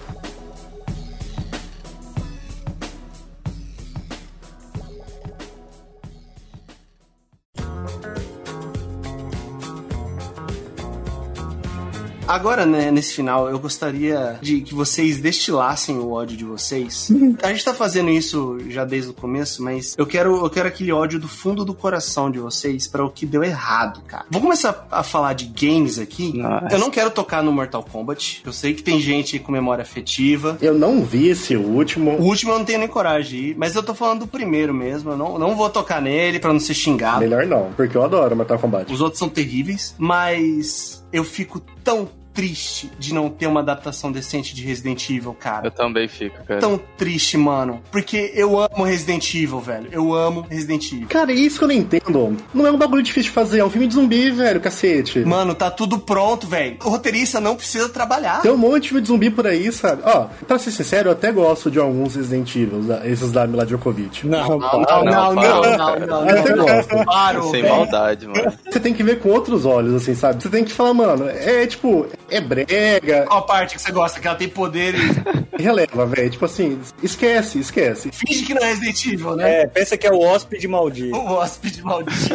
[12.26, 17.10] Agora, né, nesse final, eu gostaria de que vocês destilassem o ódio de vocês.
[17.42, 20.90] A gente tá fazendo isso já desde o começo, mas eu quero, eu quero aquele
[20.90, 24.24] ódio do fundo do coração de vocês para o que deu errado, cara.
[24.30, 26.36] Vou começar a falar de games aqui.
[26.36, 26.74] Nossa.
[26.74, 28.42] Eu não quero tocar no Mortal Kombat.
[28.44, 30.56] Eu sei que tem gente com memória afetiva.
[30.62, 32.12] Eu não vi esse último.
[32.12, 34.72] O último eu não tenho nem coragem de ir, mas eu tô falando do primeiro
[34.72, 35.10] mesmo.
[35.10, 37.20] Eu não, não vou tocar nele pra não ser xingado.
[37.20, 38.92] Melhor não, porque eu adoro Mortal Kombat.
[38.92, 44.54] Os outros são terríveis, mas eu fico tão triste de não ter uma adaptação decente
[44.54, 45.68] de Resident Evil, cara.
[45.68, 46.60] Eu também fico, cara.
[46.60, 47.80] Tão triste, mano.
[47.92, 49.88] Porque eu amo Resident Evil, velho.
[49.92, 51.06] Eu amo Resident Evil.
[51.08, 52.36] Cara, é isso que eu não entendo.
[52.52, 55.20] Não é um bagulho difícil de fazer, é um filme de zumbi, velho, cacete.
[55.20, 56.76] Mano, tá tudo pronto, velho.
[56.84, 58.42] O roteirista não precisa trabalhar.
[58.42, 60.02] Tem um monte de filme de zumbi por aí, sabe?
[60.04, 64.26] Ó, pra ser sincero, eu até gosto de alguns Resident Evil, esses da Mila Djokovic.
[64.26, 66.64] Não, Não, não, não, não, não, não, Eu até não.
[66.66, 67.04] gosto.
[67.04, 68.52] Parou, Sem maldade, mano.
[68.70, 70.42] Você tem que ver com outros olhos, assim, sabe?
[70.42, 74.20] Você tem que falar, mano, é tipo, é brega, Qual parte que você gosta?
[74.20, 75.00] Que ela tem poderes.
[75.58, 76.30] releva, velho.
[76.30, 78.10] Tipo assim, esquece, esquece.
[78.12, 79.62] Finge que não é Resident Evil, né?
[79.62, 81.16] É, pensa que é o hóspede maldito.
[81.16, 82.14] O hóspede maldito.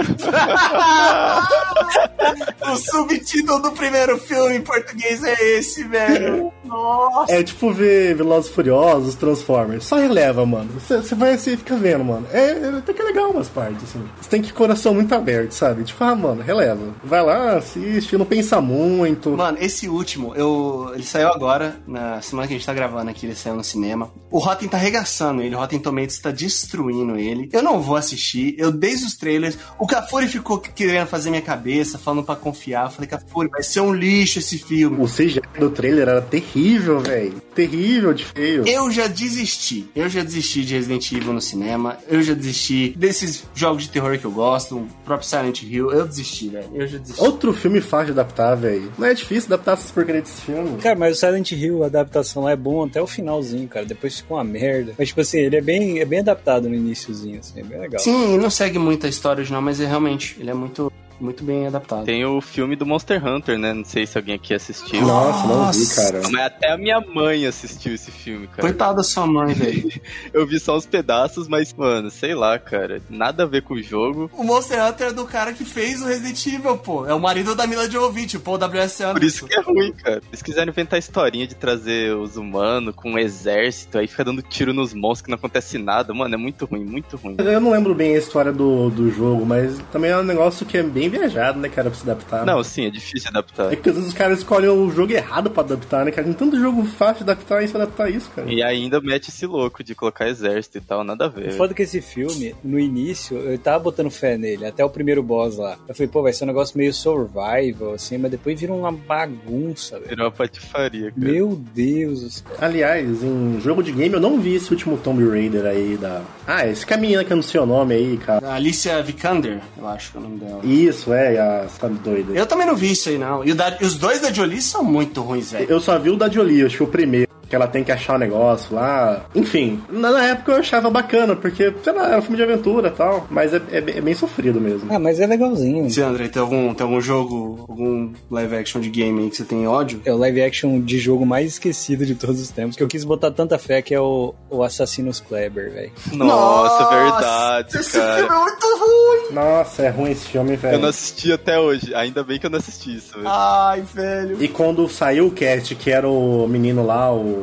[2.65, 6.51] o subtítulo do primeiro filme em português é esse, velho.
[6.63, 7.33] Nossa.
[7.33, 9.85] É tipo ver Velozes e Furiosos, Transformers.
[9.85, 10.69] Só releva, mano.
[10.79, 12.27] Você vai assim, fica vendo, mano.
[12.31, 14.03] É, é até que é legal umas partes, assim.
[14.21, 15.83] Você tem que ir com o coração muito aberto, sabe?
[15.83, 16.93] Tipo, ah, mano, releva.
[17.03, 19.31] Vai lá, assiste, não pensa muito.
[19.31, 23.25] Mano, esse último, eu, ele saiu agora, na semana que a gente tá gravando aqui,
[23.25, 24.11] ele saiu no cinema.
[24.31, 27.49] O Rotten tá arregaçando ele, o Rotten Tomatoes tá destruindo ele.
[27.51, 31.97] Eu não vou assistir, eu desde os trailers, o Cafuri ficou querendo fazer minha cabeça,
[31.97, 32.85] falando pra confiar.
[32.85, 35.01] Eu falei, Cafuri, vai ser um lixo esse filme.
[35.01, 37.41] O CGI do trailer era terrível, velho.
[37.53, 38.67] Terrível de feio.
[38.67, 39.89] Eu já desisti.
[39.95, 41.97] Eu já desisti de Resident Evil no cinema.
[42.07, 45.91] Eu já desisti desses jogos de terror que eu gosto, o próprio Silent Hill.
[45.91, 46.69] Eu desisti, velho.
[46.73, 47.21] Eu já desisti.
[47.21, 48.91] Outro filme fácil de adaptar, velho.
[48.97, 50.77] Não é difícil adaptar essas porcarias desse filme.
[50.77, 53.85] Cara, mas o Silent Hill, a adaptação lá é bom até o finalzinho, cara.
[53.85, 54.93] Depois fica uma merda.
[54.97, 57.99] Mas, tipo assim, ele é bem, é bem adaptado no iníciozinho, assim, é bem legal.
[57.99, 61.67] Sim, não segue muito a história original, mas é realmente, ele é muito, muito bem
[61.67, 62.05] adaptado.
[62.05, 63.73] Tem o filme do Monster Hunter, né?
[63.73, 65.01] Não sei se alguém aqui assistiu.
[65.01, 66.21] Nossa, não vi, cara.
[66.31, 68.61] Mas até a minha mãe assistiu esse filme, cara.
[68.61, 69.89] Coitada da sua mãe, velho.
[70.33, 73.01] Eu vi só uns pedaços, mas, mano, sei lá, cara.
[73.09, 74.29] Nada a ver com o jogo.
[74.33, 77.05] o Monster Hunter é do cara que fez o Resident Evil, pô.
[77.05, 79.03] É o marido da Mila Jovovich, o Paul W.S.
[79.03, 79.19] Anderson.
[79.19, 80.21] Por isso que é ruim, cara.
[80.29, 84.41] Eles quiseram inventar a historinha de trazer os humanos com um exército, aí fica dando
[84.41, 86.13] tiro nos monstros que não acontece nada.
[86.13, 87.35] Mano, é muito ruim, muito ruim.
[87.39, 90.77] Eu não lembro bem a história do, do jogo, mas também é um negócio que
[90.77, 92.45] é bem bem viajado, né, cara, pra se adaptar.
[92.45, 93.71] Não, sim, é difícil adaptar.
[93.71, 96.25] É que às vezes os caras escolhem o jogo errado pra adaptar, né, cara?
[96.25, 98.51] Tem tanto jogo fácil de adaptar e se adaptar isso, cara.
[98.51, 101.51] E ainda mete esse louco de colocar exército e tal, nada a ver.
[101.51, 105.57] Foda que esse filme, no início, eu tava botando fé nele, até o primeiro boss
[105.57, 105.77] lá.
[105.87, 109.97] Eu falei, pô, vai ser um negócio meio survival, assim, mas depois vira uma bagunça,
[109.97, 110.09] velho.
[110.09, 111.31] Virou uma patifaria, cara.
[111.31, 112.43] Meu Deus.
[112.59, 116.21] Aliás, em jogo de game eu não vi esse último Tomb Raider aí da.
[116.45, 118.53] Ah, esse é menina que eu não sei o nome aí, cara.
[118.53, 120.59] Alicia Vikander, eu acho que é o nome dela.
[120.63, 122.33] Isso, é, a sabe doida.
[122.33, 123.43] Eu também não vi isso aí, não.
[123.45, 125.67] E, o da- e os dois da Jolie são muito ruins, velho.
[125.69, 127.28] Eu só vi o da Jolie, acho que o primeiro.
[127.49, 129.25] Que ela tem que achar o negócio lá.
[129.33, 132.91] Enfim, na, época eu achava bacana, porque, sei lá, era um filme de aventura e
[132.91, 133.25] tal.
[133.29, 134.93] Mas é, é bem- é bem sofrido mesmo.
[134.93, 135.89] Ah, mas é legalzinho.
[135.89, 139.43] Você, André, tem algum, tem algum jogo, algum live action de game aí que você
[139.43, 139.99] tem ódio?
[140.05, 143.03] É o live action de jogo mais esquecido de todos os tempos, que eu quis
[143.03, 145.91] botar tanta fé que é o, o Assassinos Kleber, velho.
[146.13, 148.15] Nossa, verdade, esse cara.
[148.17, 149.33] filme é muito ruim!
[149.33, 150.75] Nossa, é ruim esse filme, velho.
[150.75, 151.93] Eu não assisti até hoje.
[151.95, 153.27] Ainda bem que eu não assisti isso, velho.
[153.27, 154.37] Ai, velho.
[154.41, 157.38] E quando saiu o cast, que era o menino lá, o.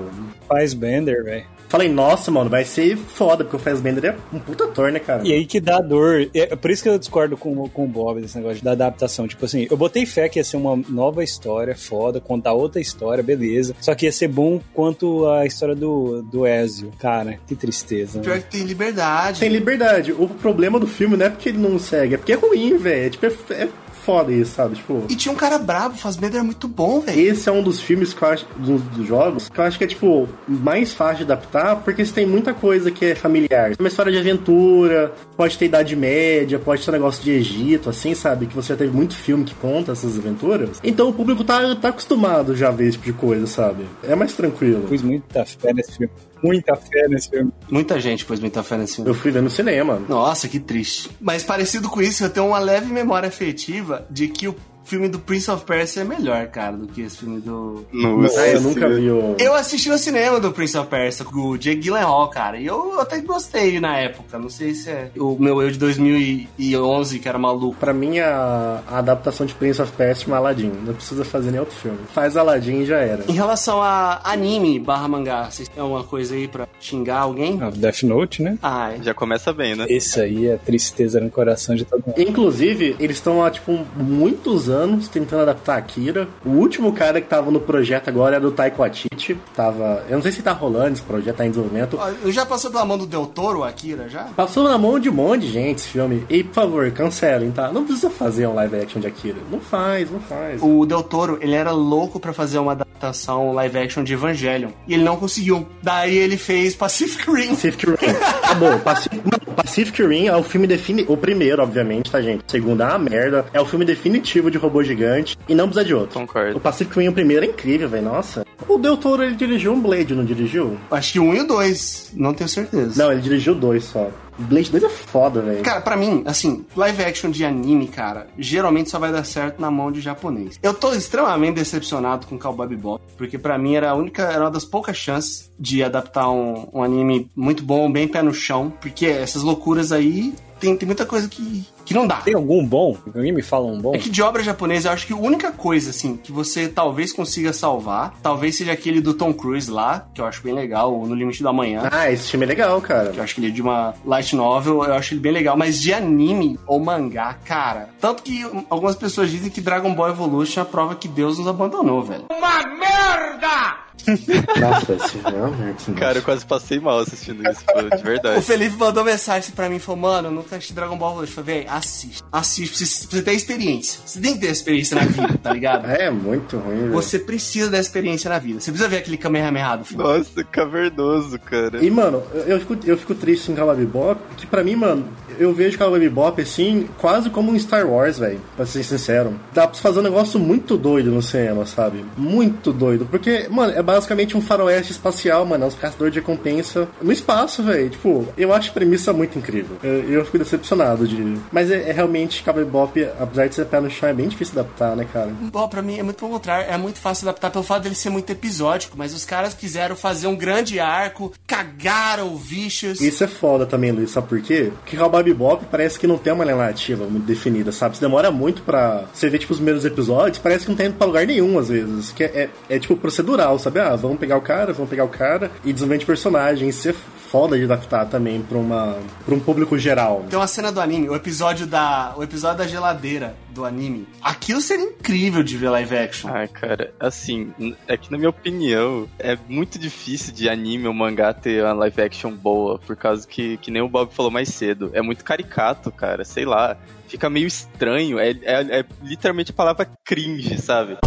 [0.48, 1.56] Faz Bender, velho.
[1.68, 5.26] Falei, nossa, mano, vai ser foda, porque o Fassbender é um puta ator, né, cara?
[5.26, 6.28] E aí que dá dor.
[6.32, 9.26] É por isso que eu discordo com, com o Bob desse negócio da adaptação.
[9.26, 13.22] Tipo assim, eu botei fé que ia ser uma nova história, foda, contar outra história,
[13.22, 13.74] beleza.
[13.80, 16.92] Só que ia ser bom quanto a história do, do Ezio.
[17.00, 18.20] Cara, que tristeza.
[18.20, 18.42] Pior Né?
[18.42, 19.40] que tem liberdade.
[19.40, 20.12] Tem liberdade.
[20.12, 23.06] O problema do filme não é porque ele não segue, é porque é ruim, velho.
[23.06, 23.68] É, tipo, é, é
[24.06, 24.76] foda isso, sabe?
[24.76, 25.04] Tipo.
[25.10, 27.20] E tinha um cara brabo, Fassbender é muito bom, velho.
[27.20, 29.82] Esse é um dos filmes que eu acho, dos, dos jogos, que eu acho que
[29.82, 33.72] é, tipo, mais fácil de adaptar, porque você tem muita coisa que é familiar.
[33.78, 38.14] Uma história de aventura, pode ter Idade Média, pode ter um negócio de Egito, assim,
[38.14, 38.46] sabe?
[38.46, 40.80] Que você já teve muito filme que conta essas aventuras.
[40.84, 43.84] Então o público tá, tá acostumado já a ver esse tipo de coisa, sabe?
[44.04, 44.82] É mais tranquilo.
[44.82, 46.12] Pus muita fé nesse filme.
[46.42, 47.52] Muita fé nesse filme.
[47.70, 49.10] Muita gente pôs muita fé nesse filme.
[49.10, 50.00] Eu fui ver no cinema.
[50.08, 51.10] Nossa, que triste.
[51.20, 54.54] Mas parecido com isso, eu tenho uma leve memória afetiva de que o
[54.86, 57.84] filme do Prince of Persia é melhor, cara, do que esse filme do.
[57.92, 59.36] Nossa, eu nunca vi o.
[59.38, 62.98] Eu assisti no cinema do Prince of Persia com o Jake Gyllenhaal, cara, e eu
[63.00, 64.38] até gostei na época.
[64.38, 67.76] Não sei se é o meu eu de 2011 que era maluco.
[67.78, 70.72] Pra mim, a, a adaptação de Prince of Persia é Aladdin.
[70.84, 71.98] Não precisa fazer nem outro filme.
[72.14, 73.24] Faz Aladdin e já era.
[73.28, 77.58] Em relação a anime barra mangá, vocês têm alguma coisa aí pra xingar alguém?
[77.60, 78.56] Ah, Death Note, né?
[78.62, 79.02] Ah, é.
[79.02, 79.86] Já começa bem, né?
[79.88, 82.20] Esse aí é tristeza no coração de todo mundo.
[82.20, 84.75] Inclusive, eles estão há, tipo, muitos anos
[85.10, 86.28] tentando adaptar Akira.
[86.44, 89.38] O último cara que tava no projeto agora era o Taiko Atiti.
[89.54, 90.04] Tava...
[90.08, 91.98] Eu não sei se tá rolando, esse projeto tá em desenvolvimento.
[92.00, 94.24] Ó, Já passou pela mão do Del Toro, Akira, já?
[94.24, 96.24] Passou na mão de um monte de gente esse filme.
[96.28, 97.72] E, por favor, cancelem, tá?
[97.72, 99.38] Não precisa fazer um live action de Akira.
[99.50, 100.60] Não faz, não faz.
[100.62, 104.70] O Del Toro, ele era louco pra fazer uma adaptação live action de Evangelion.
[104.86, 105.66] E ele não conseguiu.
[105.82, 107.48] Daí ele fez Pacific Rim.
[107.48, 107.96] Pacific Rim.
[108.16, 108.78] Acabou.
[108.80, 111.12] Pacific, Mano, Pacific Rim é o filme definitivo.
[111.12, 112.40] O primeiro, obviamente, tá, gente?
[112.46, 113.44] O segundo é uma merda.
[113.52, 115.36] É o filme definitivo de robô gigante.
[115.48, 116.18] E não precisa de outro.
[116.18, 116.56] Concordo.
[116.56, 118.04] O Pacific Rim, o primeiro, é incrível, velho.
[118.04, 118.44] Nossa.
[118.68, 120.76] O Del Toro, ele dirigiu um Blade, não dirigiu?
[120.90, 122.10] Acho que um e o dois.
[122.14, 123.02] Não tenho certeza.
[123.02, 124.10] Não, ele dirigiu dois só.
[124.38, 125.62] Blade 2 é foda, velho.
[125.62, 129.70] Cara, pra mim, assim, live action de anime, cara, geralmente só vai dar certo na
[129.70, 130.58] mão de japonês.
[130.62, 134.50] Eu tô extremamente decepcionado com Cowboy Bebop, porque pra mim era a única, era uma
[134.50, 139.06] das poucas chances de adaptar um, um anime muito bom, bem pé no chão, porque
[139.06, 142.16] essas loucuras aí tem, tem muita coisa que, que não dá.
[142.16, 142.96] Tem algum bom?
[143.06, 143.94] Alguém me fala um bom?
[143.94, 147.12] É que de obra japonesa, eu acho que a única coisa, assim, que você talvez
[147.12, 151.06] consiga salvar, talvez seja aquele do Tom Cruise lá, que eu acho bem legal, o
[151.06, 151.88] No Limite da Manhã.
[151.90, 153.12] Ah, esse filme é legal, cara.
[153.16, 155.80] Eu acho que ele é de uma light novel, eu acho ele bem legal, mas
[155.80, 157.88] de anime ou mangá, cara.
[158.00, 161.46] Tanto que algumas pessoas dizem que Dragon Ball Evolution é a prova que Deus nos
[161.48, 162.24] abandonou, velho.
[162.30, 163.86] Uma merda!
[164.60, 165.92] Nossa, esse é uma merda.
[165.98, 168.42] Cara, eu quase passei mal assistindo isso, pô, de O verdade.
[168.42, 171.32] Felipe mandou mensagem pra mim, falou, mano, eu nunca assisti Dragon Ball Evolution.
[171.40, 172.22] Eu falei, véi, assiste.
[172.30, 174.00] Assiste, você, ter experiência.
[174.04, 175.86] Você tem que ter experiência na vida, tá ligado?
[175.96, 176.92] É muito ruim, velho.
[176.92, 178.60] Você precisa da experiência na vida.
[178.60, 180.02] Você precisa ver aquele Kamehameha do filme.
[180.02, 181.82] Nossa, cavernoso, cara.
[181.84, 185.08] E, mano, eu, eu fico, eu fico triste em Bebop, que pra mim, mano,
[185.38, 189.34] eu vejo Cowboy Bebop, assim, quase como um Star Wars, velho, pra ser sincero.
[189.52, 192.04] Dá pra fazer um negócio muito doido no cinema, sabe?
[192.16, 193.06] Muito doido.
[193.10, 197.62] Porque, mano, é basicamente um faroeste espacial, mano, é uns caçadores de recompensa no espaço,
[197.62, 197.90] velho.
[197.90, 199.76] Tipo, eu acho a premissa muito incrível.
[199.82, 201.36] Eu, eu fico decepcionado de...
[201.52, 204.58] Mas é, é realmente, Cowboy Bebop, apesar de ser pé no chão, é bem difícil
[204.58, 205.30] adaptar, né, cara?
[205.40, 208.10] Bom, pra mim é muito pelo contrário, é muito fácil adaptar pelo fato dele ser
[208.10, 213.00] muito episódico, mas os caras quiseram fazer um grande arco, cagaram o Vicious.
[213.00, 214.72] Isso é foda também, Luiz, sabe por quê?
[214.80, 217.96] Porque Cowboy Bebop parece que não tem uma linha narrativa muito definida, sabe?
[217.96, 220.96] Você demora muito pra você ver, tipo, os primeiros episódios, parece que não tem indo
[220.96, 222.12] pra lugar nenhum, às vezes.
[222.12, 223.80] Que é, é, é, tipo, procedural, sabe?
[223.80, 226.94] Ah, vamos pegar o cara, vamos pegar o cara, e desenvolvimento de personagem, ser
[227.26, 230.24] foda de adaptar também pra, uma, pra um público geral.
[230.30, 234.06] Tem uma cena do anime, o episódio da, o episódio da geladeira do anime.
[234.22, 236.30] Aquilo seria incrível de ver live action.
[236.32, 237.52] Ai, cara, assim,
[237.88, 242.02] é que na minha opinião, é muito difícil de anime ou mangá ter uma live
[242.02, 244.90] action boa, por causa que, que nem o Bob falou mais cedo.
[244.92, 246.76] É muito caricato, cara, sei lá.
[247.08, 250.98] Fica meio estranho, é, é, é literalmente a palavra cringe, sabe?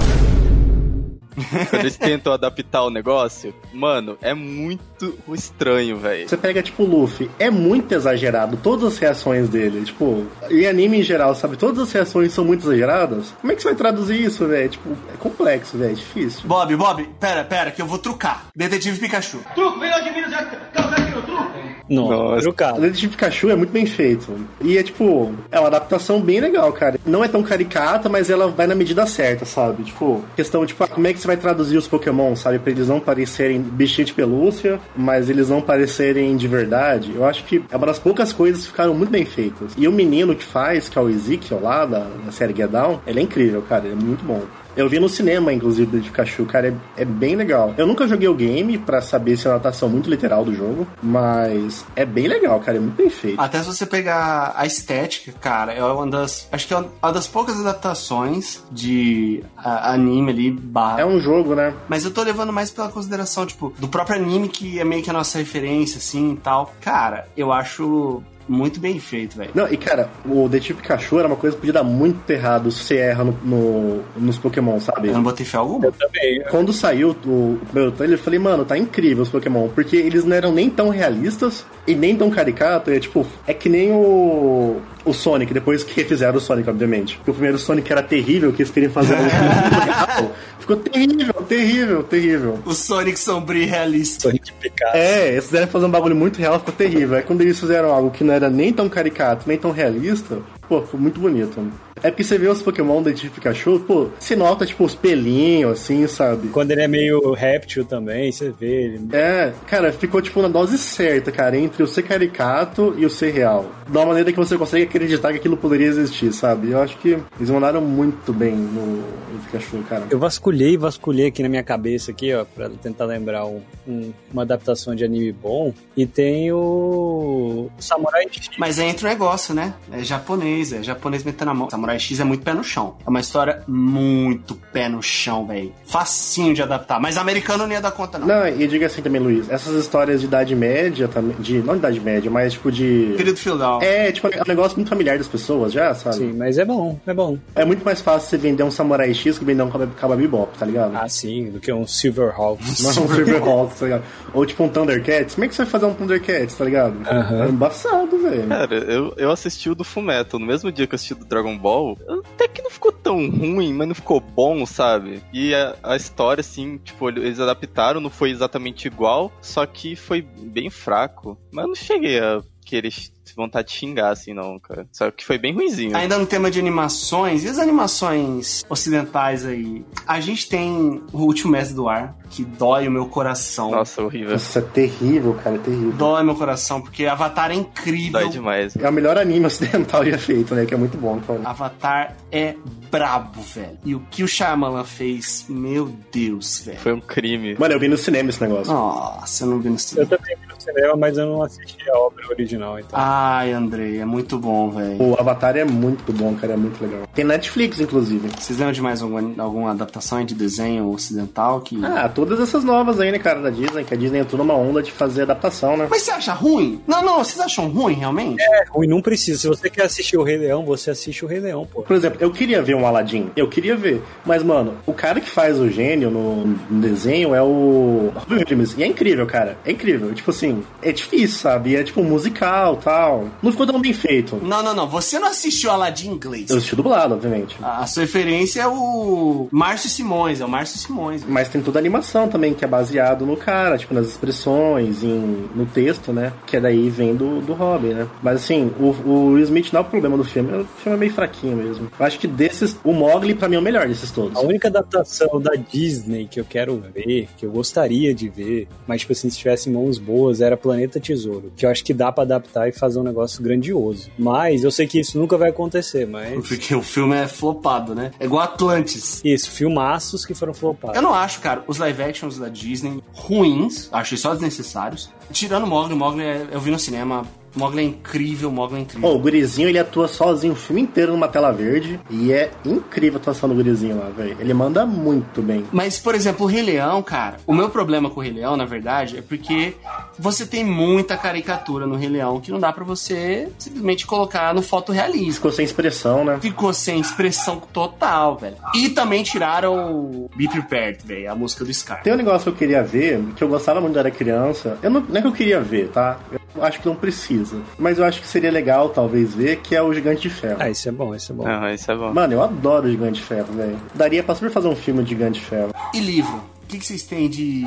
[1.70, 6.28] Quando eles tentam adaptar o negócio, mano, é muito estranho, velho.
[6.28, 11.00] Você pega, tipo, o Luffy, é muito exagerado, todas as reações dele, tipo, e anime
[11.00, 11.58] em geral, sabe?
[11.58, 13.34] Todas as reações são muito exageradas.
[13.40, 14.70] Como é que você vai traduzir isso, velho?
[14.70, 16.42] Tipo, é complexo, velho, é difícil.
[16.46, 18.48] Bob, Bob, pera, pera, que eu vou trucar.
[18.56, 19.40] Detetive Pikachu.
[19.56, 20.32] Truco, melhor de Minas,
[20.74, 21.69] causar aqui no truco.
[21.90, 22.50] Não, Nossa.
[22.50, 22.82] O.
[22.82, 24.34] Detetive Pikachu é muito bem feito.
[24.62, 27.00] E é tipo, é uma adaptação bem legal, cara.
[27.06, 29.84] Não é tão caricata, mas ela vai na medida certa, sabe?
[29.84, 32.60] Tipo, questão, tipo, ah, como é que você vai traduzir os Pokémon, sabe?
[32.60, 37.14] Pra eles não parecerem bichinho de pelúcia, mas eles não parecerem de verdade.
[37.16, 39.74] Eu acho que é uma das poucas coisas que ficaram muito bem feitas.
[39.78, 43.00] E o menino que faz, que é o Ezekiel lá da, da série Get Down,
[43.08, 43.86] ele é incrível, cara.
[43.86, 44.42] Ele é muito bom.
[44.76, 46.68] Eu vi no cinema, inclusive, do Pikachu, cara,
[46.98, 47.74] é, é bem legal.
[47.78, 50.88] Eu nunca joguei o game pra saber se é uma adaptação muito literal do jogo,
[51.02, 53.40] mas é bem legal, cara, é muito bem feito.
[53.42, 56.48] Até se você pegar a estética, cara, é uma das.
[56.52, 61.02] Acho que é uma das poucas adaptações de a- anime ali, barra.
[61.02, 61.74] É um jogo, né?
[61.88, 65.10] Mas eu tô levando mais pela consideração, tipo, do próprio anime, que é meio que
[65.10, 66.74] a nossa referência, assim e tal.
[66.82, 69.52] Cara, eu acho muito bem feito, velho.
[69.54, 72.84] Não, e cara, o Detetive Pikachu era uma coisa que podia dar muito errado se
[72.84, 75.08] você erra no, no- nos Pokémon, sabe?
[75.10, 75.86] Eu não botei fé alguma.
[75.86, 76.44] Eu também.
[76.50, 80.36] Quando saiu o, primeiro trailer, eu falei, mano, tá incrível os Pokémon, porque eles não
[80.36, 82.94] eram nem tão realistas e nem tão caricatos.
[82.94, 87.16] É tipo, é que nem o, o Sonic, depois que refizeram o Sonic, obviamente.
[87.18, 90.32] Porque o primeiro Sonic era terrível, que eles queriam fazer um real.
[90.70, 92.60] Ficou terrível, terrível, terrível.
[92.64, 94.30] O Sonic sombrio e realista.
[94.30, 94.96] Sonic Picard.
[94.96, 97.18] É, eles fizeram fazer um bagulho muito real, ficou terrível.
[97.18, 100.38] Aí quando eles fizeram algo que não era nem tão caricato, nem tão realista,
[100.70, 101.60] pô, ficou muito bonito.
[102.02, 105.74] É porque você vê os Pokémon da tipo Pikachu, pô, você nota, tipo, os pelinhos,
[105.82, 106.48] assim, sabe?
[106.48, 109.02] Quando ele é meio réptil também, você vê ele.
[109.12, 113.32] É, cara, ficou tipo na dose certa, cara, entre o ser caricato e o ser
[113.34, 113.66] real.
[113.86, 116.72] De uma maneira que você consegue acreditar que aquilo poderia existir, sabe?
[116.72, 120.04] Eu acho que eles mandaram muito bem no, no Pikachu, cara.
[120.10, 124.44] Eu vasculhei, vasculhei aqui na minha cabeça aqui, ó, pra tentar lembrar um- um- uma
[124.44, 125.74] adaptação de anime bom.
[125.98, 128.50] E tem o Samurai X.
[128.58, 129.74] Mas aí entra o negócio, né?
[129.92, 131.70] É japonês, é japonês metendo a mão.
[131.70, 132.96] Samurai X é muito pé no chão.
[133.06, 135.74] É uma história muito pé no chão, velho.
[135.86, 137.00] Facinho de adaptar.
[137.00, 138.28] Mas americano não ia dar conta, não.
[138.28, 141.80] Não, e diga assim também, Luiz, essas histórias de idade média também, de, não de
[141.80, 143.14] idade média, mas tipo de...
[143.18, 143.82] Período feudal.
[143.82, 146.18] É, tipo, é um negócio muito familiar das pessoas já, sabe?
[146.18, 147.38] Sim, mas é bom, é bom.
[147.56, 150.66] É muito mais fácil você vender um Samurai X que vender um Caba Bebop, tá
[150.66, 150.96] ligado?
[150.96, 152.82] Ah, sim, do que um Silverhawks.
[152.84, 154.04] Não, um Silverhawks, tá ligado?
[154.34, 155.36] Ou tipo um Thundercats.
[155.36, 156.96] Como é que você vai fazer um Thundercats, tá ligado?
[157.10, 157.46] Aham.
[157.46, 158.48] É embaçado, velho.
[158.48, 161.56] Cara, eu, eu assisti o do Fullmetal no mesmo dia que eu assisti do Dragon
[161.56, 161.96] Ball.
[162.08, 165.22] Até que não ficou tão ruim, mas não ficou bom, sabe?
[165.32, 170.22] E a, a história, assim, tipo, eles adaptaram, não foi exatamente igual, só que foi
[170.22, 171.38] bem fraco.
[171.52, 172.92] Mas eu não cheguei a querer
[173.36, 174.88] vontade de xingar, assim, não, cara.
[174.92, 175.96] Só que foi bem ruimzinho.
[175.96, 179.86] Ainda no tema de animações, e as animações ocidentais aí?
[180.08, 183.72] A gente tem o último mestre do ar, que dói o meu coração.
[183.72, 184.32] Nossa, horrível.
[184.34, 185.92] Nossa, é terrível, cara, é terrível.
[185.94, 188.20] Dói meu coração, porque Avatar é incrível.
[188.22, 188.76] Dói demais.
[188.76, 190.66] É o melhor anime ocidental já feito, né?
[190.66, 191.42] Que é muito bom, cara.
[191.44, 192.56] Avatar é
[192.92, 193.78] brabo, velho.
[193.86, 196.80] E o que o Shyamalan fez, meu Deus, velho.
[196.80, 197.56] Foi um crime.
[197.58, 198.72] Mano, eu vi no cinema esse negócio.
[198.74, 200.08] Nossa, eu não vi no Eu cinema.
[200.10, 203.00] também vi no cinema, mas eu não assisti a obra original, então.
[203.22, 204.96] Ai, Andrei, é muito bom, velho.
[205.02, 207.02] O Avatar é muito bom, cara, é muito legal.
[207.14, 208.30] Tem Netflix, inclusive.
[208.40, 211.84] Vocês lembram de mais alguma, alguma adaptação de desenho ocidental que.
[211.84, 214.82] Ah, todas essas novas aí, né, cara, da Disney, que a Disney entrou numa onda
[214.82, 215.88] de fazer adaptação, né?
[215.90, 216.82] Mas você acha ruim?
[216.88, 218.42] Não, não, vocês acham ruim, realmente?
[218.42, 219.38] É ruim, não precisa.
[219.38, 221.82] Se você quer assistir o Rei Leão, você assiste o Rei Leão, pô.
[221.82, 225.30] Por exemplo, eu queria ver um Aladdin, eu queria ver, mas, mano, o cara que
[225.30, 229.74] faz o gênio no, no desenho é o Robin Williams, e é incrível, cara, é
[229.74, 233.09] incrível, tipo assim, é difícil, sabe, é tipo musical, tal,
[233.42, 234.36] não ficou tão bem feito.
[234.38, 234.88] Não, não, não.
[234.88, 236.50] Você não assistiu Aladdin em inglês.
[236.50, 237.58] Eu assisti dublado, obviamente.
[237.62, 241.24] A a sua referência é o Márcio Simões, é o Márcio Simões.
[241.26, 245.50] Mas tem toda a animação também, que é baseado no cara, tipo, nas expressões, em,
[245.56, 246.34] no texto, né?
[246.46, 248.08] Que é daí vem do, do Robin, né?
[248.22, 251.00] Mas assim, o, o Will Smith não é o problema do filme, o filme é
[251.00, 251.90] meio fraquinho mesmo.
[251.98, 254.38] Eu acho que desses, o Mogli pra mim é o melhor desses todos.
[254.38, 259.02] A única adaptação da Disney que eu quero ver, que eu gostaria de ver, mas
[259.02, 261.52] tipo assim, se tivesse mãos boas, era Planeta Tesouro.
[261.56, 264.10] Que eu acho que dá pra adaptar e fazer fazer um negócio grandioso.
[264.18, 266.36] Mas eu sei que isso nunca vai acontecer, mas.
[266.48, 268.12] Porque o filme é flopado, né?
[268.20, 269.22] É igual Atlantis.
[269.24, 270.96] Isso, filmaços que foram flopados.
[270.96, 275.10] Eu não acho, cara, os live actions da Disney ruins, achei só desnecessários.
[275.32, 277.26] Tirando Mogli, Mogli é- eu vi no cinema.
[277.56, 279.10] Mogli é incrível, Mogli é incrível.
[279.10, 282.00] Pô, o gurizinho, ele atua sozinho o filme inteiro numa tela verde.
[282.10, 284.38] E é incrível a atuação do gurizinho lá, velho.
[284.40, 285.66] Ele manda muito bem.
[285.72, 288.66] Mas, por exemplo, o Rei Leão, cara, o meu problema com o Rei Leão, na
[288.66, 289.76] verdade, é porque
[290.18, 294.62] você tem muita caricatura no Rei Leão que não dá pra você simplesmente colocar no
[294.62, 295.34] fotorrealismo.
[295.34, 296.38] Ficou sem expressão, né?
[296.42, 298.56] Ficou sem expressão total, velho.
[298.76, 302.02] E também tiraram o Be Prepared, velho, a música do Scar.
[302.02, 304.78] Tem um negócio que eu queria ver, que eu gostava muito quando era criança.
[304.82, 306.20] Eu não, não é que eu queria ver, tá?
[306.62, 307.58] Acho que não precisa.
[307.78, 310.58] Mas eu acho que seria legal, talvez, ver, que é o Gigante de Ferro.
[310.60, 311.48] Ah, isso é bom, isso é bom.
[311.48, 312.14] Aham, isso é bom.
[312.14, 313.80] Mano, eu adoro o Gigante de Ferro, velho.
[313.94, 315.72] Daria pra super fazer um filme de Gigante de Ferro.
[315.94, 316.42] E livro?
[316.70, 317.64] O que, que vocês têm de,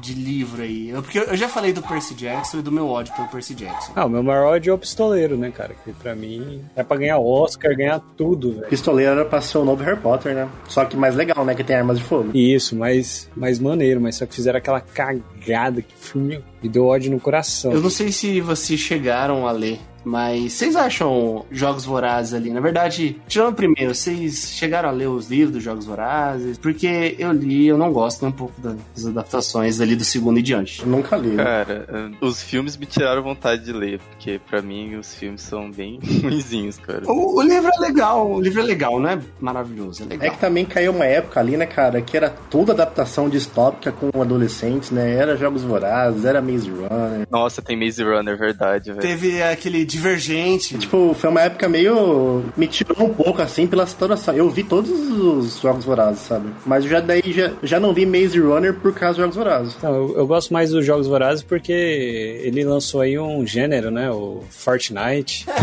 [0.00, 0.88] de livro aí?
[0.90, 3.92] Eu- porque eu já falei do Percy Jackson e do meu ódio pelo Percy Jackson.
[3.94, 5.76] Ah, o meu maior ódio é o pistoleiro, né, cara?
[5.84, 8.66] Que pra mim é pra ganhar Oscar, ganhar tudo, velho.
[8.66, 10.48] Pistoleiro era pra ser o novo Harry Potter, né?
[10.66, 11.54] Só que mais legal, né?
[11.54, 12.30] Que tem armas de fogo.
[12.36, 17.12] Isso, mais, mais maneiro, mas só que fizeram aquela cagada que filme me deu ódio
[17.12, 17.70] no coração.
[17.72, 22.50] Eu não sei se vocês chegaram a ler, mas vocês acham Jogos Vorazes ali?
[22.50, 26.58] Na verdade, tirando o primeiro, vocês chegaram a ler os livros dos Jogos Vorazes?
[26.58, 30.42] Porque eu li, eu não gosto nem um pouco das adaptações ali do segundo e
[30.42, 30.82] diante.
[30.82, 31.36] Eu nunca li.
[31.36, 35.70] Cara, eh, os filmes me tiraram vontade de ler, porque pra mim os filmes são
[35.70, 37.02] bem ruinzinhos, cara.
[37.06, 40.30] O, o livro é legal, o livro é legal, não é maravilhoso, é É legal.
[40.30, 44.90] que também caiu uma época ali, né, cara, que era toda adaptação distópica com adolescentes,
[44.90, 45.14] né?
[45.14, 47.26] Era Jogos Vorazes, era Maze Runner.
[47.30, 49.00] Nossa, tem Maze Runner, verdade, velho.
[49.00, 50.76] Teve aquele Divergente.
[50.78, 52.42] Tipo, foi uma época meio.
[52.56, 54.34] Me tirou um pouco, assim, pela situação.
[54.34, 56.48] Eu vi todos os Jogos Vorazes, sabe?
[56.66, 59.76] Mas já daí já, já não vi Maze Runner por causa dos Jogos Vorazes.
[59.82, 64.10] Não, eu, eu gosto mais dos Jogos Vorazes porque ele lançou aí um gênero, né?
[64.10, 65.46] O Fortnite.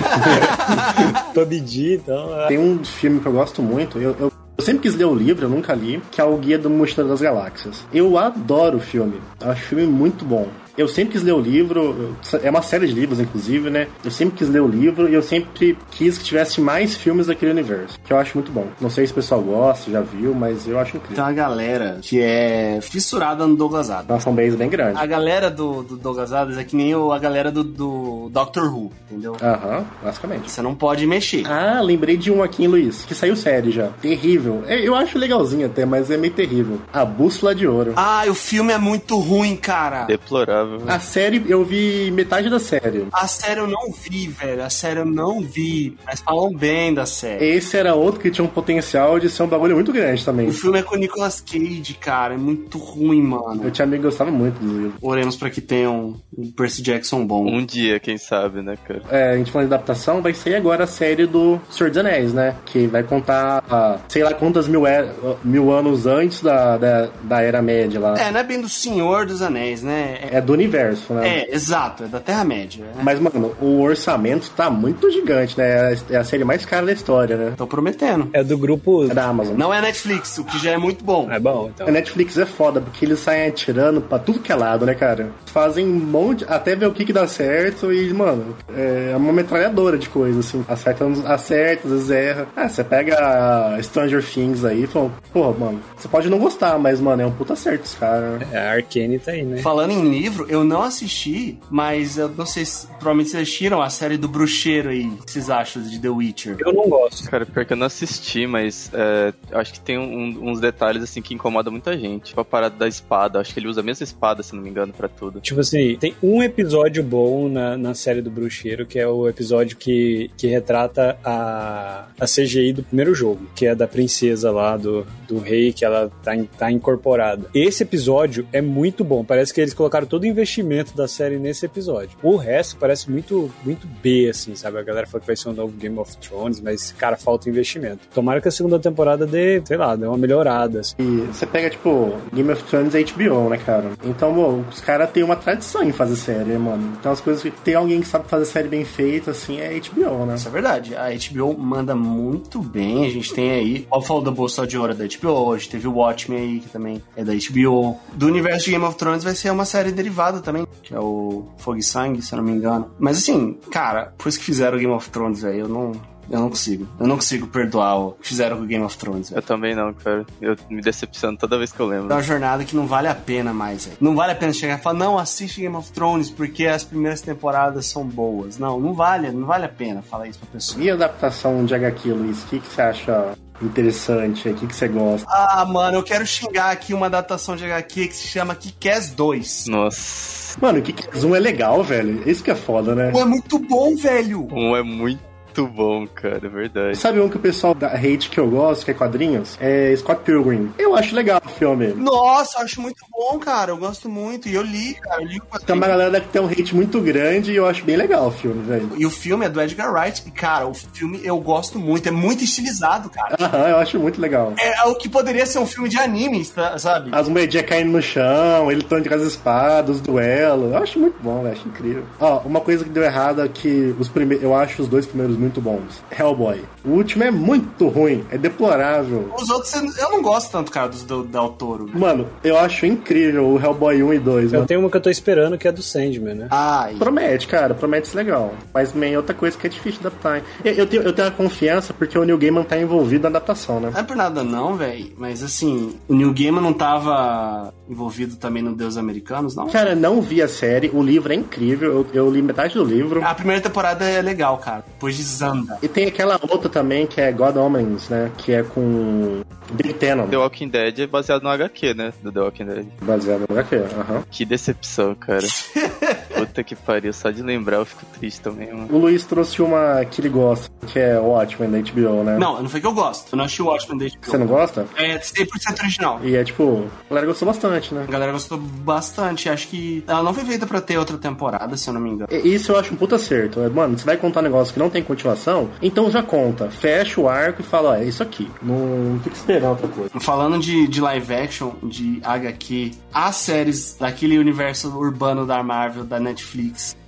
[1.34, 2.40] PUBG, então...
[2.42, 5.16] é- Tem um filme que eu gosto muito, eu, eu, eu sempre quis ler o
[5.16, 7.86] livro, eu nunca li, que é o Guia do Mochileiro das Galáxias.
[7.94, 10.48] Eu adoro o filme, eu acho o filme muito bom.
[10.80, 13.88] Eu sempre quis ler o livro, é uma série de livros, inclusive, né?
[14.02, 17.52] Eu sempre quis ler o livro e eu sempre quis que tivesse mais filmes daquele
[17.52, 18.66] universo, que eu acho muito bom.
[18.80, 21.24] Não sei se o pessoal gosta, já viu, mas eu acho Tem incrível.
[21.26, 24.10] uma galera que é fissurada no Douglas Adams.
[24.10, 24.98] É uma fanbase bem grande.
[24.98, 28.74] A galera do, do Douglas Adams é que nem o- a galera do, do Doctor
[28.74, 29.36] Who, entendeu?
[29.42, 30.50] Aham, basicamente.
[30.50, 31.44] Você não pode mexer.
[31.46, 33.88] Ah, lembrei de um aqui, Luiz, que saiu série já.
[34.02, 34.64] Terrível.
[34.66, 36.80] É, eu acho legalzinho até, mas é meio terrível.
[36.94, 37.92] A Bússola de Ouro.
[37.98, 40.06] Ah, o filme é muito ruim, cara.
[40.06, 40.69] Deplorável.
[40.88, 43.06] A série, eu vi metade da série.
[43.12, 44.64] A série eu não vi, velho.
[44.64, 45.98] A série eu não vi.
[46.06, 47.44] Mas falam bem da série.
[47.46, 50.48] Esse era outro que tinha um potencial de ser um bagulho muito grande também.
[50.48, 52.34] O filme é com o Nicolas Cage, cara.
[52.34, 53.64] É muito ruim, mano.
[53.64, 54.94] Eu tinha amigo que gostava muito do livro.
[55.02, 57.46] Oremos pra que tenha um, um Percy Jackson bom.
[57.50, 59.02] Um dia, quem sabe, né, cara?
[59.10, 62.34] É, a gente falando de adaptação, vai sair agora a série do Senhor dos Anéis,
[62.34, 62.56] né?
[62.66, 65.10] Que vai contar, ah, sei lá quantas mil, er-
[65.44, 68.18] mil anos antes da, da, da Era Média lá.
[68.20, 70.20] É, não é bem do Senhor dos Anéis, né?
[70.32, 71.28] É, É do universo, né?
[71.50, 72.04] é, exato.
[72.04, 72.84] É da Terra-média.
[72.98, 73.04] É.
[73.04, 75.94] Mas, mano, o orçamento tá muito gigante, né?
[76.10, 77.54] É a série mais cara da história, né?
[77.58, 78.30] Tô prometendo.
[78.34, 79.06] É do grupo...
[79.06, 79.56] É da Amazon.
[79.58, 81.28] Não é Netflix, o que já é muito bom.
[81.32, 81.88] É bom, então.
[81.88, 85.30] A Netflix é foda, porque eles saem atirando pra tudo que é lado, né, cara?
[85.48, 89.98] Fazem um monte, até ver o que que dá certo e, mano, é uma metralhadora
[89.98, 90.64] de coisa, assim.
[90.68, 92.48] Acerta, uns- acerta, às vezes erra.
[92.56, 97.00] Ah, você pega Stranger Things aí e fala, porra, mano, você pode não gostar, mas,
[97.00, 98.42] mano, é um puta acerto os caras.
[98.52, 99.62] É, a Arcane tá aí, né?
[99.62, 103.90] Falando em livro, eu não assisti, mas eu não sei se provavelmente vocês assistiram a
[103.90, 105.06] série do bruxeiro aí.
[105.08, 106.58] O que vocês acham de The Witcher?
[106.60, 107.30] Eu não gosto.
[107.30, 111.22] Cara, pior que eu não assisti, mas é, acho que tem um- uns detalhes assim
[111.22, 112.26] que incomodam muita gente.
[112.30, 113.40] Tipo a parada da espada.
[113.40, 115.40] Acho que ele usa a mesma espada, se não me engano, pra tudo.
[115.40, 119.78] Tipo assim, tem um episódio bom na, na série do Bruxeiro, que é o episódio
[119.78, 125.06] que, que retrata a, a CGI do primeiro jogo, que é da princesa lá, do,
[125.28, 127.48] do rei, que ela tá, tá incorporada.
[127.54, 129.24] Esse episódio é muito bom.
[129.24, 132.18] Parece que eles colocaram todo investimento da série nesse episódio.
[132.22, 134.78] O resto parece muito, muito B, assim, sabe?
[134.78, 138.08] A galera falou que vai ser um novo Game of Thrones, mas, cara, falta investimento.
[138.14, 140.80] Tomara que a segunda temporada dê, sei lá, dê uma melhorada.
[140.82, 140.96] assim.
[141.00, 143.92] E você pega, tipo, Game of Thrones é HBO, né, cara?
[144.04, 146.94] Então, bom, os caras têm uma tradição em fazer série, né, mano?
[147.00, 150.26] Então, as coisas que tem alguém que sabe fazer série bem feita, assim, é HBO,
[150.26, 150.36] né?
[150.36, 150.96] Isso é verdade.
[150.96, 153.06] A HBO manda muito bem.
[153.06, 153.88] A gente tem aí.
[153.90, 155.70] Ó, falou da Bolsa de Ouro é da HBO hoje.
[155.70, 157.98] Teve o Watchmen aí, que também é da HBO.
[158.14, 161.48] Do universo de Game of Thrones vai ser uma série derivada também, que é o
[161.58, 162.92] Fogo e Sangue, se eu não me engano.
[163.00, 165.92] Mas assim, cara, depois que fizeram o Game of Thrones, velho, eu não.
[166.32, 166.88] Eu não consigo.
[167.00, 169.40] Eu não consigo perdoar o que fizeram com o Game of Thrones, velho.
[169.40, 170.24] Eu também não, cara.
[170.40, 172.12] Eu me decepciono toda vez que eu lembro.
[172.12, 173.98] É uma jornada que não vale a pena mais, velho.
[174.00, 177.22] Não vale a pena chegar e falar, não, assiste Game of Thrones porque as primeiras
[177.22, 178.60] temporadas são boas.
[178.60, 180.84] Não, não vale, não vale a pena falar isso pra pessoa.
[180.84, 182.44] E a adaptação de HQ, Luiz?
[182.44, 184.50] O que, que você acha interessante?
[184.50, 185.28] O que, que você gosta?
[185.30, 189.66] Ah, mano, eu quero xingar aqui uma adaptação de HQ que se chama Kick-Ass 2.
[189.68, 190.58] Nossa.
[190.62, 192.28] Mano, o que, que um é legal, velho.
[192.28, 193.12] Isso que é foda, né?
[193.12, 194.48] Pô, é muito bom, velho.
[194.52, 195.29] Um é muito
[195.68, 196.98] bom, cara, é verdade.
[196.98, 199.58] Sabe um que o pessoal da hate que eu gosto, que é quadrinhos?
[199.60, 200.72] É Scott Pilgrim.
[200.78, 201.88] Eu acho legal o filme.
[201.94, 203.72] Nossa, eu acho muito bom, cara.
[203.72, 204.48] Eu gosto muito.
[204.50, 205.22] E eu li, cara.
[205.22, 205.78] Eu li o Tem quadrinho.
[205.78, 208.62] uma galera que tem um hate muito grande e eu acho bem legal o filme,
[208.64, 208.90] velho.
[208.98, 210.24] E o filme é do Edgar Wright.
[210.26, 212.08] E, cara, o filme eu gosto muito.
[212.08, 213.36] É muito estilizado, cara.
[213.40, 214.54] Aham, eu acho muito legal.
[214.60, 217.10] É o que poderia ser um filme de anime, tá- sabe?
[217.14, 220.72] As moedinhas caindo no chão, ele lutando com as espadas, os duelos.
[220.72, 221.54] Eu acho muito bom, velho.
[221.56, 222.04] Acho incrível.
[222.20, 224.44] Ó, uma coisa que deu errado é que os primeiros.
[224.44, 226.04] Eu acho os dois primeiros muito bons.
[226.12, 226.62] Hellboy.
[226.86, 229.34] O último é muito ruim, é deplorável.
[229.38, 231.90] Os outros eu não gosto tanto, cara, dos do, Del Toro.
[231.94, 234.46] Mano, eu acho incrível o Hellboy 1 e 2.
[234.46, 234.68] Eu Mano.
[234.68, 236.48] tenho uma que eu tô esperando, que é do Sandman, né?
[236.50, 236.96] Ai.
[236.96, 238.54] Promete, cara, promete ser legal.
[238.74, 240.42] Mas também é outra coisa que é difícil de adaptar.
[240.64, 243.80] Eu, eu tenho, eu tenho a confiança porque o Neil Gaiman tá envolvido na adaptação,
[243.80, 243.90] né?
[243.92, 245.12] Não é por nada não, velho.
[245.18, 249.68] Mas assim, o Neil Gaiman não tava envolvido também no Deus Americanos, não?
[249.68, 253.24] Cara, não vi a série, o livro é incrível, eu, eu li metade do livro.
[253.24, 254.84] A primeira temporada é legal, cara.
[254.88, 255.78] Depois desanda.
[255.82, 258.32] E tem aquela outra também que é God Omens, né?
[258.38, 262.14] Que é com Big Tenon, The Walking Dead é baseado no HQ, né?
[262.22, 262.86] Do The Walking Dead.
[263.02, 263.76] baseado no HQ.
[263.76, 264.24] aham.
[264.30, 265.46] Que decepção, cara.
[266.46, 268.88] Puta que pariu, só de lembrar eu fico triste também, mano.
[268.92, 272.38] O Luiz trouxe uma que ele gosta, que é Watchmen da HBO, né?
[272.38, 273.34] Não, não foi que eu gosto.
[273.34, 274.86] Eu não achei o Watchmen desde que Você não gosta?
[274.96, 276.20] É 100% original.
[276.24, 278.06] E é tipo, a galera gostou bastante, né?
[278.08, 279.50] A galera gostou bastante.
[279.50, 282.30] Acho que ela não foi feita pra ter outra temporada, se eu não me engano.
[282.32, 283.60] E- Isso eu acho um puta acerto.
[283.62, 286.70] É, Mano, você vai contar um negócio que não tem continuação, então já conta.
[286.70, 288.50] Fecha o arco e fala, ó, é isso aqui.
[288.62, 290.20] Não fica esperando outra coisa.
[290.20, 296.20] Falando de, de live action, de HQ, as séries daquele universo urbano da Marvel, da
[296.20, 296.29] Netflix.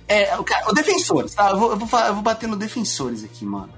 [0.08, 1.50] É, o, cara, o Defensores, tá?
[1.50, 3.70] Eu vou, eu, vou, eu vou bater no Defensores aqui, mano.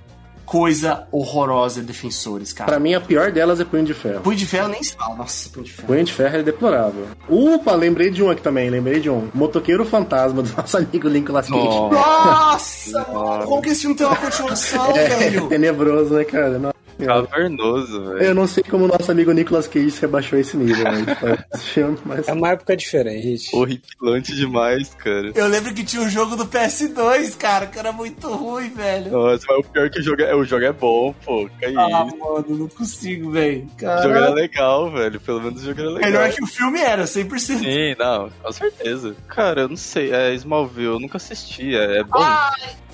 [0.45, 2.71] Coisa horrorosa, Defensores, cara.
[2.71, 4.21] Pra mim, a pior delas é Punho de Ferro.
[4.21, 5.15] Punho de Ferro nem se fala.
[5.15, 5.89] Nossa, Punho de Ferro.
[5.89, 7.07] Punho de Ferro é deplorável.
[7.29, 9.29] Opa, lembrei de um aqui também, lembrei de um.
[9.33, 11.63] Motoqueiro Fantasma, do nosso amigo Nicolas Cage.
[11.65, 15.49] Nossa, mano, como que esse filme tem uma continuação, É velho?
[15.49, 16.74] tenebroso, né, cara?
[16.99, 18.23] Cavernoso, velho.
[18.23, 21.05] Eu não sei como o nosso amigo Nicolas Cage se rebaixou esse nível, né,
[22.05, 22.29] mas...
[22.29, 23.55] É uma época diferente.
[23.55, 25.33] Horripilante demais, cara.
[25.35, 29.11] Eu lembro que tinha um jogo do PS2, cara, que era muito ruim, velho.
[29.11, 31.49] Nossa, mas o pior é que o jogo é, o jogo é bom, pô.
[31.59, 32.17] Que é Ah, isso.
[32.19, 33.67] mano, não consigo, velho.
[33.77, 35.21] O jogo era legal, velho.
[35.21, 36.11] Pelo menos o jogo era legal.
[36.11, 37.59] Melhor que o filme era, 100%.
[37.59, 39.15] Sim, não, com certeza.
[39.29, 42.19] Cara, eu não sei, é Smallville, eu nunca assisti, é, é bom.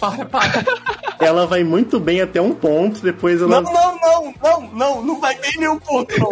[0.01, 0.64] Para, para.
[1.20, 3.61] Ela vai muito bem até um ponto, depois ela...
[3.61, 6.30] Não, não, não, não, não, não vai bem nenhum ponto, não.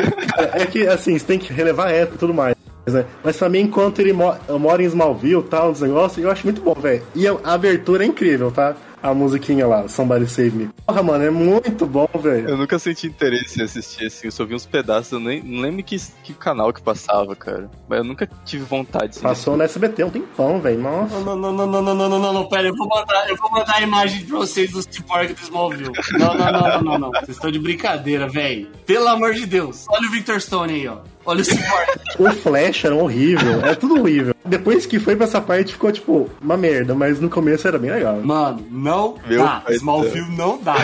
[0.55, 2.57] É que, assim, você tem que relevar a época e tudo mais.
[2.87, 3.05] Né?
[3.23, 6.45] Mas pra mim, enquanto ele mo mora em Smallville e tal, os negócios, eu acho
[6.45, 7.03] muito bom, velho.
[7.15, 8.75] E a, a abertura é incrível, tá?
[9.03, 10.71] A musiquinha lá, Somebody Save Me.
[10.87, 12.49] Porra, mano, é muito bom, velho.
[12.49, 15.63] Eu nunca senti interesse em assistir, assim, eu só vi uns pedaços, eu nem não
[15.63, 17.71] lembro que, que canal que passava, cara.
[17.89, 20.81] Mas eu nunca tive vontade, assim, Passou no SBT um tempão, velho.
[20.81, 21.21] Nossa.
[21.21, 23.51] Não, não, não, não, não, não, não, não, não, pera, eu vou mandar, eu vou
[23.51, 25.93] mandar a imagem pra vocês do Cyborg do Smallville.
[26.19, 27.11] Não, não, não, não, não, não.
[27.11, 28.69] Vocês estão de brincadeira, velho.
[28.85, 29.85] Pelo amor de Deus.
[29.89, 30.99] Olha o Victor Stone aí, ó.
[31.29, 31.99] Olha o Cyborg.
[32.19, 34.35] O Flash era horrível, é tudo horrível.
[34.47, 37.91] Depois que foi pra essa parte, ficou, tipo, uma merda, mas no começo era bem
[37.91, 38.19] legal.
[38.23, 39.63] Mano, não Meu dá.
[39.69, 40.77] Smallville não dá.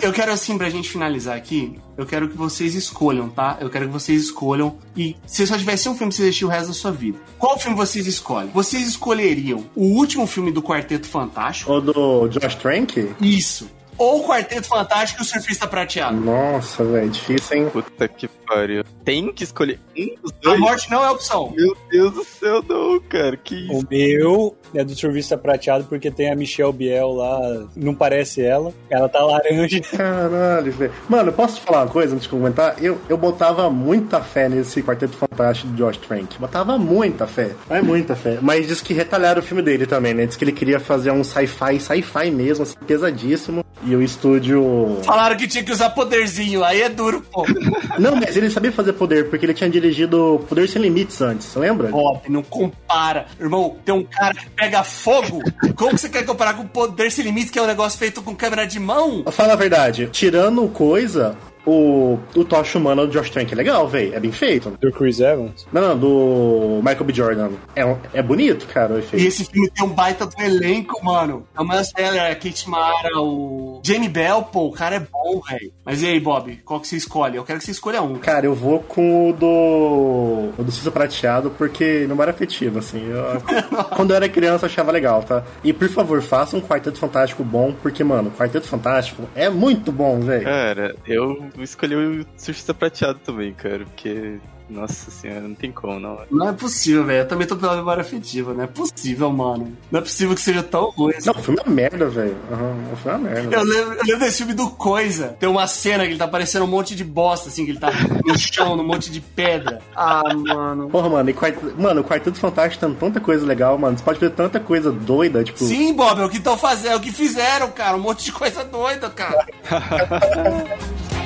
[0.00, 3.58] Eu quero assim, pra gente finalizar aqui, eu quero que vocês escolham, tá?
[3.60, 4.76] Eu quero que vocês escolham.
[4.96, 7.58] E se só tivesse um filme pra você assistir o resto da sua vida, qual
[7.58, 8.50] filme vocês escolhem?
[8.54, 11.72] Vocês escolheriam o último filme do Quarteto Fantástico?
[11.72, 13.10] O do Josh Trank?
[13.20, 13.68] Isso.
[13.98, 16.16] Ou o Quarteto Fantástico e o Surfista Prateado?
[16.16, 17.70] Nossa, velho, difícil, hein?
[17.70, 18.82] Puta que pariu.
[19.04, 20.60] Tem que escolher um dos A dois.
[20.60, 21.52] morte não é opção.
[21.54, 23.36] Meu Deus do céu, não, cara.
[23.36, 23.72] Que isso?
[23.78, 28.72] O meu é do Serviço Prateado porque tem a Michelle Biel lá, não parece ela.
[28.90, 29.80] Ela tá laranja.
[29.96, 30.92] Caralho, velho.
[31.08, 32.76] Mano, eu posso te falar uma coisa antes de comentar?
[32.82, 36.38] Eu, eu botava muita fé nesse Quarteto Fantástico do Josh Trank.
[36.38, 37.50] Botava muita fé.
[37.70, 38.38] É muita fé.
[38.40, 40.26] Mas diz que retalharam o filme dele também, né?
[40.26, 43.64] Diz que ele queria fazer um sci-fi, sci-fi mesmo, assim, pesadíssimo.
[43.84, 45.00] E o estúdio.
[45.02, 47.44] Falaram que tinha que usar poderzinho, aí é duro, pô.
[47.98, 51.88] Não, mas ele sabia fazer poder, porque ele tinha dirigido Poder Sem Limites antes, lembra?
[51.88, 53.26] Bob, não compara.
[53.40, 55.42] Irmão, tem um cara que pega fogo.
[55.74, 58.32] Como você quer comparar com o Poder Sem Limites, que é um negócio feito com
[58.32, 59.24] câmera de mão?
[59.32, 64.14] Fala a verdade, tirando coisa, O, o Tocha Humana do Josh Trank é legal, velho.
[64.14, 64.70] É bem feito.
[64.80, 65.66] Do Chris Evans?
[65.72, 67.12] Não, não, do Michael B.
[67.12, 67.50] Jordan.
[67.76, 69.26] É, um- é bonito, cara, o E efeito.
[69.26, 71.46] esse filme tem um baita do elenco, mano.
[71.54, 75.72] A Miles Teller, a Kate Mara, o Jamie Bell, pô, o cara é bom, velho.
[75.84, 77.36] Mas e aí, Bob, qual que você escolhe?
[77.36, 78.16] Eu quero que você escolha um.
[78.18, 80.52] Cara, eu vou com o do.
[80.58, 83.02] O do Cisa Prateado, porque não era afetivo, assim.
[83.08, 83.40] Eu-
[83.96, 85.44] quando eu era criança, eu achava legal, tá?
[85.62, 90.20] E por favor, faça um Quarteto Fantástico bom, porque, mano, Quarteto Fantástico é muito bom,
[90.20, 90.44] velho.
[90.44, 94.38] Cara, eu escolhi o surfista prateado também, cara, porque.
[94.72, 96.18] Nossa senhora, não tem como, não.
[96.30, 97.20] Não é possível, velho.
[97.20, 98.54] Eu também tô pela memória afetiva.
[98.54, 99.76] Não é possível, mano.
[99.90, 101.12] Não é possível que seja tão ruim.
[101.26, 102.36] Não, o filme é uma merda, velho.
[102.50, 103.56] Uhum, o filme é uma merda.
[103.56, 105.36] Eu lembro, eu lembro desse filme do Coisa.
[105.38, 107.90] Tem uma cena que ele tá parecendo um monte de bosta, assim, que ele tá
[108.24, 109.82] no chão, num monte de pedra.
[109.94, 110.88] Ah, mano.
[110.88, 111.54] Porra, mano, e quart...
[111.76, 113.98] mano, o Quarteto Fantástico tem tanta coisa legal, mano.
[113.98, 115.62] Você pode ver tanta coisa doida, tipo.
[115.62, 117.96] Sim, Bob, é o que estão fazendo, é o que fizeram, cara.
[117.96, 119.46] Um monte de coisa doida, cara.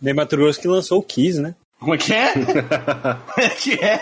[0.00, 1.54] Nem Mato Grosso que lançou o Kiss, né?
[1.78, 2.32] Como é que é?
[2.32, 2.46] Como
[3.38, 3.98] é que é?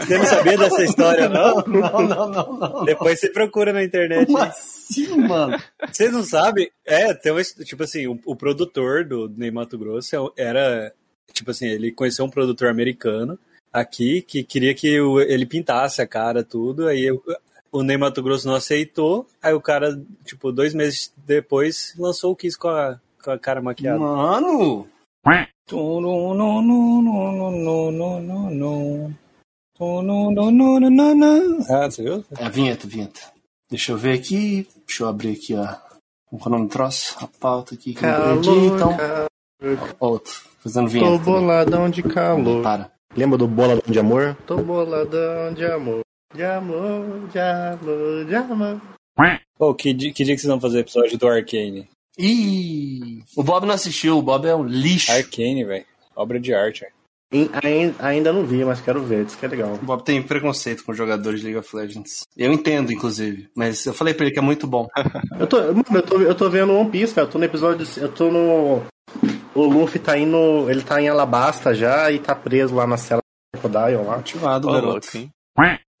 [0.00, 1.56] Você não sabia dessa história, não?
[1.66, 2.84] Não, não, não, não.
[2.84, 4.26] Depois você procura na internet.
[4.26, 5.56] Como assim, mano?
[5.90, 6.68] Vocês não sabem?
[6.84, 10.92] É, tem uma, tipo assim, o, o produtor do Ney Mato Grosso é- era,
[11.32, 13.38] tipo assim, ele conheceu um produtor americano
[13.72, 17.22] aqui que queria que o- ele pintasse a cara, tudo, aí o,
[17.70, 22.36] o Ney Mato Grosso não aceitou, aí o cara, tipo, dois meses depois lançou o
[22.36, 23.98] Kiss com a, com a cara maquiada.
[23.98, 24.86] Mano.
[31.68, 32.24] Ah, você viu?
[32.38, 33.20] É a vinheta, a vinheta.
[33.68, 34.66] Deixa eu ver aqui.
[34.86, 35.74] Deixa eu abrir aqui, ó.
[36.30, 37.16] O nome do troço?
[37.20, 38.96] A pauta aqui que eu perdi, Calor, então.
[38.96, 40.32] calor, Outro.
[40.60, 41.10] Fazendo tô vinheta.
[41.18, 41.24] também.
[41.32, 42.62] boladão de calor.
[42.62, 42.90] Para.
[43.16, 44.36] Lembra do boladão de amor?
[44.46, 46.00] Tô boladão de amor.
[46.34, 48.80] De amor, de amor, de amor.
[49.58, 51.88] Pô, que, di- que dia que vocês vão fazer episódio do Arcane?
[52.18, 53.22] Ih!
[53.36, 55.12] O Bob não assistiu, o Bob é um lixo.
[55.12, 55.84] Arcane, velho.
[56.14, 56.92] Obra de arte, velho.
[57.62, 59.24] Ai- Ainda não vi, mas quero ver.
[59.24, 59.74] Diz que é legal.
[59.74, 62.22] O Bob tem preconceito com jogadores de League of Legends.
[62.36, 63.50] Eu entendo, inclusive.
[63.54, 64.86] Mas eu falei pra ele que é muito bom.
[65.38, 67.26] Eu tô, eu tô, eu tô vendo One Piece, cara.
[67.26, 67.86] Eu tô no episódio.
[67.98, 68.82] Eu tô no.
[69.54, 70.70] O Luffy tá indo.
[70.70, 73.20] Ele tá em Alabasta já e tá preso lá na cela
[73.54, 74.16] do Crocodile lá.
[74.16, 75.08] Ativado, Ô, garoto.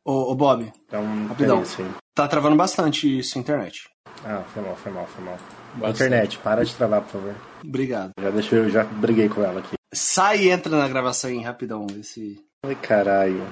[0.06, 1.58] Ô, ô, Bob, Então, Rapidão.
[1.58, 1.84] é isso
[2.14, 3.90] tá travando bastante sua internet.
[4.24, 5.38] Ah, foi mal, foi mal, foi mal.
[5.76, 5.96] Bastante.
[5.96, 7.36] Internet, para de travar, por favor.
[7.62, 8.12] Obrigado.
[8.18, 9.76] Já deixei, eu já briguei com ela aqui.
[9.92, 11.86] Sai e entra na gravação aí, rapidão.
[11.86, 12.42] Vê se...
[12.64, 13.42] Ai, caralho.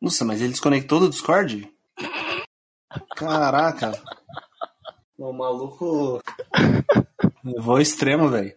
[0.00, 1.72] Nossa, mas ele desconectou do Discord?
[3.16, 3.92] Caraca.
[5.16, 6.20] O maluco
[7.44, 8.54] levou ao extremo, velho.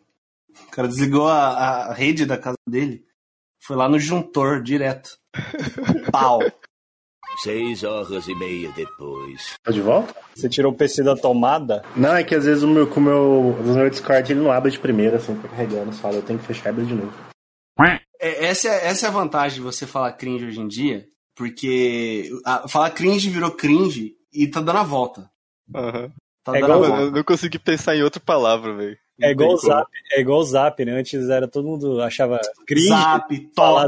[0.67, 3.05] O cara desligou a, a rede da casa dele.
[3.61, 5.17] Foi lá no juntor, direto.
[6.11, 6.39] Pau.
[7.41, 9.55] Seis horas e meia depois.
[9.63, 10.13] Tá de volta?
[10.35, 11.83] Você tirou o PC da tomada?
[11.95, 14.51] Não, é que às vezes o meu, com o meu, o meu Discord ele não
[14.51, 17.13] abre de primeira, assim, fica carregando, só eu tenho que fechar e abrir de novo.
[18.21, 21.05] É, essa, é, essa é a vantagem de você falar cringe hoje em dia,
[21.35, 25.29] porque a- falar cringe virou cringe e tá dando a volta.
[25.75, 26.11] Aham.
[26.45, 27.03] Tá É dando a igual- volta.
[27.03, 28.97] eu não consegui pensar em outra palavra, velho.
[29.21, 29.57] É igual o.
[29.57, 30.91] Zap, é igual o Zap, né?
[30.99, 32.87] Antes era todo mundo achava cringe.
[32.87, 33.87] Zap, fala